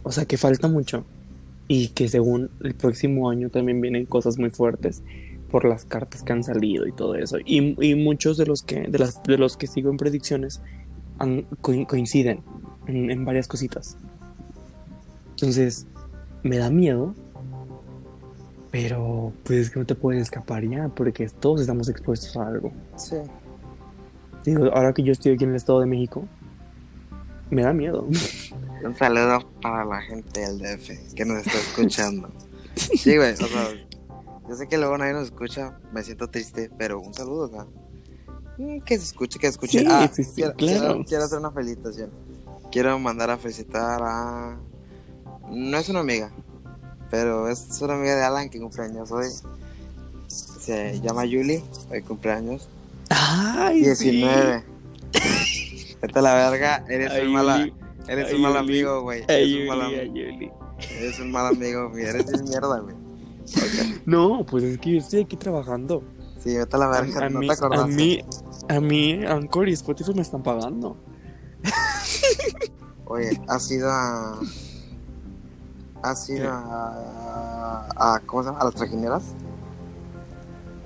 o 0.03 0.13
sea 0.13 0.25
que 0.25 0.37
falta 0.37 0.69
mucho. 0.69 1.05
Y 1.69 1.89
que 1.89 2.09
según 2.09 2.51
el 2.63 2.75
próximo 2.75 3.31
año 3.31 3.49
también 3.49 3.81
vienen 3.81 4.07
cosas 4.07 4.39
muy 4.39 4.51
fuertes 4.51 5.03
por 5.51 5.65
las 5.65 5.85
cartas 5.85 6.23
que 6.23 6.33
han 6.33 6.43
salido 6.45 6.87
y 6.87 6.93
todo 6.93 7.15
eso. 7.15 7.39
Y, 7.45 7.77
y 7.85 7.95
muchos 7.95 8.37
de 8.37 8.47
los 8.47 8.63
que 8.63 8.83
de, 8.89 8.99
las, 8.99 9.23
de 9.23 9.39
los 9.39 9.57
que 9.57 9.67
sigo 9.67 9.91
en 9.91 9.97
predicciones 9.97 10.61
coinciden 11.61 12.43
en- 12.87 13.11
en 13.11 13.25
varias 13.25 13.47
cositas. 13.49 13.97
Entonces, 15.31 15.87
me 16.43 16.59
da 16.59 16.71
miedo. 16.71 17.15
Pero, 18.71 19.33
pues 19.43 19.59
es 19.61 19.71
que 19.71 19.81
no 19.81 19.87
te 19.87 19.97
puedes 19.97 20.23
escapar 20.23 20.63
ya, 20.65 20.89
porque 20.89 21.29
todos 21.29 21.61
estamos 21.61 21.89
expuestos 21.89 22.37
a 22.37 22.47
algo. 22.47 22.73
Sí. 22.97 23.17
Digo, 24.45 24.67
ahora 24.73 24.93
que 24.93 25.03
yo 25.03 25.11
estoy 25.13 25.33
aquí 25.33 25.43
en 25.45 25.51
el 25.51 25.57
Estado 25.57 25.81
de 25.81 25.87
México, 25.87 26.25
me 27.51 27.63
da 27.63 27.73
miedo. 27.73 28.07
Un 28.85 28.95
saludo 28.97 29.41
para 29.61 29.85
la 29.85 30.01
gente 30.03 30.41
del 30.41 30.59
DF 30.59 31.15
que 31.17 31.25
nos 31.25 31.39
está 31.39 31.59
escuchando. 31.59 32.31
Sí, 32.77 33.17
güey, 33.17 33.33
o 33.33 33.37
sea, 33.37 33.69
yo 34.49 34.55
sé 34.55 34.69
que 34.69 34.79
luego 34.79 34.97
nadie 34.97 35.15
nos 35.15 35.25
escucha, 35.25 35.77
me 35.93 36.03
siento 36.05 36.29
triste, 36.31 36.71
pero 36.79 37.01
un 37.01 37.13
saludo, 37.13 37.47
o 37.47 37.49
sea, 37.49 37.65
mm, 37.65 37.80
que 38.85 38.99
se 38.99 39.05
escuche, 39.05 39.39
que 39.39 39.47
se 39.47 39.51
escuche. 39.53 39.81
Sí, 39.81 39.87
ah, 39.89 40.11
sí, 40.13 40.25
sí, 40.25 40.33
quiero, 40.37 40.55
claro. 40.55 40.79
quiero- 40.81 41.05
quiero 41.05 41.25
hacer 41.25 41.39
una 41.39 41.51
felicitación. 41.51 42.11
Quiero 42.71 42.99
mandar 42.99 43.31
a 43.31 43.37
felicitar 43.39 44.01
a. 44.03 44.57
No 45.51 45.77
es 45.79 45.89
una 45.89 46.01
amiga, 46.01 46.31
pero 47.11 47.49
es 47.49 47.81
una 47.83 47.95
amiga 47.95 48.15
de 48.15 48.23
Alan 48.23 48.49
que 48.51 48.61
cumpleaños 48.61 49.11
hoy. 49.11 49.27
Se 50.29 51.01
llama 51.01 51.25
Yuli, 51.25 51.63
hoy 51.91 52.03
cumpleaños. 52.03 52.69
¡Ay, 53.09 53.81
19. 53.83 54.65
Vete 56.01 56.19
a 56.19 56.23
la 56.23 56.35
verga, 56.35 56.85
eres 56.89 57.11
Ay, 57.11 57.27
un 57.27 57.33
mala, 57.33 57.69
eres 58.07 58.29
Ay, 58.29 58.35
un 58.37 58.43
mal 58.43 58.57
amigo, 58.57 59.03
güey. 59.03 59.25
Eres 59.27 59.55
un 59.57 59.67
mal 59.67 59.83
amigo. 59.83 60.15
Eres 60.99 61.19
un 61.21 61.31
mal 61.33 61.47
amigo, 61.47 61.91
güey. 61.91 62.05
Eres 62.05 62.27
de 62.27 62.43
mierda, 62.43 62.79
güey. 62.79 62.95
No, 64.07 64.47
pues 64.47 64.63
es 64.65 64.79
que 64.79 64.93
yo 64.93 64.99
estoy 64.99 65.23
aquí 65.23 65.37
trabajando. 65.37 66.03
Sí, 66.43 66.57
vete 66.57 66.77
a 66.77 66.79
la 66.79 66.89
verga, 66.89 67.27
a 67.27 67.29
no 67.29 67.41
mí, 67.41 67.47
te 67.49 67.53
a 67.53 67.57
acordaste. 67.57 67.93
mí, 67.95 68.21
a 68.77 68.81
mí, 68.81 69.25
Anchor 69.25 69.69
y 69.69 69.73
Spotify 69.73 70.15
me 70.15 70.23
están 70.23 70.43
pagando. 70.43 70.97
Oye, 73.07 73.41
¿has 73.49 73.71
ido 73.71 73.91
a. 73.91 74.39
¿Has 76.03 76.29
ido 76.31 76.49
a. 76.51 77.89
a 77.97 78.21
¿Cómo 78.25 78.43
se 78.43 78.49
llama? 78.49 78.61
¿A 78.61 78.65
las 78.65 78.75
trajineras? 78.75 79.35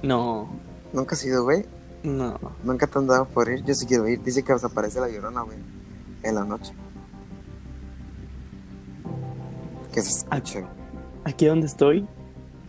No, 0.02 0.48
Nunca 0.92 1.14
has 1.14 1.24
ido, 1.24 1.44
güey. 1.44 1.66
no. 2.02 2.38
Nunca 2.62 2.86
te 2.86 2.98
han 2.98 3.06
dado 3.06 3.26
por 3.26 3.48
ir. 3.48 3.62
Yo 3.64 3.74
sí 3.74 3.84
quiero 3.86 4.08
ir. 4.08 4.22
Dice 4.22 4.42
que 4.42 4.52
desaparece 4.52 5.00
la 5.00 5.08
llorona, 5.08 5.42
güey. 5.42 5.58
En 6.22 6.34
la 6.36 6.44
noche. 6.44 6.72
Que 9.92 10.00
se 10.02 10.10
escuche. 10.10 10.64
Aquí 11.24 11.46
donde 11.46 11.66
estoy, 11.66 12.06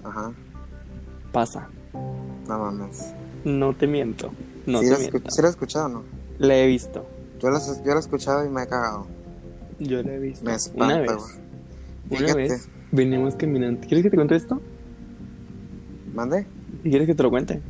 Ajá. 0.03 0.31
pasa. 1.31 1.69
No 2.47 2.59
mames. 2.59 3.13
No 3.43 3.73
te 3.73 3.87
miento. 3.87 4.31
No 4.65 4.79
¿Sí, 4.79 4.89
la 4.89 4.97
miento. 4.97 5.17
escu- 5.19 5.29
¿Sí 5.29 5.41
la 5.41 5.47
has 5.49 5.53
escuchado 5.53 5.85
o 5.85 5.89
no? 5.89 6.03
La 6.39 6.57
he 6.57 6.67
visto. 6.67 7.05
Yo 7.39 7.49
la, 7.49 7.59
yo 7.59 7.85
la 7.91 7.95
he 7.95 7.99
escuchado 7.99 8.45
y 8.45 8.49
me 8.49 8.63
he 8.63 8.67
cagado. 8.67 9.05
Yo 9.79 10.01
la 10.03 10.13
he 10.13 10.19
visto. 10.19 10.43
Me 10.45 10.51
Una 10.51 10.55
espanta, 10.57 11.01
vez. 11.01 11.11
güey. 12.09 12.23
Una 12.23 12.33
vez 12.35 12.69
venimos 12.91 13.35
caminando. 13.35 13.81
¿Quieres 13.81 14.03
que 14.03 14.09
te 14.09 14.15
cuente 14.15 14.35
esto? 14.35 14.61
¿Mande? 16.13 16.45
¿Y 16.83 16.89
¿Quieres 16.89 17.07
que 17.07 17.15
te 17.15 17.23
lo 17.23 17.29
cuente? 17.29 17.61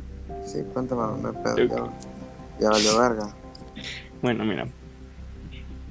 Sí, 0.44 0.58
cuéntame, 0.72 1.02
no 1.22 1.28
hay 1.28 1.34
pedo. 1.42 1.84
Ok. 1.84 1.90
Ya, 2.58 2.64
ya 2.64 2.70
valió 2.70 2.98
verga. 2.98 3.34
Bueno, 4.22 4.44
mira. 4.44 4.66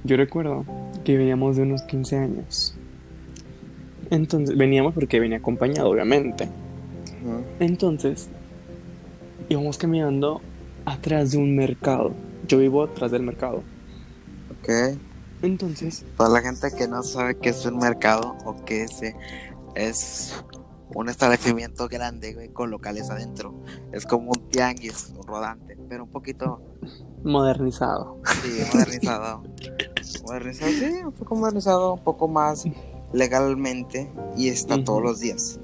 Yo 0.04 0.16
recuerdo 0.18 0.66
que 1.04 1.18
veníamos 1.18 1.58
de 1.58 1.64
unos 1.64 1.82
15 1.84 2.18
años. 2.18 2.76
Entonces, 4.12 4.56
veníamos 4.56 4.94
porque 4.94 5.20
venía 5.20 5.38
acompañado, 5.40 5.90
obviamente. 5.90 6.48
Entonces, 7.60 8.30
íbamos 9.50 9.78
caminando 9.78 10.42
atrás 10.86 11.32
de 11.32 11.38
un 11.38 11.56
mercado. 11.56 12.14
Yo 12.48 12.60
vivo 12.60 12.84
atrás 12.84 13.12
del 13.12 13.24
mercado. 13.24 13.64
Ok. 14.60 14.98
Entonces, 15.42 16.06
Para 16.18 16.30
la 16.30 16.42
gente 16.42 16.68
que 16.76 16.88
no 16.88 17.04
sabe 17.04 17.38
qué 17.38 17.50
es 17.50 17.66
un 17.66 17.78
mercado 17.78 18.36
o 18.46 18.64
qué 18.66 18.84
es, 18.84 19.02
eh, 19.04 19.16
es 19.76 20.44
un 20.94 21.10
establecimiento 21.10 21.88
grande, 21.88 22.34
güey, 22.34 22.50
con 22.50 22.72
locales 22.72 23.10
adentro. 23.10 23.54
Es 23.92 24.06
como 24.06 24.32
un 24.32 24.50
tianguis, 24.50 25.14
un 25.18 25.28
rodante, 25.28 25.78
pero 25.90 26.06
un 26.06 26.10
poquito 26.10 26.62
modernizado. 27.24 28.18
Sí, 28.42 28.62
modernizado. 28.74 29.44
modernizado, 30.24 30.72
sí, 30.72 31.04
un 31.04 31.12
poco 31.12 31.36
modernizado, 31.36 31.94
un 31.94 32.04
poco 32.04 32.28
más 32.28 32.66
legalmente 33.14 34.12
y 34.38 34.48
está 34.48 34.84
todos 34.84 35.02
los 35.02 35.20
días. 35.20 35.60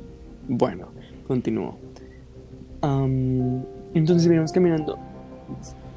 Bueno, 0.47 0.89
continúo. 1.27 1.77
entonces 3.93 4.27
venimos 4.27 4.51
caminando. 4.51 5.10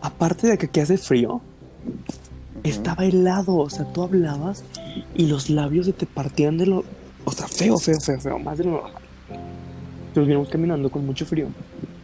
Aparte 0.00 0.46
de 0.48 0.59
que 0.59 0.66
aquí 0.66 0.80
hace 0.80 0.98
frío, 0.98 1.40
estaba 2.62 3.05
helado. 3.05 3.57
O 3.57 3.70
sea, 3.70 3.84
tú 3.92 4.02
hablabas 4.02 4.64
y 5.14 5.26
los 5.26 5.50
labios 5.50 5.86
se 5.86 5.92
te 5.92 6.07
partían 6.07 6.59
de 6.59 6.66
lo. 6.66 6.84
O 7.24 7.32
sea, 7.32 7.48
feo, 7.48 7.78
feo, 7.78 8.00
feo, 8.00 8.20
feo. 8.20 8.38
Más 8.38 8.59
de 8.59 8.64
lo 8.64 8.70
normal. 8.72 9.02
Nos 10.14 10.26
venimos 10.26 10.48
caminando 10.48 10.90
con 10.90 11.07
mucho 11.07 11.26
frío. 11.26 11.48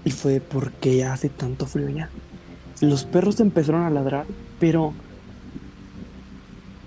Y 0.04 0.10
fue 0.10 0.40
porque 0.40 1.04
hace 1.04 1.28
tanto 1.28 1.66
frío 1.66 1.88
ya. 1.90 2.08
Los 2.80 3.04
perros 3.04 3.40
empezaron 3.40 3.82
a 3.82 3.90
ladrar, 3.90 4.26
pero. 4.58 4.92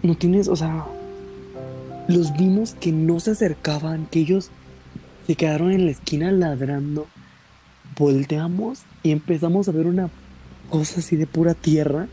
No 0.02 0.16
tienes, 0.16 0.48
o 0.48 0.56
sea. 0.56 0.86
Los 2.08 2.34
vimos 2.34 2.74
que 2.74 2.92
no 2.92 3.20
se 3.20 3.32
acercaban, 3.32 4.08
que 4.08 4.20
ellos 4.20 4.50
se 5.26 5.36
quedaron 5.36 5.72
en 5.72 5.86
la 5.86 5.92
esquina 5.92 6.32
ladrando. 6.32 7.08
Volteamos 7.98 8.82
y 9.04 9.12
empezamos 9.12 9.70
a 9.70 9.72
ver 9.72 9.86
una 9.86 10.10
cosa 10.70 11.00
así 11.00 11.16
de 11.16 11.28
pura 11.28 11.54
tierra 11.54 12.08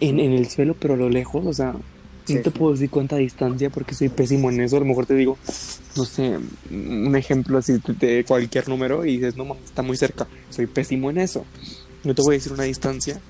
en, 0.00 0.20
el 0.20 0.48
suelo, 0.48 0.74
pero 0.78 0.94
a 0.94 0.96
lo 0.96 1.08
lejos, 1.08 1.46
o 1.46 1.52
sea, 1.52 1.72
no 1.72 2.40
te 2.42 2.50
puedo 2.50 2.72
decir 2.72 2.90
cuánta 2.90 3.16
distancia 3.16 3.70
porque 3.70 3.94
soy 3.94 4.08
pésimo 4.08 4.50
en 4.50 4.60
eso. 4.60 4.76
A 4.76 4.80
lo 4.80 4.86
mejor 4.86 5.06
te 5.06 5.14
digo, 5.14 5.38
no 5.96 6.04
sé, 6.04 6.38
un 6.70 7.16
ejemplo 7.16 7.58
así 7.58 7.74
de 7.86 8.24
cualquier 8.24 8.68
número 8.68 9.04
y 9.04 9.16
dices, 9.16 9.36
no 9.36 9.56
está 9.64 9.82
muy 9.82 9.96
cerca. 9.96 10.26
Soy 10.50 10.66
pésimo 10.66 11.10
en 11.10 11.18
eso. 11.18 11.44
No 12.04 12.14
te 12.14 12.22
voy 12.22 12.34
a 12.34 12.38
decir 12.38 12.52
una 12.52 12.64
distancia, 12.64 13.20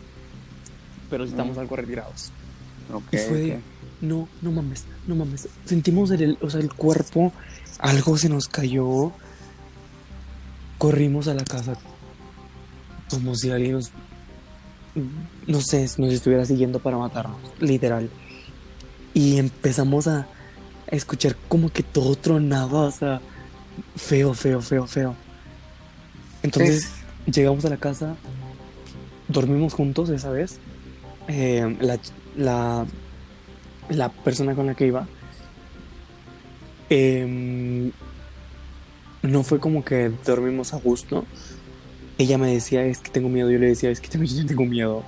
pero 1.11 1.25
estamos 1.25 1.57
mm. 1.57 1.61
algo 1.61 1.77
retirados. 1.77 2.33
y 3.13 3.17
fue 3.17 3.59
no, 4.01 4.29
no 4.43 4.53
mames, 4.53 4.85
no 5.07 5.17
mames. 5.17 5.49
Sentimos 5.65 6.11
el, 6.13 6.39
o 6.41 6.51
sea, 6.51 6.61
el 6.61 6.73
cuerpo, 6.73 7.33
algo 7.79 8.17
se 8.17 8.29
nos 8.29 8.49
cayó. 8.49 9.13
Corrimos 10.79 11.27
a 11.27 11.35
la 11.35 11.45
casa 11.45 11.77
como 13.11 13.35
si 13.35 13.51
alguien 13.51 13.73
nos 13.73 13.91
no 15.47 15.61
sé, 15.61 15.89
nos 15.99 16.13
estuviera 16.13 16.45
siguiendo 16.45 16.79
para 16.79 16.97
matarnos, 16.99 17.39
literal. 17.61 18.09
Y 19.15 19.39
empezamos 19.39 20.07
a, 20.07 20.27
escuchar 20.91 21.37
como 21.49 21.69
que 21.71 21.83
todo 21.83 22.17
tronaba, 22.17 22.83
o 22.83 22.91
sea, 22.91 23.21
feo, 23.97 24.35
feo, 24.35 24.61
feo, 24.61 24.87
feo. 24.87 25.15
Entonces 26.43 26.91
llegamos 27.27 27.65
a 27.65 27.71
la 27.71 27.77
casa, 27.77 28.17
dormimos 29.29 29.75
juntos 29.75 30.09
esa 30.09 30.31
vez. 30.31 30.59
Eh, 31.29 31.77
la, 31.81 31.99
la, 32.37 32.87
la, 33.91 34.09
persona 34.09 34.55
con 34.55 34.65
la 34.65 34.75
que 34.75 34.87
iba 34.87 35.07
em, 36.89 37.93
no 39.21 39.43
fue 39.43 39.61
como 39.61 39.85
que 39.85 40.11
dormimos 40.25 40.73
a 40.73 40.79
gusto, 40.79 41.27
ella 42.19 42.37
me 42.37 42.53
decía, 42.53 42.85
es 42.85 42.99
que 42.99 43.11
tengo 43.11 43.29
miedo, 43.29 43.51
yo 43.51 43.59
le 43.59 43.69
decía, 43.69 43.91
es 43.91 44.01
que 44.01 44.09
también 44.09 44.47
tengo 44.47 44.65
miedo. 44.67 45.05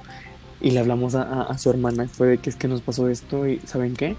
Y 0.60 0.70
le 0.70 0.80
hablamos 0.80 1.14
a, 1.14 1.56
su 1.58 1.70
hermana, 1.70 2.06
fue 2.06 2.28
de 2.28 2.38
que 2.38 2.50
es 2.50 2.56
que 2.56 2.68
nos 2.68 2.80
pasó 2.82 3.08
esto 3.08 3.48
y 3.48 3.58
¿saben 3.66 3.94
qué? 3.94 4.14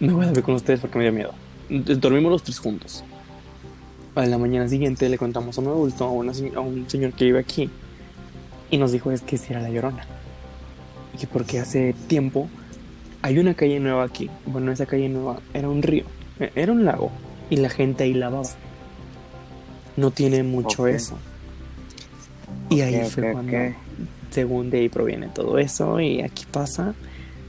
Me 0.00 0.12
voy 0.12 0.22
a 0.22 0.26
dormir 0.26 0.44
con 0.44 0.54
ustedes 0.54 0.80
porque 0.80 0.98
me 0.98 1.04
dio 1.04 1.12
miedo. 1.12 1.32
Dormimos 1.68 2.30
los 2.30 2.42
tres 2.42 2.58
juntos. 2.58 3.04
A 4.14 4.24
la 4.24 4.38
mañana 4.38 4.68
siguiente 4.68 5.08
le 5.08 5.18
contamos 5.18 5.58
a 5.58 5.60
un 5.60 5.66
adulto, 5.66 6.04
a, 6.04 6.08
a 6.08 6.60
un 6.60 6.88
señor 6.88 7.12
que 7.12 7.26
vive 7.26 7.40
aquí, 7.40 7.68
y 8.70 8.78
nos 8.78 8.92
dijo 8.92 9.10
es 9.10 9.20
que 9.20 9.36
si 9.36 9.52
era 9.52 9.60
la 9.60 9.68
llorona. 9.68 10.06
Y 11.14 11.18
que 11.18 11.26
porque 11.26 11.58
hace 11.58 11.94
tiempo 12.06 12.48
hay 13.20 13.38
una 13.38 13.54
calle 13.54 13.80
nueva 13.80 14.04
aquí. 14.04 14.30
Bueno, 14.46 14.72
esa 14.72 14.86
calle 14.86 15.08
nueva 15.08 15.40
era 15.52 15.68
un 15.68 15.82
río, 15.82 16.04
e, 16.38 16.52
era 16.54 16.72
un 16.72 16.84
lago, 16.84 17.10
y 17.50 17.56
la 17.56 17.68
gente 17.68 18.04
ahí 18.04 18.14
lavaba. 18.14 18.48
No 19.96 20.10
tiene 20.12 20.42
mucho 20.44 20.86
eso. 20.86 21.18
Y 22.68 22.80
ahí 22.80 23.08
fue 23.08 23.32
cuando, 23.32 23.56
según 24.30 24.70
de 24.70 24.78
ahí 24.78 24.88
proviene 24.88 25.28
todo 25.28 25.58
eso, 25.58 26.00
y 26.00 26.20
aquí 26.22 26.44
pasa. 26.50 26.94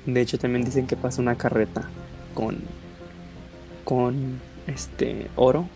De 0.06 0.22
hecho, 0.22 0.38
también 0.38 0.64
dicen 0.64 0.88
que 0.88 0.96
pasa 0.96 1.22
una 1.22 1.36
carreta 1.36 1.90
con, 2.34 2.58
con 3.84 4.40
este 4.68 5.30
oro. 5.36 5.68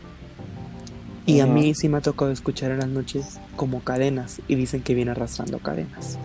Y 1.26 1.40
a 1.40 1.46
mí 1.46 1.74
sí 1.76 1.88
me 1.88 1.98
ha 1.98 2.02
tocado 2.02 2.32
escuchar 2.32 2.72
en 2.72 2.80
las 2.80 2.88
noches 2.88 3.40
como 3.56 3.82
cadenas, 3.82 4.42
y 4.48 4.56
dicen 4.56 4.82
que 4.82 4.94
viene 4.94 5.12
arrastrando 5.12 5.60
cadenas. 5.60 6.18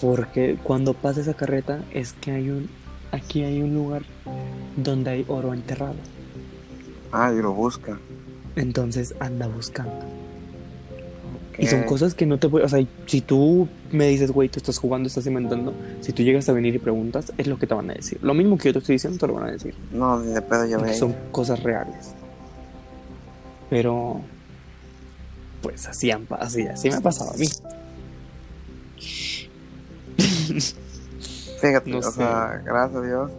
Porque 0.00 0.58
cuando 0.62 0.94
pasa 0.94 1.20
esa 1.20 1.34
carreta 1.34 1.82
es 1.92 2.12
que 2.14 2.32
hay 2.32 2.50
un, 2.50 2.68
aquí 3.12 3.44
hay 3.44 3.62
un 3.62 3.74
lugar 3.74 4.02
donde 4.76 5.10
hay 5.10 5.24
oro 5.28 5.54
enterrado. 5.54 5.94
Ah, 7.12 7.32
y 7.32 7.40
lo 7.40 7.52
busca. 7.52 7.98
Entonces 8.56 9.14
anda 9.20 9.46
buscando. 9.46 10.21
Y 11.58 11.66
son 11.66 11.82
cosas 11.82 12.14
que 12.14 12.24
no 12.24 12.38
te 12.38 12.46
voy, 12.46 12.62
o 12.62 12.68
sea, 12.68 12.84
si 13.06 13.20
tú 13.20 13.68
me 13.90 14.06
dices, 14.08 14.30
güey, 14.30 14.48
tú 14.48 14.58
estás 14.58 14.78
jugando, 14.78 15.08
estás 15.08 15.26
inventando, 15.26 15.74
si 16.00 16.12
tú 16.12 16.22
llegas 16.22 16.48
a 16.48 16.52
venir 16.52 16.74
y 16.74 16.78
preguntas, 16.78 17.32
es 17.36 17.46
lo 17.46 17.58
que 17.58 17.66
te 17.66 17.74
van 17.74 17.90
a 17.90 17.94
decir. 17.94 18.18
Lo 18.22 18.32
mismo 18.34 18.56
que 18.56 18.68
yo 18.68 18.72
te 18.72 18.78
estoy 18.78 18.94
diciendo, 18.94 19.18
te 19.18 19.26
lo 19.26 19.34
van 19.34 19.48
a 19.48 19.52
decir. 19.52 19.74
No, 19.92 20.18
de 20.20 20.40
pedo 20.40 20.64
ya 20.66 20.78
veo. 20.78 20.94
Son 20.94 21.14
cosas 21.30 21.62
reales. 21.62 22.14
Pero, 23.68 24.20
pues 25.62 25.86
así, 25.86 26.10
han, 26.10 26.26
así, 26.30 26.66
así 26.66 26.88
me 26.88 26.96
ha 26.96 27.00
pasado 27.00 27.32
a 27.32 27.36
mí. 27.36 27.46
Fíjate, 31.60 31.94
o 31.94 32.02
sea, 32.02 32.62
gracias 32.64 32.96
a 32.96 33.06
Dios, 33.06 33.30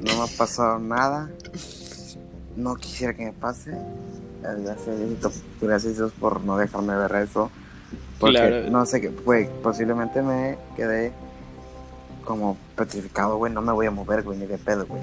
no 0.00 0.16
me 0.16 0.22
ha 0.22 0.38
pasado 0.38 0.78
nada. 0.78 1.30
No 2.56 2.76
quisiera 2.76 3.14
que 3.14 3.24
me 3.24 3.32
pase 3.32 3.72
gracias 5.60 5.94
a 5.94 5.96
Dios 5.96 6.12
por 6.18 6.42
no 6.42 6.56
dejarme 6.56 6.96
ver 6.96 7.14
eso. 7.22 7.50
Porque 8.18 8.68
no 8.70 8.84
sé 8.84 9.00
qué, 9.00 9.08
güey, 9.08 9.48
posiblemente 9.62 10.20
me 10.22 10.58
quedé 10.76 11.12
como 12.24 12.56
petrificado, 12.76 13.38
güey, 13.38 13.52
no 13.52 13.62
me 13.62 13.72
voy 13.72 13.86
a 13.86 13.90
mover, 13.90 14.22
güey, 14.22 14.38
ni 14.38 14.46
de 14.46 14.58
pedo, 14.58 14.86
güey. 14.86 15.00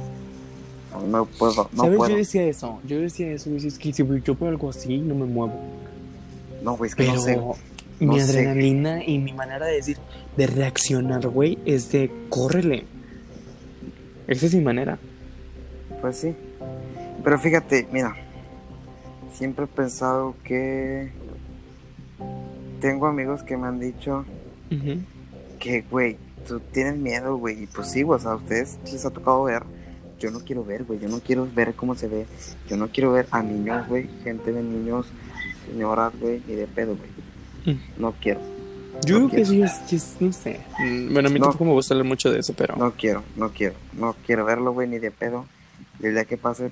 No 1.09 1.25
puedo, 1.25 1.69
no 1.73 1.83
¿Sabes? 1.83 1.99
Yo 2.09 2.15
decía 2.15 2.43
eso, 2.45 2.79
yo 2.85 2.99
decía 2.99 3.31
eso, 3.31 3.49
es 3.55 3.77
que 3.77 3.91
si 3.91 4.03
yo 4.23 4.35
veo 4.35 4.49
algo 4.49 4.69
así, 4.69 4.97
no 4.99 5.15
me 5.15 5.25
muevo. 5.25 5.53
No, 6.63 6.77
güey, 6.77 6.89
es 6.89 6.95
que 6.95 7.03
Pero 7.03 7.15
no 7.15 7.21
sé. 7.21 7.41
mi 7.99 8.19
adrenalina 8.19 9.03
y 9.03 9.19
mi 9.19 9.33
manera 9.33 9.65
de 9.65 9.73
decir, 9.73 9.97
de 10.35 10.47
reaccionar, 10.47 11.27
güey, 11.27 11.57
es 11.65 11.91
de 11.91 12.11
córrele. 12.29 12.85
Esa 14.27 14.45
es 14.45 14.55
mi 14.55 14.61
manera. 14.61 14.97
Pues 16.01 16.17
sí. 16.17 16.35
Pero 17.23 17.39
fíjate, 17.39 17.87
mira, 17.91 18.15
siempre 19.37 19.65
he 19.65 19.67
pensado 19.67 20.35
que 20.43 21.11
tengo 22.81 23.05
amigos 23.05 23.43
que 23.43 23.55
me 23.55 23.67
han 23.67 23.79
dicho 23.79 24.25
que, 25.59 25.81
güey, 25.89 26.17
tú 26.47 26.59
tienes 26.59 26.97
miedo, 26.97 27.37
güey, 27.37 27.63
y 27.63 27.67
pues 27.67 27.91
sí, 27.91 28.03
o 28.03 28.17
sea, 28.17 28.31
a 28.31 28.35
ustedes 28.35 28.79
les 28.85 29.05
ha 29.05 29.11
tocado 29.11 29.43
ver. 29.43 29.63
Yo 30.19 30.31
no 30.31 30.39
quiero 30.39 30.65
ver, 30.65 30.83
güey, 30.83 30.99
yo 30.99 31.07
no 31.07 31.19
quiero 31.19 31.47
ver 31.53 31.75
cómo 31.75 31.93
se 31.93 32.07
ve. 32.07 32.25
Yo 32.67 32.75
no 32.77 32.87
quiero 32.87 33.11
ver 33.11 33.27
a 33.29 33.43
niños, 33.43 33.87
güey, 33.87 34.09
gente 34.23 34.51
de 34.51 34.63
niños, 34.63 35.05
señoras, 35.67 36.11
güey, 36.19 36.41
ni 36.47 36.55
de 36.55 36.65
pedo, 36.65 36.95
güey. 36.95 37.75
Mm. 37.75 38.01
No 38.01 38.13
quiero. 38.13 38.39
Yo 39.05 39.17
creo 39.17 39.29
que 39.29 39.45
sí 39.45 39.61
es, 39.61 40.17
no 40.19 40.33
sé. 40.33 40.59
Mm, 40.79 41.13
bueno, 41.13 41.29
a 41.29 41.31
mí 41.31 41.39
tampoco 41.39 41.65
me 41.65 41.73
gusta 41.73 41.93
hablar 41.93 42.07
mucho 42.07 42.31
de 42.31 42.39
eso, 42.39 42.55
pero. 42.57 42.75
No 42.75 42.91
quiero, 42.93 43.23
no 43.35 43.49
quiero. 43.49 43.75
No 43.93 44.15
quiero 44.25 44.43
verlo, 44.43 44.73
güey, 44.73 44.87
ni 44.87 44.97
de 44.97 45.11
pedo. 45.11 45.45
Y 45.99 46.07
el 46.07 46.13
día 46.15 46.25
que 46.25 46.37
pase, 46.37 46.71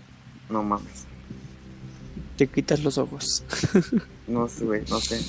no 0.49 0.63
mames 0.63 1.05
te 2.36 2.48
quitas 2.48 2.84
los 2.84 2.98
ojos. 2.98 3.44
no 4.28 4.48
sé, 4.48 4.66
güey, 4.66 4.84
no 4.90 5.00
sé. 5.00 5.22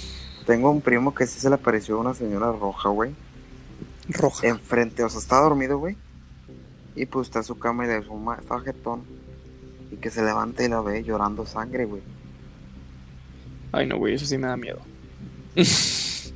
Tengo 0.47 0.71
un 0.71 0.81
primo 0.81 1.15
que 1.15 1.27
sí 1.27 1.41
se 1.41 1.49
le 1.49 1.57
apareció 1.57 1.99
una 1.99 2.15
señora 2.15 2.53
roja, 2.53 2.89
güey. 2.89 3.15
Roja. 4.09 4.47
Enfrente, 4.47 5.03
o 5.03 5.09
sea, 5.09 5.21
está 5.21 5.41
dormido, 5.41 5.79
güey. 5.79 5.97
Y 6.95 7.07
pues 7.07 7.29
está 7.29 7.41
en 7.41 7.45
su 7.45 7.59
cama 7.59 7.85
y 7.85 7.89
le 7.89 8.03
suma, 8.05 8.37
está 8.41 8.61
jetón. 8.61 9.03
Y 9.91 9.97
que 9.97 10.11
se 10.11 10.23
levante 10.23 10.65
y 10.65 10.69
la 10.69 10.81
ve 10.81 11.03
llorando 11.03 11.47
sangre, 11.47 11.85
güey. 11.85 12.03
Ay, 13.73 13.87
no, 13.87 13.99
güey, 13.99 14.15
eso 14.15 14.25
sí 14.27 14.39
me 14.39 14.47
da 14.47 14.57
miedo. 14.57 14.81
eso 15.57 16.33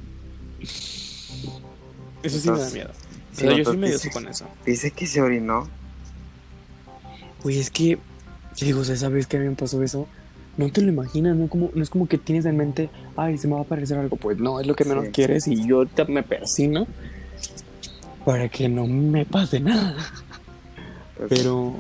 sí 2.23 2.51
me 2.51 2.59
da 2.59 2.71
miedo. 2.71 2.91
Pero 3.39 3.57
yo 3.57 3.71
sí 3.71 3.77
me 3.77 3.91
dice, 3.91 4.11
con 4.11 4.29
eso. 4.29 4.47
Dice 4.67 4.91
que 4.91 5.07
se 5.07 5.23
orinó. 5.23 5.69
Güey, 7.43 7.59
es 7.59 7.71
que, 7.71 7.99
digo, 8.61 8.85
¿sabes 8.85 9.27
qué 9.27 9.37
a 9.39 9.41
mí 9.41 9.49
me 9.49 9.55
pasó 9.57 9.83
eso? 9.83 10.07
No 10.57 10.71
te 10.71 10.83
lo 10.83 10.89
imaginas, 10.89 11.37
no, 11.37 11.49
como, 11.49 11.71
no 11.75 11.83
es 11.83 11.91
como 11.91 12.07
que 12.07 12.19
tienes 12.19 12.45
en 12.45 12.57
mente, 12.57 12.91
ay, 13.17 13.39
se 13.39 13.47
me 13.49 13.55
va 13.55 13.61
a 13.61 13.63
aparecer 13.63 13.99
algo, 13.99 14.17
pues 14.17 14.39
no, 14.39 14.61
es 14.61 14.67
lo 14.67 14.75
que 14.75 14.85
menos 14.85 15.07
quieres 15.13 15.47
y 15.49 15.67
yo 15.67 15.87
te, 15.87 16.05
me 16.05 16.23
persino 16.23 16.87
para 18.25 18.49
que 18.49 18.69
no 18.69 18.87
me 18.87 19.25
pase 19.25 19.61
nada. 19.61 19.97
Pues 21.17 21.29
Pero 21.31 21.75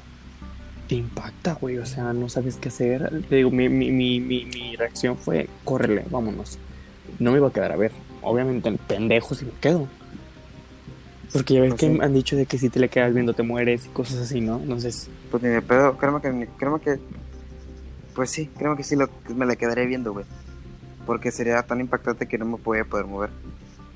te 0.88 0.96
impacta, 0.96 1.54
güey. 1.54 1.78
O 1.78 1.86
sea, 1.86 2.12
no 2.12 2.28
sabes 2.28 2.56
qué 2.56 2.68
hacer. 2.68 3.22
Te 3.28 3.36
digo, 3.36 3.50
mi, 3.50 3.68
mi, 3.68 3.90
mi, 3.90 4.20
mi, 4.20 4.44
mi 4.46 4.76
reacción 4.76 5.16
fue, 5.16 5.48
córrele, 5.64 6.04
vámonos. 6.10 6.58
No 7.18 7.32
me 7.32 7.38
iba 7.38 7.48
a 7.48 7.52
quedar 7.52 7.72
a 7.72 7.76
ver. 7.76 7.92
Obviamente, 8.22 8.68
el 8.68 8.78
pendejo 8.78 9.34
si 9.34 9.44
me 9.44 9.52
quedo. 9.60 9.86
Porque 11.32 11.54
ya 11.54 11.60
ves 11.60 11.70
Pues 11.70 11.80
que 11.80 11.92
sí. 11.92 11.98
han 12.00 12.12
dicho 12.12 12.36
de 12.36 12.46
que 12.46 12.58
si 12.58 12.70
te 12.70 12.80
le 12.80 12.88
quedas 12.88 13.14
viendo 13.14 13.34
te 13.34 13.42
mueres 13.42 13.86
y 13.86 13.88
cosas 13.90 14.18
así, 14.18 14.40
¿no? 14.40 14.56
Entonces, 14.58 15.08
Pues 15.30 15.42
ni 15.42 15.48
de 15.50 15.62
pedo, 15.62 15.96
créeme 15.96 16.20
que, 16.20 16.48
créeme 16.58 16.80
que, 16.80 16.98
pues 18.14 18.30
sí, 18.30 18.46
créeme 18.56 18.76
que 18.76 18.84
sí 18.84 18.96
lo, 18.96 19.08
me 19.34 19.46
le 19.46 19.56
quedaré 19.56 19.86
viendo, 19.86 20.12
güey. 20.12 20.24
Porque 21.06 21.30
sería 21.30 21.62
tan 21.62 21.80
impactante 21.80 22.26
que 22.26 22.38
no 22.38 22.44
me 22.44 22.56
podía 22.56 22.84
poder 22.84 23.06
mover. 23.06 23.30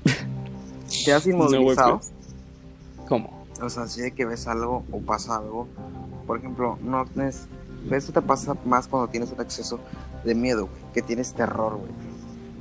Te 1.05 1.13
has 1.13 1.25
inmovilizado. 1.27 2.01
¿Cómo? 3.07 3.45
o 3.61 3.69
sea, 3.69 3.87
si 3.87 4.01
de 4.01 4.11
que 4.11 4.25
ves 4.25 4.47
algo 4.47 4.83
o 4.91 4.99
pasa 4.99 5.37
algo, 5.37 5.67
por 6.27 6.37
ejemplo, 6.37 6.77
no 6.83 7.05
es, 7.23 7.47
eso 7.91 8.11
te 8.11 8.21
pasa 8.21 8.55
más 8.65 8.87
cuando 8.87 9.09
tienes 9.09 9.31
un 9.31 9.41
exceso 9.41 9.79
de 10.23 10.35
miedo, 10.35 10.67
güey, 10.67 10.93
que 10.93 11.01
tienes 11.01 11.33
terror, 11.33 11.77
güey. 11.77 11.91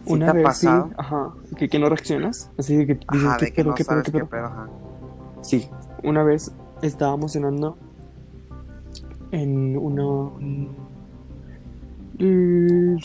¿Sí 0.06 0.12
Una 0.12 0.26
te 0.26 0.30
ha 0.30 0.34
vez 0.34 0.44
pasado? 0.44 0.88
sí, 0.88 0.94
ajá, 0.98 1.32
que, 1.56 1.68
que 1.68 1.78
no 1.78 1.88
reaccionas. 1.88 2.50
Así 2.58 2.76
de 2.76 2.86
que 2.86 2.94
dices, 2.94 3.26
Ajá, 3.26 3.36
¿qué 3.38 3.46
de 3.46 3.52
que 3.52 3.62
pedo, 3.62 3.70
no 3.70 3.74
qué 3.74 3.84
sabes 3.84 4.04
qué 4.04 4.12
qué 4.12 4.36
ajá. 4.36 4.68
Sí, 5.42 5.68
una 6.02 6.22
vez 6.22 6.52
estábamos 6.82 7.32
cenando 7.32 7.78
en 9.30 9.76
una 9.78 10.30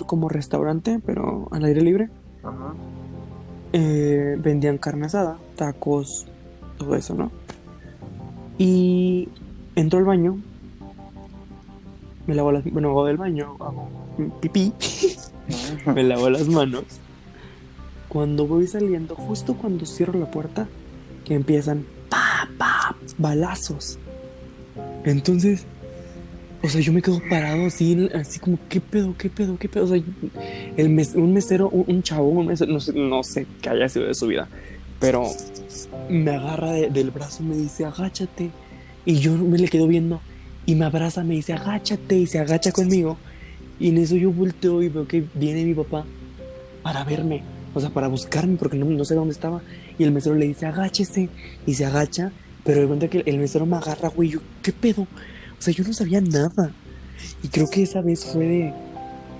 como 0.05 0.30
restaurante, 0.30 0.99
pero 1.05 1.47
al 1.51 1.64
aire 1.66 1.82
libre. 1.82 2.10
Ajá. 2.43 2.74
Eh, 3.72 4.36
vendían 4.39 4.78
carne 4.80 5.05
asada, 5.05 5.38
tacos, 5.55 6.26
todo 6.78 6.95
eso, 6.95 7.14
¿no? 7.14 7.32
Y 8.57 9.30
entro 9.76 9.99
al 9.99 10.05
baño, 10.05 10.39
me 12.26 12.34
lavo 12.34 12.51
las, 12.51 12.64
bueno, 12.72 12.89
hago 12.89 13.05
del 13.05 13.18
baño, 13.18 13.55
hago 13.60 13.89
pipí, 14.41 14.74
me 15.95 16.03
lavo 16.03 16.30
las 16.30 16.47
manos. 16.47 16.84
Cuando 18.07 18.47
voy 18.47 18.66
saliendo, 18.66 19.16
justo 19.16 19.55
cuando 19.55 19.86
cierro 19.86 20.18
la 20.18 20.32
puerta, 20.32 20.68
que 21.26 21.36
empiezan 21.36 21.86
pa, 22.10 22.49
pa, 22.57 22.95
balazos. 23.20 23.99
Entonces, 25.03 25.66
o 26.62 26.68
sea, 26.68 26.82
yo 26.82 26.91
me 26.93 27.01
quedo 27.01 27.22
parado 27.30 27.66
así, 27.68 28.10
así 28.14 28.39
como, 28.39 28.60
¿qué 28.68 28.82
pedo, 28.82 29.16
qué 29.18 29.30
pedo, 29.30 29.57
qué 29.57 29.70
pedo? 29.70 29.86
O 29.86 29.88
sea, 29.88 30.01
el 30.78 30.89
mes- 30.89 31.16
un 31.16 31.34
mesero, 31.34 31.70
un, 31.70 31.86
un 31.88 32.03
chavo, 32.03 32.28
un 32.30 32.47
mesero, 32.47 32.72
no 32.74 32.80
sé, 32.80 32.93
no 32.93 33.24
sé 33.24 33.45
qué 33.62 33.70
haya 33.70 33.88
sido 33.88 34.05
de 34.07 34.14
su 34.14 34.28
vida, 34.28 34.47
pero 34.99 35.24
me 36.10 36.32
agarra 36.32 36.72
de- 36.74 36.89
del 36.89 37.12
brazo 37.12 37.43
y 37.43 37.45
me 37.47 37.55
dice, 37.57 37.86
agáchate. 37.86 38.49
Y 39.05 39.16
yo 39.20 39.34
me 39.38 39.57
le 39.57 39.68
quedo 39.70 39.88
viendo 39.88 40.20
y 40.66 40.76
me 40.76 40.86
abraza, 40.86 41.24
me 41.24 41.36
dice, 41.36 41.53
agáchate, 41.53 42.18
y 42.18 42.28
se 42.28 42.39
agacha 42.39 42.72
conmigo. 42.72 43.18
Y 43.80 43.89
en 43.89 43.97
eso 43.97 44.16
yo 44.18 44.30
volteo 44.32 44.84
y 44.84 44.89
veo 44.89 45.07
que 45.07 45.24
viene 45.36 45.64
mi 45.66 45.74
papá 45.74 46.05
para 46.84 47.03
verme, 47.05 47.41
o 47.74 47.80
sea, 47.80 47.89
para 47.89 48.07
buscarme, 48.10 48.57
porque 48.57 48.78
no, 48.78 48.86
no 48.86 49.05
sé 49.05 49.16
dónde 49.16 49.32
estaba. 49.34 49.62
Y 49.97 50.03
el 50.03 50.12
mesero 50.12 50.36
le 50.36 50.45
dice, 50.47 50.66
agáchese, 50.66 51.30
y 51.66 51.74
se 51.74 51.86
agacha, 51.86 52.32
pero 52.66 52.82
de 52.82 52.88
cuenta 52.88 53.07
que 53.07 53.24
el 53.26 53.38
mesero 53.39 53.66
me 53.66 53.78
agarra, 53.78 54.10
güey, 54.10 54.30
yo, 54.30 54.39
¿qué 54.62 54.74
pedo? 54.74 55.07
O 55.60 55.62
sea, 55.62 55.74
yo 55.74 55.84
no 55.84 55.93
sabía 55.93 56.22
nada. 56.22 56.72
Y 57.43 57.49
creo 57.49 57.70
que 57.70 57.84
esa 57.84 58.01
vez 58.01 58.26
fue 58.26 58.45
de... 58.45 58.74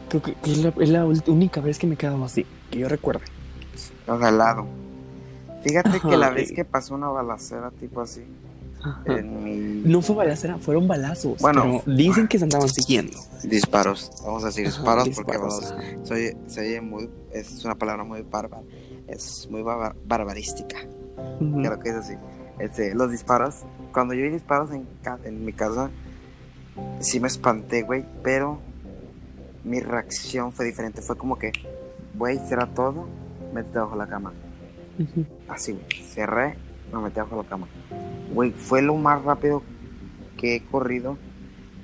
Creo 0.10 0.22
que 0.22 0.36
es 0.44 0.58
la, 0.58 0.74
es 0.80 0.90
la 0.90 1.06
ult- 1.06 1.28
única 1.30 1.62
vez 1.62 1.80
que 1.80 1.88
me 1.88 1.94
he 1.94 1.98
quedado 1.98 2.24
así, 2.26 2.46
que 2.72 2.80
yo 2.80 2.90
recuerde. 2.90 3.22
Regalado. 4.08 4.68
Fíjate 5.64 5.90
Ajá, 5.98 6.10
que 6.10 6.18
la 6.18 6.30
vez 6.30 6.52
que 6.52 6.66
pasó 6.66 6.96
una 6.96 7.10
balacera 7.10 7.70
tipo 7.72 8.02
así 8.02 8.22
en 9.06 9.44
mi 9.44 9.82
No 9.90 10.02
fue 10.02 10.16
balacera, 10.16 10.58
fueron 10.58 10.88
balazos. 10.88 11.40
Bueno. 11.42 11.82
pero 11.86 11.98
dicen 11.98 12.28
que 12.30 12.38
se 12.40 12.46
andaban 12.46 12.70
siguiendo. 12.70 13.20
disparos, 13.44 14.10
vamos 14.24 14.44
a 14.44 14.48
decir 14.48 14.66
Ajá, 14.68 14.76
disparos, 14.78 15.06
disparos, 15.06 15.26
porque 15.26 15.38
vamos, 15.38 16.08
soy, 16.08 16.36
se 16.48 16.62
oye 16.62 16.82
muy, 16.82 17.10
es 17.34 17.64
una 17.66 17.76
palabra 17.76 18.04
muy 18.06 18.22
bárbara, 18.22 18.64
es 19.08 19.48
muy 19.52 19.62
barbar- 19.62 19.96
barbarística, 20.06 20.78
Ujú. 21.42 21.62
creo 21.62 21.80
que 21.80 21.90
es 21.90 21.96
así. 21.96 22.14
Este, 22.60 22.96
los 22.96 23.12
disparos, 23.12 23.56
cuando 23.94 24.14
yo 24.14 24.24
vi 24.24 24.30
disparos 24.30 24.72
en, 24.72 24.88
en 25.26 25.46
mi 25.46 25.52
casa, 25.52 25.90
sí 27.00 27.20
me 27.20 27.28
espanté, 27.28 27.84
güey, 27.84 28.06
pero 28.24 28.60
mi 29.64 29.80
reacción 29.80 30.52
fue 30.52 30.66
diferente, 30.66 31.02
fue 31.02 31.18
como 31.18 31.38
que, 31.38 31.52
güey, 32.16 32.40
será 32.48 32.68
todo, 32.68 33.08
métete 33.54 33.80
bajo 33.80 33.96
la 33.96 34.08
cama. 34.08 34.34
Así, 35.48 35.74
güey. 35.74 36.04
Cerré, 36.04 36.56
me 36.92 37.00
metí 37.00 37.20
bajo 37.20 37.42
la 37.42 37.48
cama. 37.48 37.68
Güey, 38.34 38.52
fue 38.52 38.82
lo 38.82 38.96
más 38.96 39.24
rápido 39.24 39.64
que 40.38 40.56
he 40.56 40.64
corrido. 40.64 41.18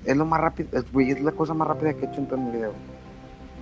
Es 0.04 0.16
lo 0.16 0.26
más 0.26 0.40
rápido, 0.40 0.70
es, 0.74 0.92
güey, 0.92 1.12
es 1.12 1.22
la 1.22 1.32
cosa 1.32 1.54
más 1.54 1.68
rápida 1.68 1.94
que 1.94 2.06
he 2.06 2.10
hecho 2.10 2.20
en 2.20 2.28
todo 2.28 2.38
mi 2.38 2.52
video. 2.52 2.74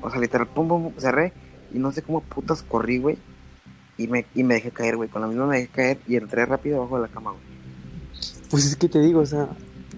O 0.02 0.10
sea, 0.10 0.20
literal, 0.20 0.48
pum, 0.48 0.68
pum, 0.68 0.84
pum, 0.84 0.94
cerré 0.98 1.32
y 1.74 1.80
no 1.80 1.92
sé 1.92 2.02
cómo 2.02 2.22
putas 2.22 2.64
corrí, 2.64 3.00
güey. 3.00 3.18
Y 3.98 4.08
me, 4.08 4.26
y 4.34 4.44
me 4.44 4.56
dejé 4.56 4.72
caer, 4.72 4.98
güey. 4.98 5.08
Con 5.08 5.22
la 5.22 5.28
misma 5.28 5.46
me 5.46 5.58
dejé 5.58 5.68
caer 5.70 6.00
y 6.08 6.16
entré 6.16 6.46
rápido 6.46 6.82
bajo 6.82 6.98
de 6.98 7.04
la 7.04 7.14
cama, 7.14 7.32
güey. 7.32 7.44
Pues 8.50 8.66
es 8.66 8.76
que 8.76 8.90
te 8.90 9.00
digo, 9.00 9.22
o 9.22 9.26
sea, 9.26 9.48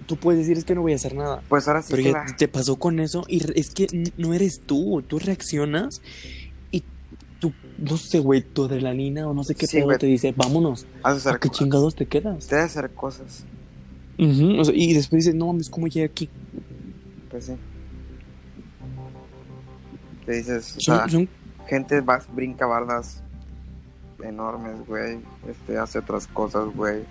tú 0.06 0.16
puedes 0.16 0.40
decir 0.40 0.56
es 0.56 0.64
que 0.64 0.74
no 0.74 0.82
voy 0.82 0.92
a 0.92 0.96
hacer 0.96 1.14
nada. 1.14 1.42
Pues 1.48 1.66
ahora 1.68 1.82
sí 1.82 1.88
Pero 1.90 2.02
que 2.02 2.12
ya 2.12 2.24
la- 2.24 2.36
te 2.36 2.48
pasó 2.48 2.76
con 2.76 3.00
eso 3.00 3.24
y 3.28 3.42
es 3.58 3.70
que 3.70 3.86
no 4.16 4.32
eres 4.34 4.60
tú, 4.64 5.02
tú 5.06 5.18
reaccionas 5.18 6.00
y 6.70 6.82
tú, 7.40 7.52
no 7.78 7.96
sé, 7.96 8.18
güey, 8.20 8.42
tu 8.42 8.64
adrenalina 8.64 9.28
o 9.28 9.34
no 9.34 9.44
sé 9.44 9.54
qué 9.54 9.66
Sí, 9.66 9.76
pedo 9.78 9.96
te 9.98 10.06
dice, 10.06 10.32
vámonos, 10.36 10.86
¿a 11.02 11.10
hacer, 11.10 11.38
qué 11.38 11.48
chingados 11.50 11.94
te 11.94 12.06
quedas? 12.06 12.46
te 12.46 12.56
hacer 12.56 12.90
cosas. 12.90 13.44
Ujú, 14.18 14.60
o 14.60 14.64
sea, 14.64 14.74
y 14.74 14.94
después 14.94 15.24
dices, 15.24 15.34
no 15.34 15.46
mames, 15.48 15.68
¿cómo 15.68 15.86
llegué 15.88 16.06
aquí? 16.06 16.28
Pues 17.30 17.44
sí. 17.46 17.52
Te 20.24 20.32
dices, 20.36 20.76
o 20.76 20.80
Son, 20.80 20.96
sea, 20.96 21.08
son- 21.08 21.28
gente 21.68 22.00
va, 22.00 22.20
brinca 22.34 22.66
bardas 22.66 23.22
enormes, 24.24 24.84
güey. 24.86 25.18
Este, 25.48 25.78
hace 25.78 25.98
otras 25.98 26.26
cosas, 26.26 26.64
güey. 26.74 27.02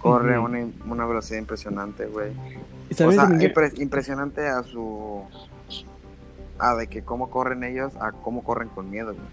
Corre 0.00 0.34
a 0.36 0.40
Ujú. 0.40 0.48
una, 0.48 0.66
una 0.86 1.06
velocidad 1.06 1.38
impresionante, 1.38 2.06
güey. 2.06 2.30
O 2.90 2.94
¿sabes 2.94 3.14
sea, 3.16 3.24
también 3.28 3.52
que- 3.52 3.54
impre- 3.54 3.80
impresionante 3.80 4.46
a 4.48 4.62
su... 4.62 5.22
A 6.58 6.74
de 6.74 6.88
que 6.88 7.02
cómo 7.02 7.30
corren 7.30 7.64
ellos, 7.64 7.94
a 8.00 8.12
cómo 8.12 8.42
corren 8.44 8.68
con 8.68 8.90
miedo, 8.90 9.14
güey. 9.14 9.26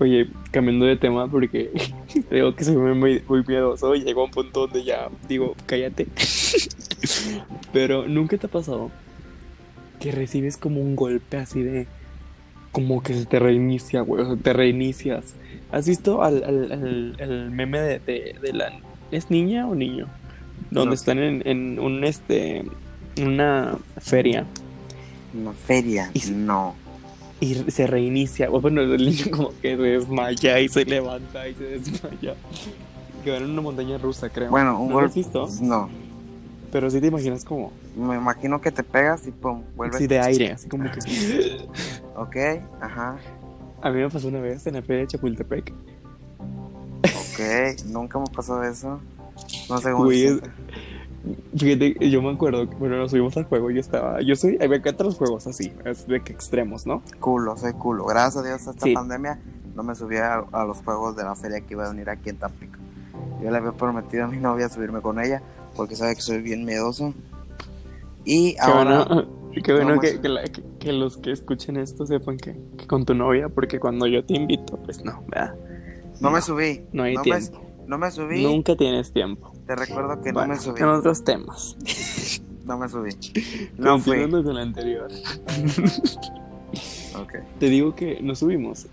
Oye, 0.00 0.30
cambiando 0.52 0.86
de 0.86 0.96
tema 0.96 1.28
porque 1.28 1.70
creo 2.28 2.54
que 2.54 2.64
soy 2.64 2.76
muy, 2.76 3.22
muy 3.28 3.44
miedoso 3.46 3.94
y 3.96 4.02
llegó 4.04 4.22
a 4.22 4.24
un 4.26 4.30
punto 4.30 4.60
donde 4.60 4.84
ya 4.84 5.08
digo, 5.28 5.54
cállate. 5.66 6.06
Pero 7.72 8.06
nunca 8.06 8.36
te 8.38 8.46
ha 8.46 8.50
pasado 8.50 8.90
que 10.00 10.12
recibes 10.12 10.56
como 10.56 10.80
un 10.80 10.94
golpe 10.96 11.36
así 11.36 11.62
de... 11.62 11.86
Como 12.70 13.02
que 13.02 13.14
se 13.14 13.26
te 13.26 13.38
reinicia, 13.40 14.02
güey, 14.02 14.22
o 14.22 14.26
sea, 14.26 14.36
te 14.36 14.52
reinicias. 14.52 15.34
¿Has 15.72 15.86
visto 15.86 16.22
al, 16.22 16.42
al, 16.44 16.72
al- 16.72 17.16
al 17.20 17.50
meme 17.50 17.78
de, 17.80 17.98
de, 18.00 18.36
de 18.40 18.52
la... 18.52 18.72
¿Es 19.10 19.30
niña 19.30 19.66
o 19.68 19.74
niño? 19.74 20.06
Donde 20.70 20.88
No. 20.88 20.94
están 20.94 21.18
en, 21.18 21.42
en 21.46 21.78
un, 21.78 22.04
este... 22.04 22.64
Una 23.20 23.76
feria 24.00 24.46
Una 25.34 25.52
feria, 25.52 26.10
Y- 26.14 26.30
no. 26.30 26.74
y 27.40 27.54
se 27.70 27.86
reinicia. 27.86 28.48
Bueno, 28.48 28.80
el 28.80 28.96
niño 29.04 29.24
como 29.30 29.50
que 29.60 29.76
se 29.76 29.82
desmaya 29.82 30.60
y 30.60 30.68
se 30.68 30.84
levanta 30.84 31.48
y 31.48 31.54
se 31.54 31.64
desmaya. 31.64 32.34
Que 33.24 33.30
van 33.32 33.42
en 33.42 33.50
una 33.50 33.60
montaña 33.62 33.98
rusa, 33.98 34.28
creo. 34.30 34.50
Bueno, 34.50 34.80
un 34.80 34.88
¿No 34.90 35.00
lo 35.00 35.06
has 35.06 35.14
golpe... 35.14 35.20
visto? 35.20 35.48
No. 35.62 35.88
Pero 36.70 36.90
sí 36.90 37.00
te 37.00 37.06
imaginas 37.08 37.44
como 37.44 37.72
Me 37.96 38.14
imagino 38.16 38.60
que 38.60 38.70
te 38.70 38.82
pegas 38.82 39.26
y 39.26 39.30
pum, 39.32 39.62
vuelves. 39.74 39.96
así 39.96 40.06
de 40.06 40.20
aire, 40.20 40.52
así 40.52 40.68
como 40.68 40.84
que... 40.90 40.98
Ok, 42.16 42.36
ajá. 42.80 43.16
A 43.82 43.90
mí 43.90 44.00
me 44.00 44.08
pasó 44.10 44.28
una 44.28 44.40
vez 44.40 44.66
en 44.66 44.74
la 44.74 44.82
feria 44.82 45.02
de 45.02 45.06
Chapultepec. 45.08 45.72
Ok, 47.04 47.84
nunca 47.86 48.18
me 48.18 48.26
pasó 48.34 48.62
eso. 48.62 49.00
No 49.68 49.78
sé 49.78 49.92
cómo 49.92 50.04
Güey, 50.04 50.24
es-. 50.24 50.40
Fíjate, 51.56 52.10
yo 52.10 52.22
me 52.22 52.30
acuerdo 52.32 52.68
que 52.68 52.76
bueno, 52.76 52.96
nos 52.96 53.10
subimos 53.10 53.36
al 53.36 53.44
juego 53.44 53.70
y 53.70 53.74
yo 53.74 53.80
estaba... 53.80 54.20
Yo 54.22 54.34
soy... 54.36 54.56
Había 54.60 54.80
que 54.82 54.88
otros 54.88 55.16
juegos 55.16 55.46
así, 55.46 55.72
es 55.84 56.06
de 56.06 56.20
que 56.22 56.32
extremos, 56.32 56.86
¿no? 56.86 57.02
Culo, 57.20 57.56
soy 57.56 57.72
culo. 57.74 58.04
Gracias 58.06 58.36
a 58.44 58.46
Dios, 58.46 58.60
esta 58.66 58.84
Sí. 58.84 58.94
pandemia 58.94 59.38
no 59.74 59.82
me 59.82 59.94
subía 59.94 60.34
a, 60.36 60.44
a 60.52 60.64
los 60.64 60.78
juegos 60.78 61.16
de 61.16 61.24
la 61.24 61.34
feria 61.36 61.60
que 61.60 61.74
iba 61.74 61.86
a 61.86 61.90
venir 61.90 62.08
aquí 62.08 62.30
en 62.30 62.36
Tampico. 62.38 62.78
Yo 63.42 63.50
le 63.50 63.56
había 63.56 63.72
prometido 63.72 64.24
a 64.24 64.28
mi 64.28 64.38
novia 64.38 64.68
subirme 64.68 65.00
con 65.00 65.20
ella 65.20 65.42
porque 65.76 65.94
sabe 65.96 66.14
que 66.16 66.22
soy 66.22 66.40
bien 66.40 66.64
miedoso. 66.64 67.14
Y 68.24 68.54
Qué 68.54 68.60
ahora, 68.60 69.04
bueno, 69.04 69.28
qué 69.62 69.72
bueno 69.72 69.94
no, 69.96 70.00
que, 70.00 70.20
que 70.20 70.28
la- 70.28 70.44
que- 70.44 70.62
que 70.88 70.94
los 70.94 71.18
que 71.18 71.32
escuchen 71.32 71.76
esto 71.76 72.06
sepan 72.06 72.38
que, 72.38 72.56
que 72.78 72.86
con 72.86 73.04
tu 73.04 73.12
novia, 73.14 73.50
porque 73.50 73.78
cuando 73.78 74.06
yo 74.06 74.24
te 74.24 74.34
invito, 74.34 74.78
pues 74.78 75.04
no, 75.04 75.22
¿verdad? 75.28 75.54
no 76.20 76.30
me 76.30 76.40
subí. 76.40 76.80
No 76.92 77.02
hay 77.02 77.14
me- 77.16 77.22
tiempo. 77.22 77.60
no 77.86 77.98
me 77.98 78.10
subí. 78.10 78.42
Nunca 78.42 78.74
tienes 78.74 79.12
tiempo. 79.12 79.52
Te 79.66 79.76
recuerdo 79.76 80.20
que 80.22 80.32
Bueno, 80.32 80.48
no 80.48 80.54
me 80.54 80.60
subí. 80.60 80.80
en 80.80 80.88
otros 80.88 81.24
temas. 81.24 81.76
No 82.68 82.76
me 82.76 82.86
subí. 82.86 83.08
No 83.78 83.98
fui. 83.98 84.28
Con 84.30 84.54
la 84.54 84.60
anterior. 84.60 85.08
Ok. 87.18 87.34
Te 87.58 87.70
digo 87.70 87.94
que 87.94 88.20
nos 88.20 88.40
subimos 88.40 88.86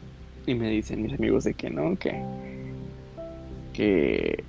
y 0.46 0.56
me 0.56 0.70
dicen 0.70 1.02
mis 1.02 1.12
amigos 1.14 1.44
de 1.44 1.54
que 1.56 1.70
no, 1.70 1.98
que 1.98 2.24
que 3.74 4.46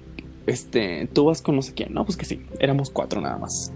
este, 0.47 1.09
tú 1.13 1.25
vas 1.25 1.43
con 1.43 1.57
no 1.57 1.63
sé 1.63 1.75
quién. 1.75 1.93
No, 1.93 2.05
pues 2.05 2.17
que 2.17 2.25
sí, 2.25 2.41
éramos 2.61 2.91
cuatro 2.91 3.21
nada 3.21 3.37
más. 3.37 3.73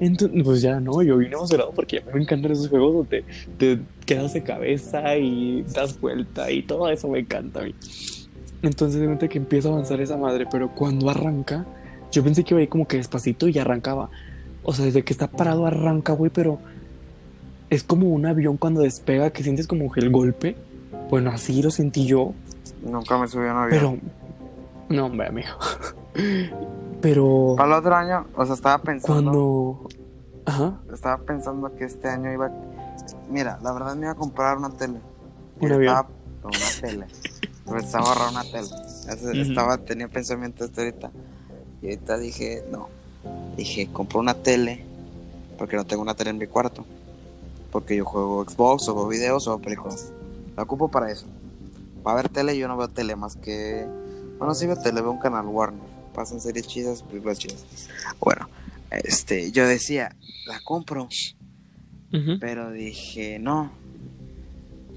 Entonces, 0.00 0.42
pues 0.42 0.60
ya 0.60 0.80
no, 0.80 1.02
yo 1.02 1.16
vine 1.16 1.34
emocionado 1.34 1.72
porque 1.72 2.02
me 2.12 2.20
encantan 2.20 2.52
esos 2.52 2.68
juegos 2.68 2.94
donde 2.94 3.24
te 3.58 3.78
quedas 4.04 4.34
de 4.34 4.42
cabeza 4.42 5.16
y 5.16 5.62
das 5.62 6.00
vuelta 6.00 6.50
y 6.50 6.62
todo 6.62 6.88
eso 6.88 7.08
me 7.08 7.20
encanta 7.20 7.60
a 7.60 7.64
mí. 7.64 7.74
Entonces, 8.62 9.00
de 9.00 9.06
repente 9.06 9.28
que 9.28 9.38
empieza 9.38 9.68
a 9.68 9.72
avanzar 9.72 10.00
esa 10.00 10.16
madre, 10.16 10.46
pero 10.50 10.70
cuando 10.70 11.10
arranca, 11.10 11.64
yo 12.10 12.24
pensé 12.24 12.44
que 12.44 12.54
iba 12.54 12.60
ahí 12.60 12.66
como 12.66 12.88
que 12.88 12.96
despacito 12.96 13.48
y 13.48 13.58
arrancaba. 13.58 14.10
O 14.62 14.72
sea, 14.72 14.84
desde 14.86 15.04
que 15.04 15.12
está 15.12 15.28
parado 15.28 15.66
arranca, 15.66 16.12
güey, 16.14 16.30
pero 16.32 16.58
es 17.70 17.84
como 17.84 18.08
un 18.08 18.26
avión 18.26 18.56
cuando 18.56 18.80
despega 18.80 19.30
que 19.30 19.42
sientes 19.42 19.66
como 19.66 19.92
que 19.92 20.00
el 20.00 20.10
golpe. 20.10 20.56
Bueno, 21.10 21.30
así 21.30 21.62
lo 21.62 21.70
sentí 21.70 22.06
yo. 22.06 22.32
Nunca 22.82 23.18
me 23.18 23.28
subí 23.28 23.46
a 23.46 23.52
un 23.52 23.58
avión. 23.58 23.70
Pero, 23.70 23.98
no, 24.88 25.06
hombre, 25.06 25.28
amigo. 25.28 25.50
Pero 27.04 27.52
Para 27.54 27.68
el 27.68 27.74
otro 27.80 27.94
año, 27.94 28.26
o 28.34 28.46
sea, 28.46 28.54
estaba 28.54 28.78
pensando. 28.78 29.30
cuando. 29.30 29.88
Ajá, 30.46 30.80
Estaba 30.90 31.18
pensando 31.18 31.74
que 31.76 31.84
este 31.84 32.08
año 32.08 32.32
iba. 32.32 32.50
Mira, 33.30 33.58
la 33.62 33.72
verdad 33.74 33.94
me 33.94 34.02
iba 34.06 34.12
a 34.12 34.14
comprar 34.14 34.56
una 34.56 34.70
tele. 34.70 35.00
Un 35.60 35.68
Y 35.70 35.72
avión. 35.74 35.94
estaba- 35.94 36.08
Una 36.44 36.80
tele. 36.80 37.06
Estaba 37.76 38.04
a 38.06 38.08
ahorrar 38.08 38.30
una 38.30 38.42
tele. 38.44 38.68
Ujú. 39.32 39.50
Estaba, 39.50 39.76
tenía 39.76 40.08
pensamiento 40.08 40.64
hasta 40.64 40.80
ahorita. 40.80 41.10
Y 41.82 41.86
ahorita 41.90 42.16
dije, 42.16 42.64
no. 42.70 42.88
Dije, 43.54 43.90
compro 43.92 44.20
una 44.20 44.32
tele. 44.32 44.82
Porque 45.58 45.76
no 45.76 45.84
tengo 45.84 46.00
una 46.02 46.14
tele 46.14 46.30
en 46.30 46.38
mi 46.38 46.46
cuarto. 46.46 46.86
Porque 47.70 47.96
yo 47.96 48.06
juego 48.06 48.44
Xbox, 48.48 48.88
o 48.88 48.94
veo 48.94 49.08
videos, 49.08 49.46
o 49.46 49.50
veo 49.56 49.60
películas. 49.60 50.10
La 50.56 50.62
ocupo 50.62 50.88
para 50.88 51.10
eso. 51.10 51.26
Para 52.02 52.16
ver 52.16 52.28
tele, 52.30 52.56
yo 52.56 52.66
no 52.66 52.78
veo 52.78 52.88
tele 52.88 53.14
más 53.14 53.36
que. 53.36 53.86
Bueno, 54.38 54.54
sí 54.54 54.66
veo 54.66 54.76
tele, 54.76 55.02
veo 55.02 55.10
un 55.10 55.18
canal 55.18 55.46
Warner. 55.46 55.93
Pasan 56.14 56.40
series 56.40 56.66
chidas, 56.66 57.02
películas 57.02 57.38
chidas. 57.38 57.64
Bueno, 58.20 58.48
este, 58.90 59.50
yo 59.52 59.66
decía, 59.66 60.14
la 60.46 60.60
compro. 60.60 61.08
Pero 62.38 62.70
dije, 62.70 63.38
no. 63.40 63.72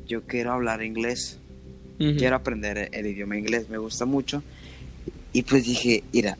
Yo 0.07 0.23
quiero 0.23 0.53
hablar 0.53 0.83
inglés. 0.83 1.39
Quiero 2.17 2.35
aprender 2.35 2.89
el 2.91 3.07
idioma 3.07 3.37
inglés. 3.37 3.69
Me 3.69 3.79
gusta 3.79 4.05
mucho. 4.05 4.43
Y 5.33 5.41
pues 5.41 5.65
dije, 5.65 6.03
mira. 6.13 6.37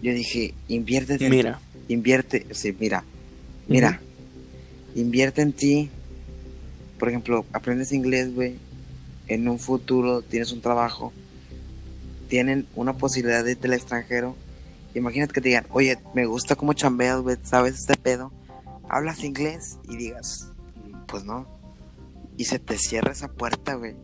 Yo 0.00 0.12
dije, 0.14 0.54
invierte. 0.68 1.18
en- 1.24 1.30
Mira, 1.30 1.60
Invierte. 1.88 2.46
Sí, 2.52 2.74
mira. 2.78 3.04
Mira. 3.68 4.00
Invierte 4.94 5.42
en 5.42 5.52
ti. 5.52 5.90
Por 6.98 7.08
ejemplo, 7.10 7.44
aprendes 7.52 7.92
inglés, 7.92 8.34
güey. 8.34 8.54
En 9.28 9.46
un 9.48 9.58
futuro 9.58 10.22
tienes 10.22 10.52
un 10.52 10.60
trabajo. 10.62 11.12
Tienen 12.32 12.66
una 12.76 12.94
posibilidad 12.94 13.44
de 13.44 13.50
irte 13.50 13.66
al 13.66 13.74
extranjero. 13.74 14.34
Imagínate 14.94 15.34
que 15.34 15.42
te 15.42 15.50
digan, 15.50 15.66
oye, 15.68 15.98
me 16.14 16.24
gusta 16.24 16.56
cómo 16.56 16.72
chambeas, 16.72 17.20
güey. 17.20 17.36
¿Sabes 17.42 17.74
este 17.74 17.94
pedo? 17.94 18.32
Hablas 18.88 19.22
inglés 19.22 19.78
y 19.86 19.98
digas, 19.98 20.50
pues 21.08 21.24
no. 21.24 21.46
Y 22.38 22.46
se 22.46 22.58
te 22.58 22.78
cierra 22.78 23.12
esa 23.12 23.28
puerta, 23.28 23.74
güey. 23.74 23.96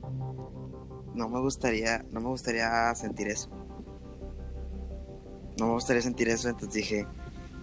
No 1.14 1.30
me 1.30 1.40
gustaría, 1.40 2.04
no 2.12 2.20
me 2.20 2.28
gustaría 2.28 2.94
sentir 2.96 3.28
eso. 3.28 3.48
No 5.58 5.68
me 5.68 5.72
gustaría 5.72 6.02
sentir 6.02 6.28
eso, 6.28 6.50
entonces 6.50 6.74
dije, 6.74 7.06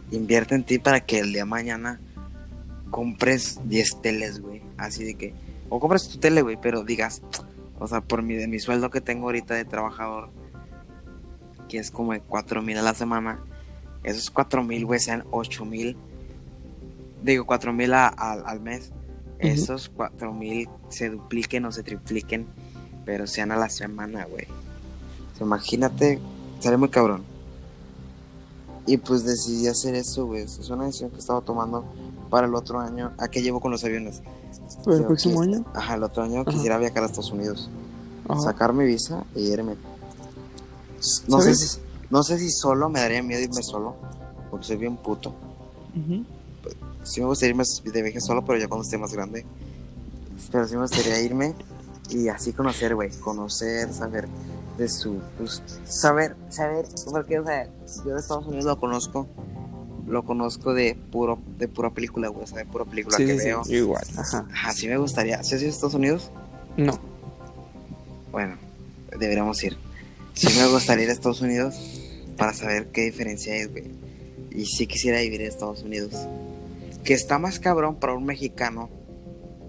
invierte 0.09 0.55
en 0.55 0.63
ti 0.63 0.79
para 0.79 0.99
que 0.99 1.19
el 1.19 1.31
día 1.31 1.45
mañana 1.45 2.01
compres 2.89 3.59
10 3.65 4.01
teles, 4.01 4.41
güey. 4.41 4.63
Así 4.77 5.03
de 5.03 5.13
que, 5.13 5.35
o 5.69 5.79
compres 5.79 6.09
tu 6.09 6.17
tele, 6.17 6.41
güey, 6.41 6.57
pero 6.59 6.83
digas, 6.83 7.21
o 7.77 7.87
sea, 7.87 8.01
por 8.01 8.23
mi, 8.23 8.33
de 8.33 8.47
mi 8.47 8.57
sueldo 8.57 8.89
que 8.89 8.99
tengo 8.99 9.27
ahorita 9.27 9.53
de 9.53 9.65
trabajador, 9.65 10.31
que 11.67 11.77
es 11.79 11.91
como 11.91 12.13
de 12.13 12.21
4 12.21 12.61
mil 12.61 12.77
a 12.77 12.81
la 12.81 12.93
semana, 12.93 13.39
esos 14.03 14.29
4 14.29 14.63
mil, 14.63 14.85
güey, 14.85 14.99
sean 14.99 15.23
8 15.31 15.65
mil, 15.65 15.97
digo, 17.23 17.45
4 17.45 17.73
mil 17.73 17.93
al- 17.93 18.13
al 18.45 18.59
mes, 18.59 18.91
esos 19.39 19.89
4 19.89 20.33
mil 20.33 20.69
se 20.89 21.09
dupliquen 21.09 21.65
o 21.65 21.71
se 21.71 21.83
tripliquen, 21.83 22.45
pero 23.05 23.27
sean 23.27 23.51
a 23.51 23.57
la 23.57 23.69
semana, 23.69 24.25
güey. 24.25 24.45
O 25.33 25.37
sea, 25.37 25.45
imagínate, 25.47 26.19
sale 26.59 26.77
muy 26.77 26.89
cabrón. 26.89 27.23
Y 28.87 28.97
pues 28.97 29.23
decidí 29.25 29.67
hacer 29.67 29.95
eso, 29.95 30.27
güey. 30.27 30.43
Es 30.43 30.69
una 30.69 30.85
decisión 30.85 31.09
que 31.09 31.17
estaba 31.17 31.41
tomando 31.41 31.83
para 32.29 32.45
el 32.47 32.53
otro 32.53 32.79
año. 32.79 33.13
¿A 33.17 33.27
qué 33.29 33.41
llevo 33.41 33.59
con 33.59 33.71
los 33.71 33.83
aviones? 33.83 34.21
¿Pero 34.83 34.91
el 34.91 34.97
Creo 34.99 35.07
próximo 35.07 35.41
que- 35.41 35.47
año? 35.47 35.65
Ajá, 35.73 35.95
el 35.95 36.03
otro 36.03 36.21
año 36.23 36.41
Ajá. 36.41 36.51
quisiera 36.51 36.77
viajar 36.77 37.01
a 37.03 37.05
Estados 37.07 37.31
Unidos. 37.31 37.69
Ajá. 38.29 38.39
Sacar 38.41 38.73
mi 38.73 38.85
visa 38.85 39.23
y 39.35 39.47
irme. 39.51 39.75
No 41.27 41.41
sé, 41.41 41.55
si, 41.55 41.79
no 42.09 42.23
sé 42.23 42.37
si 42.39 42.49
solo 42.51 42.89
me 42.89 42.99
daría 42.99 43.21
miedo 43.23 43.41
irme 43.41 43.63
solo. 43.63 43.95
Porque 44.51 44.65
soy 44.67 44.77
bien 44.77 44.97
puto. 44.97 45.33
Ujú. 45.95 46.23
Sí 47.03 47.21
me 47.21 47.27
gustaría 47.27 47.51
irme 47.51 47.63
de 47.91 48.01
viaje 48.01 48.21
solo, 48.21 48.43
pero 48.45 48.57
ya 48.59 48.67
cuando 48.67 48.83
esté 48.83 48.97
más 48.97 49.13
grande. 49.13 49.45
Pero 50.51 50.67
sí 50.67 50.75
me 50.75 50.81
gustaría 50.81 51.19
irme 51.21 51.53
y 52.09 52.27
así 52.29 52.53
conocer, 52.53 52.95
güey. 52.95 53.09
Conocer, 53.19 53.91
saber 53.93 54.27
de 54.77 54.89
su... 54.89 55.19
Pues, 55.37 55.61
saber, 55.85 56.35
saber... 56.49 56.85
Porque, 57.11 57.39
o 57.39 57.45
sea, 57.45 57.65
yo 58.05 58.13
de 58.13 58.19
Estados 58.19 58.45
Unidos 58.47 58.65
lo 58.65 58.79
conozco. 58.79 59.27
Lo 60.07 60.23
conozco 60.23 60.73
de 60.75 60.95
puro 61.11 61.39
de 61.57 61.67
pura 61.67 61.89
película, 61.89 62.27
güey. 62.27 62.43
O 62.43 62.47
sea, 62.47 62.59
de 62.59 62.65
pura 62.65 62.85
película 62.85 63.17
Sí, 63.17 63.25
que 63.25 63.39
sí, 63.39 63.45
veo. 63.45 63.63
igual, 63.69 64.03
ajá. 64.17 64.45
Ajá, 64.53 64.71
sí 64.71 64.87
me 64.87 64.97
gustaría. 64.97 65.43
¿Sí 65.43 65.55
has 65.55 65.61
ido 65.61 65.71
a 65.71 65.73
Estados 65.73 65.95
Unidos? 65.95 66.29
No, 66.77 66.99
Bueno, 68.31 68.55
deberíamos 69.17 69.63
ir. 69.63 69.77
Sí 70.35 70.47
me 70.59 70.67
gustaría 70.67 71.05
ir 71.05 71.09
a 71.09 71.13
Estados 71.13 71.39
Unidos 71.39 71.75
para 72.37 72.53
saber 72.53 72.87
qué 72.87 73.05
diferencia 73.05 73.55
es, 73.55 73.71
güey. 73.71 73.85
Y 74.51 74.65
sí 74.65 74.85
quisiera 74.85 75.21
vivir 75.21 75.41
en 75.41 75.47
Estados 75.47 75.83
Unidos. 75.83 76.13
Que 77.05 77.13
está 77.13 77.39
más 77.39 77.59
cabrón 77.59 77.95
para 77.95 78.13
un 78.13 78.25
mexicano 78.25 78.89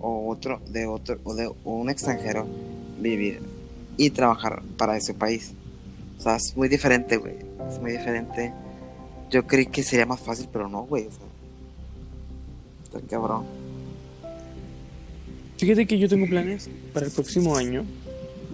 o 0.01 0.29
otro 0.29 0.61
de 0.69 0.87
otro 0.87 1.21
o 1.23 1.35
de 1.35 1.51
un 1.65 1.89
extranjero 1.89 2.49
vivir 2.99 3.41
y 3.97 4.11
trabajar 4.11 4.63
para 4.77 4.97
ese 4.97 5.15
país. 5.15 5.53
O 6.19 6.23
sea, 6.23 6.35
es 6.35 6.57
muy 6.57 6.69
diferente, 6.69 7.17
güey. 7.17 7.37
Es 7.71 7.81
muy 7.81 7.93
diferente. 7.93 8.53
Yo 9.31 9.47
creí 9.47 9.67
que 9.67 9.85
sería 9.85 10.07
más 10.07 10.21
fácil, 10.21 10.49
pero 10.53 10.69
no, 10.69 10.83
güey. 10.83 11.07
O 11.07 11.11
sea, 11.13 11.27
está 12.85 13.01
cabrón. 13.09 13.45
Fíjate 15.59 15.87
que 15.87 15.97
yo 15.97 16.09
tengo 16.09 16.27
planes 16.27 16.69
para 16.93 17.07
el 17.07 17.13
próximo 17.13 17.57
año, 17.57 17.85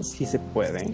si 0.02 0.26
se 0.26 0.38
puede, 0.38 0.92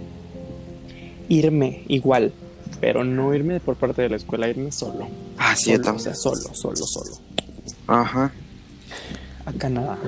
irme 1.29 1.85
igual, 1.89 2.33
pero 2.81 3.05
no 3.05 3.35
irme 3.35 3.61
por 3.61 3.77
parte 3.77 4.03
de 4.03 4.09
la 4.11 4.17
escuela, 4.17 4.49
irme 4.49 4.73
solo. 4.73 5.07
Ah, 5.39 5.55
sí, 5.57 5.75
Solo, 5.77 5.95
o 5.95 5.99
sea, 5.99 6.15
solo, 6.15 6.55
solo, 6.55 6.77
solo. 6.77 7.11
Ajá. 7.87 8.33
A 9.47 9.53
Canadá, 9.53 9.99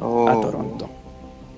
Oh, 0.00 0.28
a 0.28 0.40
Toronto. 0.40 0.88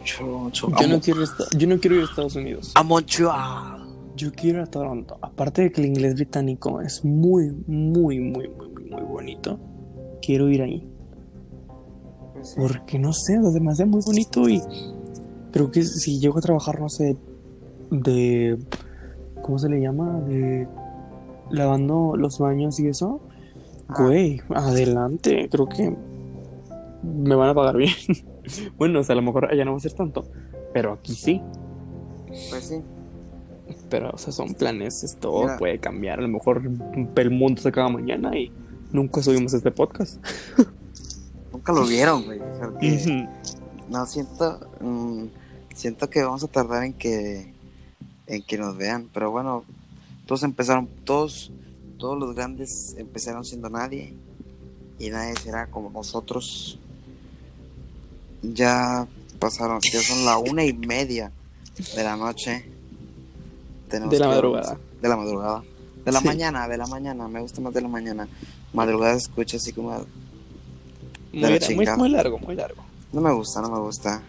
cho- 0.05 0.49
cho- 0.53 0.71
Yo 0.81 0.87
no, 0.89 1.01
quiero 1.01 1.21
yo 1.57 1.67
no 1.67 1.79
quiero 1.81 1.97
ir 1.97 2.03
a 2.03 2.05
Estados 2.05 2.37
Unidos. 2.37 2.73
a 2.75 2.83
Montreal. 2.85 3.85
Yo 4.17 4.33
quiero 4.33 4.59
ir 4.61 4.65
a 4.65 4.71
Toronto. 4.71 5.19
Aparte 5.21 5.63
de 5.63 5.73
que 5.73 5.81
el 5.81 5.89
inglés 5.89 6.15
británico 6.15 6.81
es 6.81 7.05
muy, 7.05 7.53
muy, 7.67 8.19
muy, 8.21 8.49
muy, 8.49 8.69
muy, 8.91 9.03
bonito. 9.03 9.59
Quiero 10.23 10.49
ir 10.51 10.63
ahí. 10.63 10.89
Pues 12.35 12.51
sí. 12.51 12.55
Porque 12.59 12.99
no 12.99 13.13
sé, 13.13 13.35
es 13.35 13.55
demasiado 13.55 13.91
muy 13.91 14.01
bonito 14.05 14.49
y 14.49 14.63
creo 15.53 15.71
que 15.71 15.83
si 15.83 16.19
llego 16.21 16.39
a 16.39 16.43
trabajar, 16.43 16.81
no 16.81 16.89
sé, 16.89 17.17
de. 17.91 18.59
¿Cómo 19.43 19.59
se 19.59 19.69
le 19.69 19.81
llama? 19.81 20.21
De. 20.21 20.67
lavando 21.51 22.15
los 22.17 22.39
baños 22.39 22.79
y 22.81 22.89
eso. 22.89 23.21
Ah. 23.89 24.03
Güey, 24.05 24.41
adelante. 24.55 25.49
Creo 25.51 25.67
que 25.69 25.97
me 27.03 27.35
van 27.35 27.51
a 27.51 27.55
pagar 27.55 27.77
bien. 27.77 27.93
bueno, 28.79 29.01
o 29.01 29.05
sea, 29.05 29.15
a 29.15 29.17
lo 29.17 29.23
mejor 29.23 29.51
allá 29.53 29.65
no 29.65 29.73
va 29.73 29.77
a 29.79 29.81
ser 29.81 29.93
tanto, 29.93 30.25
pero 30.75 30.93
aquí 30.93 31.15
sí. 31.15 31.41
Pues 32.51 32.65
sí. 32.65 32.81
Pero, 33.91 34.11
o 34.13 34.19
sea, 34.19 34.33
son 34.33 34.55
planes, 34.55 35.03
esto 35.05 35.43
Mira. 35.43 35.57
puede 35.59 35.79
cambiar. 35.79 36.19
A 36.19 36.23
lo 36.23 36.29
mejor 36.29 36.63
el 37.17 37.31
mundo 37.31 37.63
se 37.63 37.69
acaba 37.69 37.89
mañana 37.89 38.37
y 38.37 38.53
nunca 38.93 39.23
subimos 39.23 39.55
este 39.55 39.71
podcast. 39.71 40.23
Nunca 41.53 41.73
lo 41.73 41.87
vieron, 41.87 42.25
güey. 42.25 42.39
O 42.41 42.55
sea, 42.57 42.71
que- 42.79 42.95
Ujú. 42.95 43.91
no, 43.91 44.07
siento. 44.07 44.61
mm, 44.81 45.25
siento 45.75 46.09
que 46.11 46.23
vamos 46.23 46.45
a 46.45 46.49
tardar 46.49 46.85
en 46.85 46.93
que. 46.93 47.53
En 48.29 48.43
que 48.43 48.57
nos 48.59 48.77
vean. 48.77 49.09
Pero 49.13 49.31
bueno, 49.33 49.65
todos 50.27 50.43
empezaron. 50.45 50.87
Todos. 51.05 51.51
Todos 51.99 52.17
los 52.17 52.35
grandes 52.37 52.95
empezaron 52.97 53.45
siendo 53.45 53.69
nadie. 53.69 54.15
Y 55.01 55.11
nadie 55.11 55.35
será 55.43 55.67
como 55.67 55.91
nosotros. 55.91 56.79
Ya 58.43 59.07
pasaron. 59.39 59.81
Ya 59.93 60.01
son 60.03 60.25
la 60.25 60.39
una 60.39 60.65
y 60.65 60.73
media 60.73 61.33
de 61.97 62.05
la 62.05 62.17
noche. 62.17 62.65
Tenemos 63.89 64.13
De 64.13 64.19
la 64.21 64.27
que- 64.27 64.31
madrugada. 64.35 64.79
De 65.03 65.09
la 65.09 65.17
madrugada. 65.17 65.63
De 66.05 66.13
la 66.13 66.21
Sí. 66.21 66.27
mañana, 66.27 66.69
de 66.69 66.77
la 66.77 66.87
mañana. 66.87 67.29
Me 67.29 67.41
gusta 67.41 67.61
más 67.61 67.75
de 67.75 67.81
la 67.81 67.89
mañana. 67.89 68.29
Madrugada 68.73 69.13
se 69.15 69.23
escucha 69.29 69.57
así 69.57 69.73
como. 69.73 69.91
Muy, 71.33 71.59
muy- 71.75 71.87
muy 71.97 72.09
largo, 72.11 72.39
muy 72.39 72.55
largo. 72.55 72.83
No 73.13 73.21
me 73.21 73.33
gusta, 73.33 73.61
no 73.61 73.71
me 73.71 73.79
gusta. 73.81 74.23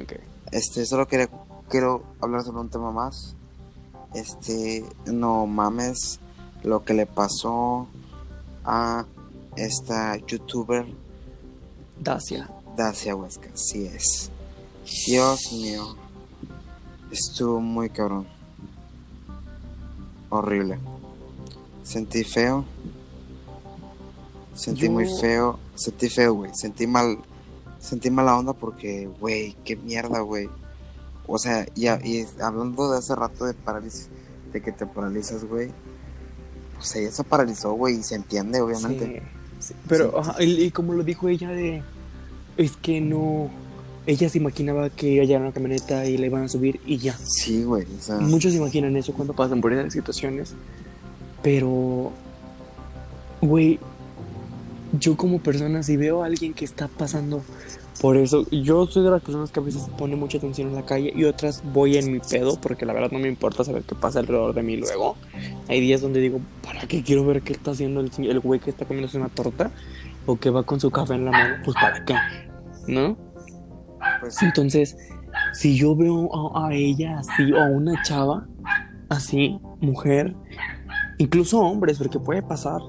Ok. 0.00 0.12
Este, 0.50 0.84
solo 0.86 1.06
quería, 1.06 1.28
quiero 1.68 2.02
hablar 2.20 2.42
sobre 2.42 2.60
un 2.60 2.68
tema 2.68 2.90
más. 2.90 3.34
Este, 4.14 4.84
no 5.06 5.46
mames 5.46 6.20
lo 6.62 6.84
que 6.84 6.94
le 6.94 7.06
pasó 7.06 7.86
a 8.64 9.04
esta 9.56 10.16
youtuber 10.16 10.86
Dacia. 11.98 12.50
Dacia 12.76 13.14
Huesca, 13.14 13.50
sí 13.54 13.86
es. 13.86 14.30
Dios 15.06 15.52
mío. 15.52 15.96
Estuvo 17.10 17.60
muy 17.60 17.90
cabrón. 17.90 18.26
Horrible. 20.30 20.78
Sentí 21.84 22.24
feo. 22.24 22.64
Sentí 24.54 24.82
Yo- 24.86 24.92
muy 24.92 25.06
feo. 25.20 25.58
Sentí 25.74 26.08
feo, 26.08 26.34
güey. 26.34 26.50
Sentí 26.54 26.86
mal. 26.86 27.18
Sentí 27.78 28.10
mala 28.10 28.38
onda 28.38 28.52
porque, 28.52 29.06
güey, 29.20 29.54
qué 29.64 29.76
mierda, 29.76 30.20
güey. 30.20 30.48
O 31.34 31.38
sea, 31.38 31.66
y, 31.74 31.86
y 31.88 32.26
hablando 32.42 32.92
de 32.92 32.98
hace 32.98 33.14
rato 33.16 33.46
de 33.46 33.54
parálisis, 33.54 34.08
de 34.52 34.60
que 34.60 34.70
te 34.70 34.84
paralizas, 34.84 35.44
güey. 35.46 35.70
Pues 36.76 36.94
ella 36.96 37.10
se 37.10 37.24
paralizó, 37.24 37.72
güey, 37.72 38.00
y 38.00 38.02
se 38.02 38.16
entiende, 38.16 38.60
obviamente. 38.60 39.22
Sí, 39.58 39.68
sí. 39.68 39.74
Pero, 39.88 40.10
Sí. 40.10 40.16
ajá, 40.30 40.42
y, 40.44 40.64
y 40.64 40.70
como 40.70 40.92
lo 40.92 41.02
dijo 41.04 41.28
ella 41.30 41.48
de... 41.48 41.82
Es 42.58 42.76
que 42.76 43.00
no... 43.00 43.50
Ella 44.04 44.28
se 44.28 44.36
imaginaba 44.36 44.90
que 44.90 45.08
iba 45.08 45.22
a 45.22 45.26
llegar 45.26 45.40
a 45.40 45.44
una 45.46 45.54
camioneta 45.54 46.04
y 46.04 46.18
la 46.18 46.26
iban 46.26 46.42
a 46.42 46.48
subir 46.48 46.80
y 46.84 46.98
ya. 46.98 47.16
Sí, 47.16 47.64
güey. 47.64 47.86
O 47.98 48.02
sea, 48.02 48.18
Muchos 48.18 48.52
se 48.52 48.58
imaginan 48.58 48.94
eso 48.96 49.14
cuando 49.14 49.32
pasan 49.32 49.62
por 49.62 49.72
esas 49.72 49.90
situaciones. 49.92 50.52
Pero, 51.42 52.12
güey, 53.40 53.78
yo 55.00 55.16
como 55.16 55.38
persona, 55.40 55.82
si 55.82 55.96
veo 55.96 56.22
a 56.22 56.26
alguien 56.26 56.52
que 56.52 56.66
está 56.66 56.88
pasando 56.88 57.42
por 58.00 58.16
eso, 58.16 58.46
yo 58.50 58.86
soy 58.86 59.04
de 59.04 59.10
las 59.10 59.22
personas 59.22 59.52
que 59.52 59.60
a 59.60 59.62
veces 59.62 59.88
pone 59.96 60.16
mucha 60.16 60.38
atención 60.38 60.68
en 60.68 60.74
la 60.74 60.84
calle 60.84 61.12
y 61.14 61.24
otras 61.24 61.62
voy 61.72 61.96
en 61.96 62.12
mi 62.12 62.20
pedo, 62.20 62.58
porque 62.60 62.86
la 62.86 62.92
verdad 62.92 63.10
no 63.12 63.18
me 63.18 63.28
importa 63.28 63.64
saber 63.64 63.82
qué 63.82 63.94
pasa 63.94 64.20
alrededor 64.20 64.54
de 64.54 64.62
mí 64.62 64.76
luego. 64.76 65.16
Hay 65.68 65.80
días 65.80 66.00
donde 66.00 66.20
digo, 66.20 66.40
¿para 66.64 66.80
qué 66.86 67.02
quiero 67.02 67.24
ver 67.24 67.42
qué 67.42 67.52
está 67.52 67.72
haciendo 67.72 68.00
el, 68.00 68.10
el 68.18 68.40
güey 68.40 68.60
que 68.60 68.70
está 68.70 68.86
comiéndose 68.86 69.18
una 69.18 69.28
torta? 69.28 69.70
O 70.26 70.36
que 70.36 70.50
va 70.50 70.62
con 70.62 70.80
su 70.80 70.90
café 70.90 71.14
en 71.14 71.26
la 71.26 71.32
mano, 71.32 71.56
pues 71.64 71.74
¿para 71.74 72.04
qué? 72.04 72.14
¿No? 72.86 73.16
pues. 74.20 74.42
Entonces, 74.42 74.96
si 75.52 75.76
yo 75.76 75.94
veo 75.94 76.28
a, 76.56 76.68
a 76.68 76.74
ella 76.74 77.18
así, 77.18 77.52
o 77.52 77.60
a 77.60 77.66
una 77.66 78.02
chava 78.02 78.46
así, 79.08 79.58
mujer, 79.80 80.34
incluso 81.18 81.60
hombres, 81.60 81.98
porque 81.98 82.18
puede 82.18 82.42
pasar, 82.42 82.80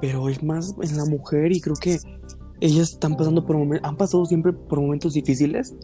pero 0.00 0.28
es 0.28 0.42
más 0.42 0.74
en 0.80 0.96
la 0.96 1.04
mujer 1.04 1.52
y 1.52 1.60
creo 1.60 1.76
que 1.76 1.98
ellas 2.60 2.92
están 2.92 3.16
pasando 3.16 3.44
por 3.46 3.56
momentos, 3.58 3.88
han 3.88 3.96
pasado 3.96 4.24
siempre 4.26 4.52
por 4.52 4.80
momentos 4.80 5.12
difíciles. 5.12 5.74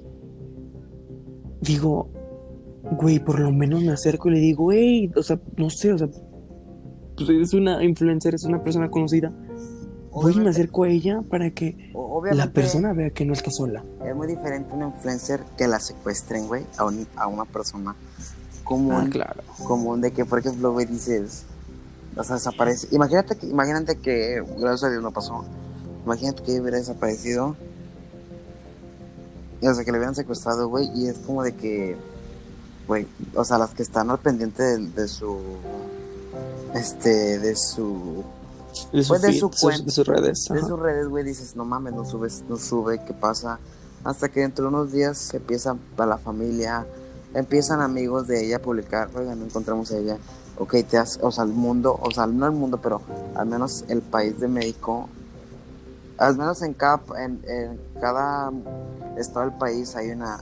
Digo, 1.61 2.09
güey, 2.99 3.19
por 3.21 3.39
lo 3.39 3.53
menos 3.53 3.83
me 3.83 3.93
acerco 3.93 4.29
y 4.29 4.33
le 4.33 4.41
digo, 4.41 4.73
hey, 4.73 5.11
o 5.17 5.23
sea, 5.23 5.41
no 5.57 5.71
sé, 5.71 5.93
o 5.93 5.99
sea, 5.99 6.09
pues 7.17 7.29
es 7.29 7.55
una 7.55 7.83
influencer, 7.85 8.35
es 8.35 8.45
una 8.45 8.63
persona 8.63 8.91
conocida. 8.91 9.33
Voy 10.11 10.35
y 10.37 10.41
me 10.41 10.51
acerco 10.51 10.85
a 10.85 10.89
ella 10.89 11.23
para 11.23 11.51
que 11.53 11.93
la 12.33 12.53
persona 12.53 12.93
vea 12.93 13.11
que 13.11 13.25
no 13.25 13.33
está 13.33 13.51
sola. 13.51 13.83
Es 14.05 14.15
muy 14.15 14.27
diferente 14.27 14.75
una 14.75 14.89
influencer 14.89 15.41
que 15.57 15.67
la 15.69 15.79
secuestren, 15.81 16.49
güey, 16.49 16.65
a, 16.77 16.85
un- 16.85 17.07
a 17.17 17.29
una 17.29 17.45
persona 17.47 17.95
común, 18.65 18.93
Ah, 18.95 19.07
claro. 19.11 19.43
común 19.67 20.01
de 20.03 20.11
que, 20.13 20.25
por 20.27 20.39
ejemplo, 20.41 20.73
güey, 20.73 20.85
dices, 20.87 21.45
o 22.17 22.23
sea, 22.25 22.35
desaparece. 22.37 22.89
Imagínate 22.95 23.37
que, 23.37 23.47
imagínate 23.47 23.97
que, 23.97 24.43
gracias 24.59 24.85
a 24.85 24.91
Dios 24.91 25.03
no 25.03 25.13
pasó. 25.13 25.45
Imagínate 26.05 26.43
que 26.43 26.61
hubiera 26.61 26.79
desaparecido. 26.79 27.57
Y, 29.61 29.67
o 29.69 29.75
sea, 29.75 29.85
que 29.85 29.93
le 29.93 29.99
hubieran 29.99 30.15
secuestrado, 30.15 30.69
güey, 30.69 30.91
y 30.95 31.07
es 31.07 31.19
como 31.19 31.43
de 31.45 31.55
que, 31.55 31.97
güey, 32.89 33.07
o 33.37 33.45
sea, 33.45 33.59
las 33.59 33.71
que 33.71 33.83
están 33.83 34.11
al 34.11 34.19
pendiente 34.19 34.63
de, 34.63 34.79
de 34.89 35.07
su, 35.09 35.39
este, 36.75 37.39
de 37.39 37.55
su 37.55 38.25
De, 38.93 39.03
su 39.05 39.09
Pues 39.09 39.23
de 39.23 39.29
feed, 39.29 39.41
su 39.41 39.49
sus- 39.53 39.63
cuen- 39.63 39.85
de 39.85 39.91
sus 39.93 40.07
redes. 40.07 40.49
de 40.51 40.59
ajá. 40.59 40.67
sus 40.69 40.79
redes, 40.81 41.07
güey, 41.09 41.23
dices, 41.25 41.55
no 41.55 41.65
mames, 41.65 41.93
no 41.95 42.05
subes, 42.05 42.43
no 42.49 42.57
sube, 42.57 43.01
¿qué 43.05 43.13
pasa? 43.15 43.61
Hasta 44.03 44.29
que 44.31 44.41
dentro 44.41 44.65
de 44.65 44.69
unos 44.71 44.91
días 44.91 45.17
se 45.19 45.37
empieza 45.37 45.77
para 45.97 46.11
la 46.11 46.19
familia, 46.19 46.85
empiezan 47.35 47.81
amigos 47.81 48.27
de 48.27 48.45
ella 48.45 48.57
a 48.57 48.61
publicar, 48.63 49.11
oigan, 49.15 49.39
no 49.39 49.45
encontramos 49.45 49.93
a 49.93 49.99
ella. 49.99 50.17
Ok, 50.59 50.75
te 50.91 50.99
has, 50.99 51.19
o 51.23 51.31
sea, 51.31 51.45
el 51.45 51.51
mundo, 51.53 51.97
o 52.03 52.11
sea, 52.11 52.27
no 52.27 52.47
el 52.47 52.53
mundo, 52.53 52.81
pero 52.83 53.01
al 53.37 53.47
menos 53.47 53.85
el 53.89 54.01
país 54.03 54.41
de 54.41 54.49
México, 54.49 55.09
al 56.19 56.37
menos 56.37 56.63
en 56.63 56.75
cada, 56.75 57.01
en, 57.19 57.41
en 57.49 57.81
cada 58.01 58.51
estado 59.19 59.47
del 59.51 59.59
país 59.59 59.95
hay 59.97 60.11
una, 60.11 60.39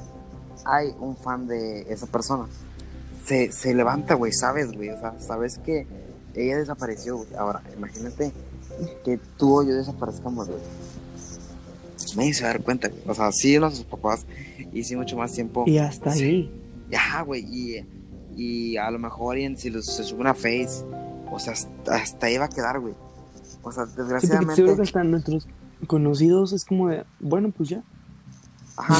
hay 0.65 0.95
un 1.01 1.17
fan 1.17 1.47
de 1.47 1.83
esa 1.93 2.07
persona. 2.07 2.47
Se, 3.25 3.53
se 3.53 3.75
levanta, 3.75 4.15
güey, 4.15 4.33
sabes, 4.33 4.73
güey, 4.73 4.91
o 4.91 4.99
sea, 4.99 5.15
sabes 5.21 5.59
que 5.59 5.87
ella 6.35 6.59
desapareció, 6.59 7.17
güey. 7.19 7.35
Ahora, 7.37 7.63
imagínate 7.77 8.33
que 9.05 9.19
tú 9.37 9.61
o 9.61 9.63
yo 9.63 9.75
desaparezcamos, 9.75 10.49
güey. 10.49 10.61
Nadie 12.17 12.35
se 12.35 12.43
va 12.45 12.51
a 12.51 12.53
dar 12.55 12.63
cuenta, 12.63 12.89
güey. 12.89 13.03
O 13.07 13.15
sea, 13.15 13.31
sí 13.33 13.59
nuestros 13.59 13.87
papás 13.87 14.27
y 14.73 14.83
sí 14.85 14.97
mucho 14.97 15.17
más 15.17 15.33
tiempo. 15.33 15.65
Y 15.67 15.79
hasta 15.79 16.13
Sí. 16.13 16.23
ahí. 16.25 16.63
Ya, 16.91 17.23
güey. 17.23 17.45
Y, 17.45 17.87
y 18.37 18.77
a 18.79 18.91
lo 18.91 18.99
mejor 18.99 19.39
y 19.39 19.45
en- 19.45 19.57
si 19.57 19.71
los- 19.71 19.87
se 19.87 20.03
sube 20.03 20.21
una 20.21 20.35
face, 20.35 20.85
o 21.31 21.39
sea, 21.39 21.53
hasta, 21.53 21.95
hasta 21.95 22.27
ahí 22.27 22.39
va 22.39 22.47
a 22.47 22.49
quedar, 22.49 22.81
güey. 22.81 22.95
O 23.63 23.71
sea, 23.71 23.87
Sí, 23.87 23.93
desgraciadamente. 23.97 24.57
seguro 24.57 24.77
que 24.77 24.83
hasta 24.83 25.05
nuestros 25.05 25.47
conocidos 25.87 26.53
es 26.53 26.65
como 26.65 26.89
de, 26.89 27.05
bueno, 27.21 27.51
pues 27.51 27.69
ya. 27.71 27.83
Ajá. 28.77 28.99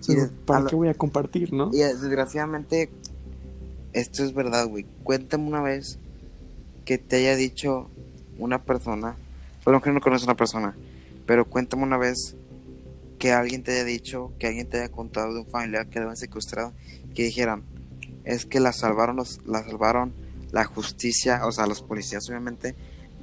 O 0.00 0.02
sea, 0.02 0.14
Y 0.14 0.18
de- 0.18 0.24
a 0.26 0.30
¿Para 0.46 0.60
lo- 0.60 0.66
qué 0.68 0.76
voy 0.76 0.88
a 0.88 0.94
compartir, 0.94 1.52
no? 1.52 1.70
Y 1.72 1.78
desgraciadamente, 1.78 2.90
esto 3.92 4.24
es 4.24 4.34
verdad, 4.34 4.66
güey. 4.68 4.86
Cuéntame 5.02 5.46
una 5.46 5.62
vez 5.62 5.98
que 6.84 6.98
te 6.98 7.16
haya 7.16 7.36
dicho 7.36 7.88
una 8.38 8.62
persona, 8.62 9.16
lo 9.64 9.80
que 9.80 9.92
no 9.92 10.00
conoces 10.00 10.26
a 10.28 10.30
una 10.32 10.36
persona, 10.36 10.76
pero 11.26 11.44
cuéntame 11.46 11.82
una 11.84 11.96
vez 11.96 12.36
que 13.18 13.32
alguien 13.32 13.62
te 13.62 13.72
haya 13.72 13.84
dicho, 13.84 14.32
que 14.38 14.48
alguien 14.48 14.68
te 14.68 14.78
haya 14.78 14.90
contado 14.90 15.32
de 15.32 15.40
un 15.40 15.46
familiar 15.46 15.86
que 15.88 15.98
lo 15.98 16.06
habían 16.06 16.16
secuestrado, 16.18 16.72
que 17.14 17.22
dijeran, 17.24 17.62
es 18.24 18.44
que 18.44 18.60
la 18.60 18.72
salvaron, 18.72 19.16
los, 19.16 19.40
la 19.46 19.62
salvaron 19.64 20.12
la 20.52 20.64
justicia, 20.64 21.46
o 21.46 21.52
sea, 21.52 21.66
los 21.66 21.80
policías 21.82 22.28
obviamente 22.28 22.74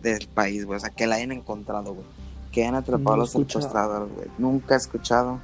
del 0.01 0.27
país, 0.27 0.65
güey, 0.65 0.77
o 0.77 0.79
sea, 0.79 0.89
que 0.89 1.05
la 1.07 1.15
hayan 1.15 1.31
encontrado, 1.31 1.93
güey, 1.93 2.05
que 2.51 2.61
hayan 2.63 2.75
atrapado 2.75 3.03
No 3.03 3.11
a 3.11 3.15
he 3.15 3.19
los 3.19 3.31
secuestradores, 3.31 4.13
güey. 4.15 4.27
Nunca 4.37 4.75
he 4.75 4.77
escuchado. 4.77 5.39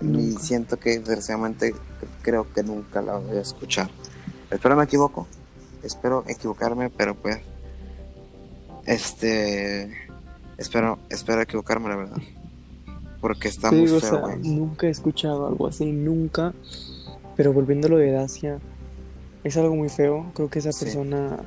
Y 0.00 0.04
Nunca. 0.04 0.40
siento 0.40 0.78
que 0.78 0.98
desgraciadamente 0.98 1.74
creo 2.22 2.46
que 2.52 2.62
nunca 2.62 3.00
la 3.02 3.16
voy 3.16 3.36
a 3.38 3.40
escuchar. 3.40 3.88
Espero 4.50 4.76
me 4.76 4.84
equivoco. 4.84 5.26
Espero 5.82 6.24
equivocarme, 6.28 6.90
pero 6.90 7.14
pues. 7.14 7.38
Este. 8.84 9.90
Espero, 10.58 10.98
espero 11.10 11.42
equivocarme, 11.42 11.88
la 11.88 11.96
verdad. 11.96 12.16
Porque 13.20 13.48
está 13.48 13.70
muy 13.72 13.88
o 13.90 14.00
feo, 14.00 14.10
sea, 14.10 14.18
güey. 14.20 14.38
nunca 14.38 14.86
he 14.86 14.90
escuchado 14.90 15.46
algo 15.46 15.66
así, 15.66 15.86
nunca. 15.90 16.54
Pero 17.36 17.52
volviendo 17.52 17.88
a 17.88 17.90
lo 17.90 17.96
de 17.98 18.12
Dacia, 18.12 18.58
es 19.44 19.56
algo 19.56 19.74
muy 19.74 19.88
feo. 19.88 20.30
Creo 20.34 20.48
que 20.48 20.58
esa 20.60 20.72
Sí. 20.72 20.84
persona 20.84 21.38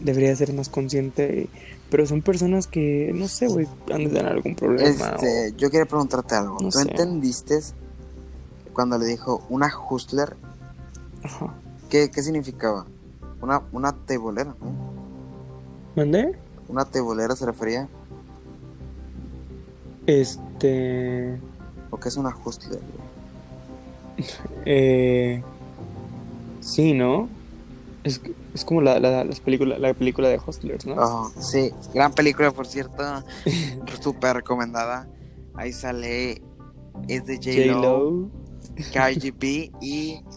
debería 0.00 0.34
ser 0.34 0.52
más 0.54 0.68
consciente. 0.68 1.48
Pero 1.90 2.06
son 2.06 2.20
personas 2.22 2.66
que, 2.66 3.10
no 3.14 3.28
sé, 3.28 3.48
güey, 3.48 3.66
han 3.90 4.04
de 4.04 4.08
tener 4.08 4.26
algún 4.26 4.54
problema. 4.54 4.88
Este, 4.88 5.54
yo 5.56 5.70
quería 5.70 5.86
preguntarte 5.86 6.34
algo. 6.34 6.54
No 6.60 6.68
¿Tú 6.68 6.78
sé. 6.78 6.82
entendiste 6.82 7.60
cuando 8.74 8.98
le 8.98 9.06
dijo 9.06 9.42
una 9.48 9.72
hustler? 9.88 10.36
Ajá. 11.22 11.54
¿Qué, 11.88 12.10
qué 12.10 12.22
significaba? 12.22 12.86
Una, 13.40 13.62
una 13.72 13.92
tebolera, 13.92 14.54
¿no? 14.60 14.72
¿Mandé? 15.96 16.36
Una 16.68 16.84
tebolera 16.84 17.34
se 17.34 17.46
refería. 17.46 17.88
Este. 20.06 21.38
¿O 21.90 21.98
qué 21.98 22.08
es 22.08 22.16
una 22.16 22.36
hustler? 22.44 22.80
güey? 22.80 24.28
Eh, 24.66 25.42
sí, 26.60 26.92
¿no? 26.92 27.28
Es, 28.04 28.20
es 28.54 28.64
como 28.64 28.80
la, 28.80 28.98
la, 29.00 29.24
las 29.24 29.40
película, 29.40 29.78
la 29.78 29.92
película 29.94 30.28
de 30.28 30.38
Hustlers, 30.44 30.86
¿no? 30.86 30.94
Oh, 30.96 31.32
sí, 31.40 31.70
gran 31.92 32.12
película, 32.12 32.50
por 32.52 32.66
cierto. 32.66 33.02
Súper 34.00 34.36
recomendada. 34.36 35.08
Ahí 35.54 35.72
sale. 35.72 36.42
Es 37.08 37.26
de 37.26 37.36
J-Lo, 37.36 37.74
J-Lo. 37.74 38.30
Cardi 38.92 39.30
B 39.30 39.72
y. 39.80 40.20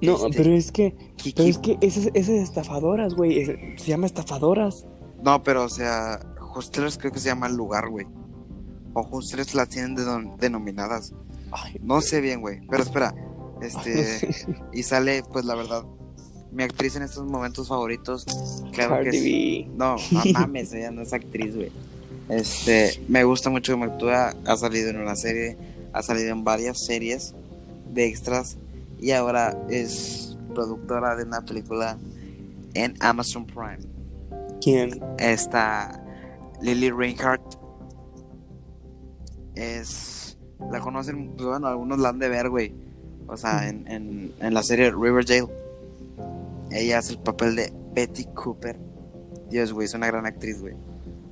No, 0.00 0.14
este, 0.14 0.28
pero 0.36 0.54
es 0.54 0.70
que, 0.70 0.94
pero 1.34 1.48
es 1.48 1.58
que 1.58 1.76
esas, 1.80 2.06
esas 2.14 2.36
estafadoras, 2.36 3.14
güey, 3.14 3.40
es- 3.40 3.82
se 3.82 3.88
llama 3.88 4.06
estafadoras. 4.06 4.86
No, 5.24 5.42
pero 5.42 5.64
o 5.64 5.68
sea, 5.68 6.20
Hustlers 6.54 6.98
creo 6.98 7.10
que 7.10 7.18
se 7.18 7.26
llama 7.30 7.48
el 7.48 7.56
lugar, 7.56 7.88
güey. 7.90 8.06
O 8.94 9.02
Hustlers 9.02 9.56
las 9.56 9.68
tienen 9.70 9.96
denom- 9.96 10.36
denominadas. 10.36 11.12
Ay, 11.50 11.80
No 11.82 12.00
sé 12.00 12.20
bien, 12.20 12.40
güey. 12.40 12.60
Pero 12.70 12.84
espera. 12.84 13.12
no 13.12 13.60
Este. 13.60 14.04
sé. 14.20 14.46
y 14.72 14.84
sale, 14.84 15.24
pues 15.32 15.44
la 15.44 15.56
verdad. 15.56 15.82
Mi 16.52 16.62
actriz 16.62 16.96
en 16.96 17.02
estos 17.02 17.26
momentos 17.26 17.68
favoritos. 17.68 18.24
Claro 18.72 19.02
que 19.02 19.10
es. 19.10 19.68
No, 19.76 19.96
no 20.10 20.22
mames, 20.32 20.72
ella 20.72 20.90
no 20.90 21.02
es 21.02 21.12
actriz, 21.12 21.54
güey. 21.54 21.70
Este, 22.28 23.02
me 23.08 23.24
gusta 23.24 23.50
mucho 23.50 23.72
cómo 23.72 23.84
actúa. 23.84 24.34
Ha 24.46 24.56
salido 24.56 24.90
en 24.90 24.98
una 24.98 25.16
serie, 25.16 25.56
ha 25.92 26.02
salido 26.02 26.30
en 26.30 26.44
varias 26.44 26.78
series 26.78 27.34
de 27.92 28.06
extras. 28.06 28.56
Y 29.00 29.12
ahora 29.12 29.56
es, 29.68 30.36
productora 30.54 31.16
de 31.16 31.24
una 31.24 31.42
película 31.42 31.98
en 32.74 32.94
Amazon 33.00 33.46
Prime. 33.46 33.78
¿Quién? 34.60 35.00
Esta 35.18 36.02
Lily 36.60 36.90
Reinhardt 36.90 37.58
es. 39.54 40.36
La 40.70 40.80
conocen, 40.80 41.34
pues 41.36 41.46
bueno, 41.46 41.68
algunos 41.68 41.98
la 41.98 42.08
han 42.08 42.18
de 42.18 42.28
ver, 42.28 42.48
güey. 42.48 42.74
O 43.28 43.36
sea, 43.36 43.68
en, 43.68 43.86
en, 43.86 44.32
en 44.40 44.54
la 44.54 44.62
serie 44.62 44.90
Riverdale. 44.90 45.46
Ella 46.70 46.98
hace 46.98 47.12
el 47.12 47.18
papel 47.20 47.56
de 47.56 47.72
Betty 47.94 48.26
Cooper. 48.34 48.78
Dios, 49.50 49.72
güey, 49.72 49.86
es 49.86 49.94
una 49.94 50.06
gran 50.06 50.26
actriz, 50.26 50.60
güey. 50.60 50.74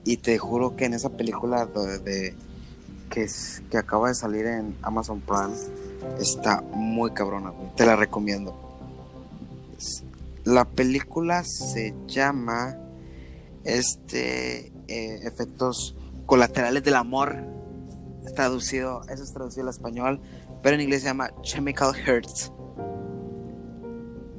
Y 0.05 0.19
te 0.19 0.39
juro 0.39 0.77
que 0.77 0.85
en 0.87 0.95
esa 0.95 1.11
película 1.11 1.67
de, 1.67 2.35
que, 3.11 3.27
que 3.71 3.79
acaba 3.79 4.09
de 4.09 4.15
salir 4.15 4.47
en 4.47 4.77
Amazon 4.83 5.21
Prime 5.21 5.55
está 6.21 6.63
muy 6.73 7.11
cabrona, 7.13 7.51
güey. 7.51 7.75
Te 7.75 7.85
la 7.85 7.97
recomiendo. 7.97 8.55
La 10.45 10.65
película 10.65 11.43
se 11.45 11.95
llama 12.07 12.79
este 13.65 14.73
eh, 14.89 15.21
efectos 15.25 15.97
colaterales 16.25 16.85
del 16.85 16.95
amor. 16.95 17.37
Traducido, 18.35 19.03
eso 19.09 19.23
es 19.23 19.33
traducido 19.33 19.65
al 19.65 19.71
español, 19.71 20.21
pero 20.63 20.75
en 20.75 20.83
inglés 20.83 21.03
se 21.03 21.09
llama 21.09 21.31
Chemical 21.43 21.95
Hearts. 21.95 22.53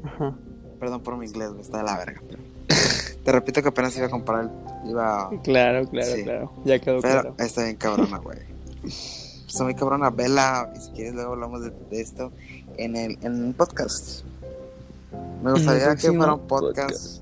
Ajá. 0.03 0.37
Perdón 0.79 1.01
por 1.01 1.17
mi 1.17 1.25
inglés, 1.25 1.49
güey, 1.49 1.61
está 1.61 1.77
de 1.79 1.83
la 1.83 1.97
verga. 1.97 2.21
pero- 2.29 2.43
Te 3.23 3.31
repito 3.33 3.61
que 3.61 3.67
apenas 3.69 3.95
iba 3.97 4.05
a 4.05 4.09
comprar 4.09 4.43
el. 4.45 4.89
Iba. 4.89 5.29
Claro, 5.43 5.85
claro, 5.89 6.15
Sí. 6.15 6.23
claro. 6.23 6.51
Ya 6.63 6.79
quedó 6.79 7.01
Pero 7.01 7.21
claro. 7.21 7.35
está 7.39 7.63
bien 7.63 7.75
cabrona, 7.75 8.17
güey. 8.19 8.39
Está 8.85 9.63
muy 9.65 9.75
cabrona, 9.75 10.09
vela. 10.09 10.71
Y 10.75 10.79
si 10.79 10.91
quieres, 10.91 11.13
luego 11.13 11.33
hablamos 11.33 11.61
de, 11.61 11.71
de 11.89 12.01
esto 12.01 12.31
en 12.77 12.95
el 12.95 13.17
en 13.21 13.43
un 13.43 13.53
podcast. 13.53 14.23
Me 15.43 15.51
gustaría 15.51 15.95
que 15.95 16.11
fuera 16.13 16.33
un 16.35 16.47
podcast. 16.47 17.21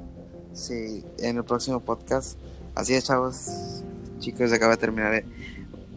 Sí, 0.54 1.04
en 1.20 1.38
el 1.38 1.44
próximo 1.44 1.80
podcast. 1.80 2.38
Así 2.76 2.94
es, 2.94 3.06
chavos. 3.06 3.82
Chicos, 4.20 4.52
acaba 4.54 4.72
de 4.74 4.78
terminar. 4.78 5.14
eh, 5.16 5.26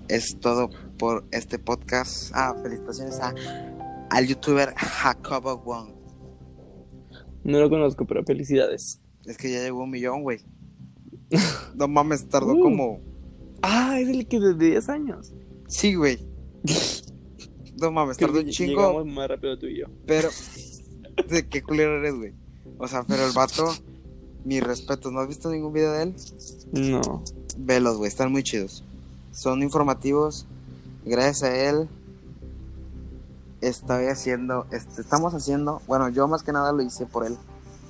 Es 0.09 0.37
todo 0.41 0.71
por 0.99 1.25
este 1.33 1.59
podcast. 1.59 2.31
Ah, 2.35 2.55
felicitaciones 2.63 3.21
a, 3.21 3.35
al 4.11 4.27
youtuber 4.27 4.75
Jacobo 4.75 5.59
Wong. 5.59 5.91
No 7.49 7.59
lo 7.61 7.71
conozco, 7.71 8.05
pero 8.07 8.23
felicidades. 8.25 9.01
Es 9.25 9.37
que 9.39 9.51
ya 9.51 9.63
llegó 9.63 9.83
un 9.83 9.91
millón, 9.91 10.23
güey. 10.23 10.41
No 11.75 11.89
mames, 11.89 12.29
tardó 12.29 12.55
Uh. 12.55 12.61
como. 12.63 13.01
Ah, 13.63 13.99
es 14.01 14.09
el 14.09 14.27
que 14.27 14.39
de 14.39 14.55
10 14.55 14.89
años. 14.89 15.33
Sí, 15.67 15.95
güey. 15.95 16.19
No 17.81 17.93
mames, 17.93 18.17
Creo 18.17 18.31
tardó 18.31 18.43
un 18.45 18.51
chingo. 18.51 18.73
Llegamos 18.81 19.07
más 19.07 19.29
rápido 19.29 19.57
tú 19.59 19.67
y 19.67 19.79
yo. 19.79 19.87
Pero. 20.07 20.29
¿De 21.31 21.49
qué 21.49 21.63
culero 21.63 21.99
eres, 21.99 22.15
güey? 22.15 22.33
O 22.79 22.87
sea, 22.89 23.05
pero 23.05 23.25
el 23.27 23.33
vato. 23.33 23.73
Mi 24.45 24.61
respeto, 24.61 25.11
¿no 25.11 25.21
has 25.21 25.29
visto 25.29 25.51
ningún 25.51 25.73
video 25.73 25.93
de 25.93 26.03
él? 26.05 26.15
No. 26.73 27.23
Velos, 27.57 27.97
güey, 27.99 28.09
están 28.09 28.31
muy 28.33 28.43
chidos. 28.43 28.85
Son 29.33 29.63
informativos. 29.63 30.47
Gracias 31.05 31.43
a 31.45 31.57
él. 31.71 31.89
Estoy 33.61 34.07
haciendo. 34.07 34.67
Este, 34.71 35.01
estamos 35.01 35.35
haciendo. 35.35 35.81
Bueno, 35.87 36.09
yo 36.09 36.29
más 36.29 36.43
que 36.43 36.53
nada 36.53 36.73
lo 36.73 36.83
hice 36.83 37.07
por 37.07 37.27
él. 37.27 37.37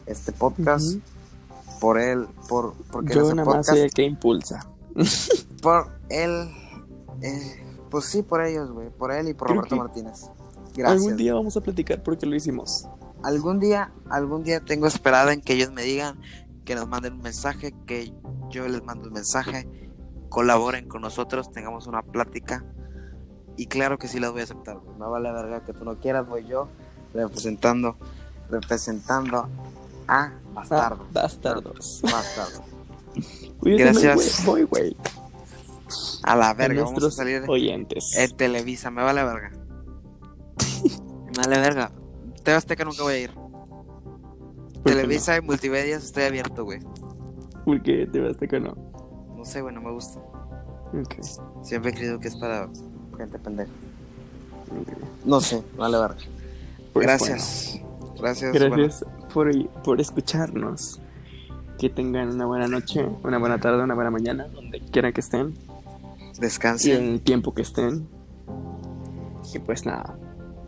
Este 0.07 0.33
podcast. 0.33 0.97
Por 1.81 1.99
él. 1.99 2.27
Por, 2.49 2.75
porque 2.91 3.15
Yo 3.15 3.23
nada 3.23 3.35
más 3.37 3.45
podcast. 3.45 3.69
soy 3.71 3.81
el 3.81 3.91
que 3.93 4.03
impulsa. 4.03 4.67
Por 5.63 5.89
él. 6.09 6.51
eh, 7.21 7.65
pues 7.91 8.07
sí, 8.07 8.23
por 8.23 8.43
ellos, 8.45 8.71
güey. 8.71 8.91
Por 8.91 9.13
él 9.13 9.29
y 9.29 9.35
por 9.35 9.49
Creo 9.49 9.61
Roberto 9.61 9.77
Martínez. 9.77 10.31
Gracias. 10.75 11.03
Algún 11.03 11.17
día 11.17 11.35
vamos 11.35 11.57
a 11.57 11.61
platicar 11.61 12.03
por 12.03 12.17
qué 12.19 12.27
lo 12.27 12.35
hicimos. 12.37 12.89
algún 13.23 13.59
día, 13.61 13.93
algún 14.11 14.45
día 14.45 14.61
tengo 14.61 14.87
esperada 14.87 15.33
en 15.33 15.41
que 15.41 15.55
ellos 15.55 15.73
me 15.73 15.83
digan, 15.83 16.21
que 16.65 16.75
nos 16.75 16.87
manden 16.89 17.15
un 17.15 17.23
mensaje, 17.23 17.75
que 17.87 18.13
yo 18.51 18.69
les 18.69 18.83
mando 18.85 19.09
un 19.09 19.15
mensaje, 19.15 19.69
colaboren 20.29 20.89
con 20.89 21.03
nosotros, 21.03 21.51
tengamos 21.51 21.87
una 21.87 22.03
plática. 22.03 22.65
Y 23.59 23.67
claro 23.67 23.99
que 23.99 24.09
sí 24.09 24.19
las 24.21 24.31
voy 24.33 24.41
a 24.41 24.45
aceptar. 24.45 24.79
güey. 24.79 24.97
No 24.99 25.11
vale 25.11 25.31
verga 25.33 25.61
que 25.65 25.73
tú 25.75 25.85
no 25.85 25.97
quieras, 25.99 26.27
voy 26.27 26.47
yo 26.47 26.69
representando, 27.13 27.97
representando 28.51 29.39
a 29.39 29.49
Ah, 30.09 30.33
bastardo. 30.55 31.05
bastardos. 31.13 32.01
Bastardo. 32.03 32.63
Cuídate, 33.61 33.83
Gracias. 33.85 34.47
güey. 34.47 34.97
A 36.23 36.37
la 36.37 36.51
A 36.51 36.55
verga, 36.55 36.85
vamos 36.85 37.03
a 37.03 37.11
salir 37.11 37.45
oyentes. 37.49 38.15
en 38.17 38.37
Televisa, 38.37 38.91
me 38.91 39.03
vale 39.03 39.25
verga. 39.25 39.51
me 41.27 41.33
vale 41.37 41.59
verga. 41.59 41.91
TV 42.45 42.57
Azteca 42.57 42.85
nunca 42.85 43.03
voy 43.03 43.15
a 43.15 43.19
ir. 43.19 43.35
¿Por 43.35 44.83
qué 44.85 44.91
Televisa 44.95 45.37
y 45.37 45.41
multimedias 45.41 46.05
estoy 46.05 46.25
abierto, 46.25 46.65
güey. 46.65 46.81
¿Por 47.65 47.83
qué 47.83 48.07
te 48.07 48.49
que 48.49 48.61
no? 48.61 48.75
No 49.37 49.45
sé, 49.45 49.61
güey, 49.63 49.75
no 49.75 49.81
me 49.83 49.91
gusta. 49.93 50.21
Siempre 51.63 51.91
he 51.91 51.95
creído 51.95 52.19
que 52.21 52.29
es 52.29 52.37
para 52.37 52.71
gente 53.19 53.39
pendeja. 53.39 53.71
ok. 54.71 54.89
No 55.27 55.41
sé, 55.41 55.63
vale 55.77 55.99
verga. 55.99 56.17
Pues 56.93 57.07
Gracias. 57.07 57.81
Gracias. 58.19 58.51
bueno, 58.53 58.77
gracias 58.77 59.05
por, 59.33 59.69
por 59.83 60.01
escucharnos. 60.01 61.01
Que 61.79 61.89
tengan 61.89 62.31
una 62.31 62.45
buena 62.47 62.67
noche, 62.67 63.07
una 63.23 63.39
buena 63.39 63.61
tarde, 63.61 63.85
una 63.85 63.95
buena 63.95 64.11
mañana, 64.11 64.49
donde 64.49 64.81
quiera 64.81 65.13
que 65.13 65.21
estén. 65.21 65.55
Y 66.37 66.41
descansen. 66.41 66.97
en 66.97 67.09
el 67.13 67.21
tiempo 67.21 67.55
que 67.55 67.63
estén. 67.63 68.09
Y 69.55 69.59
pues 69.61 69.87
nada. 69.87 70.17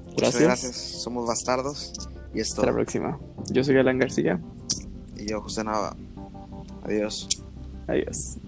Muchas 0.05 0.21
Gracias. 0.39 0.43
gracias. 0.43 0.77
Somos 0.77 1.27
bastardos. 1.27 1.93
Y 2.33 2.41
Hasta 2.41 2.65
la 2.67 2.73
próxima. 2.73 3.19
Yo 3.51 3.65
soy 3.65 3.77
Alan 3.77 3.99
García. 3.99 4.41
Y 5.17 5.29
yo, 5.29 5.41
José 5.41 5.65
Nava. 5.65 5.97
Adiós. 6.85 7.29
Adiós. 7.89 8.39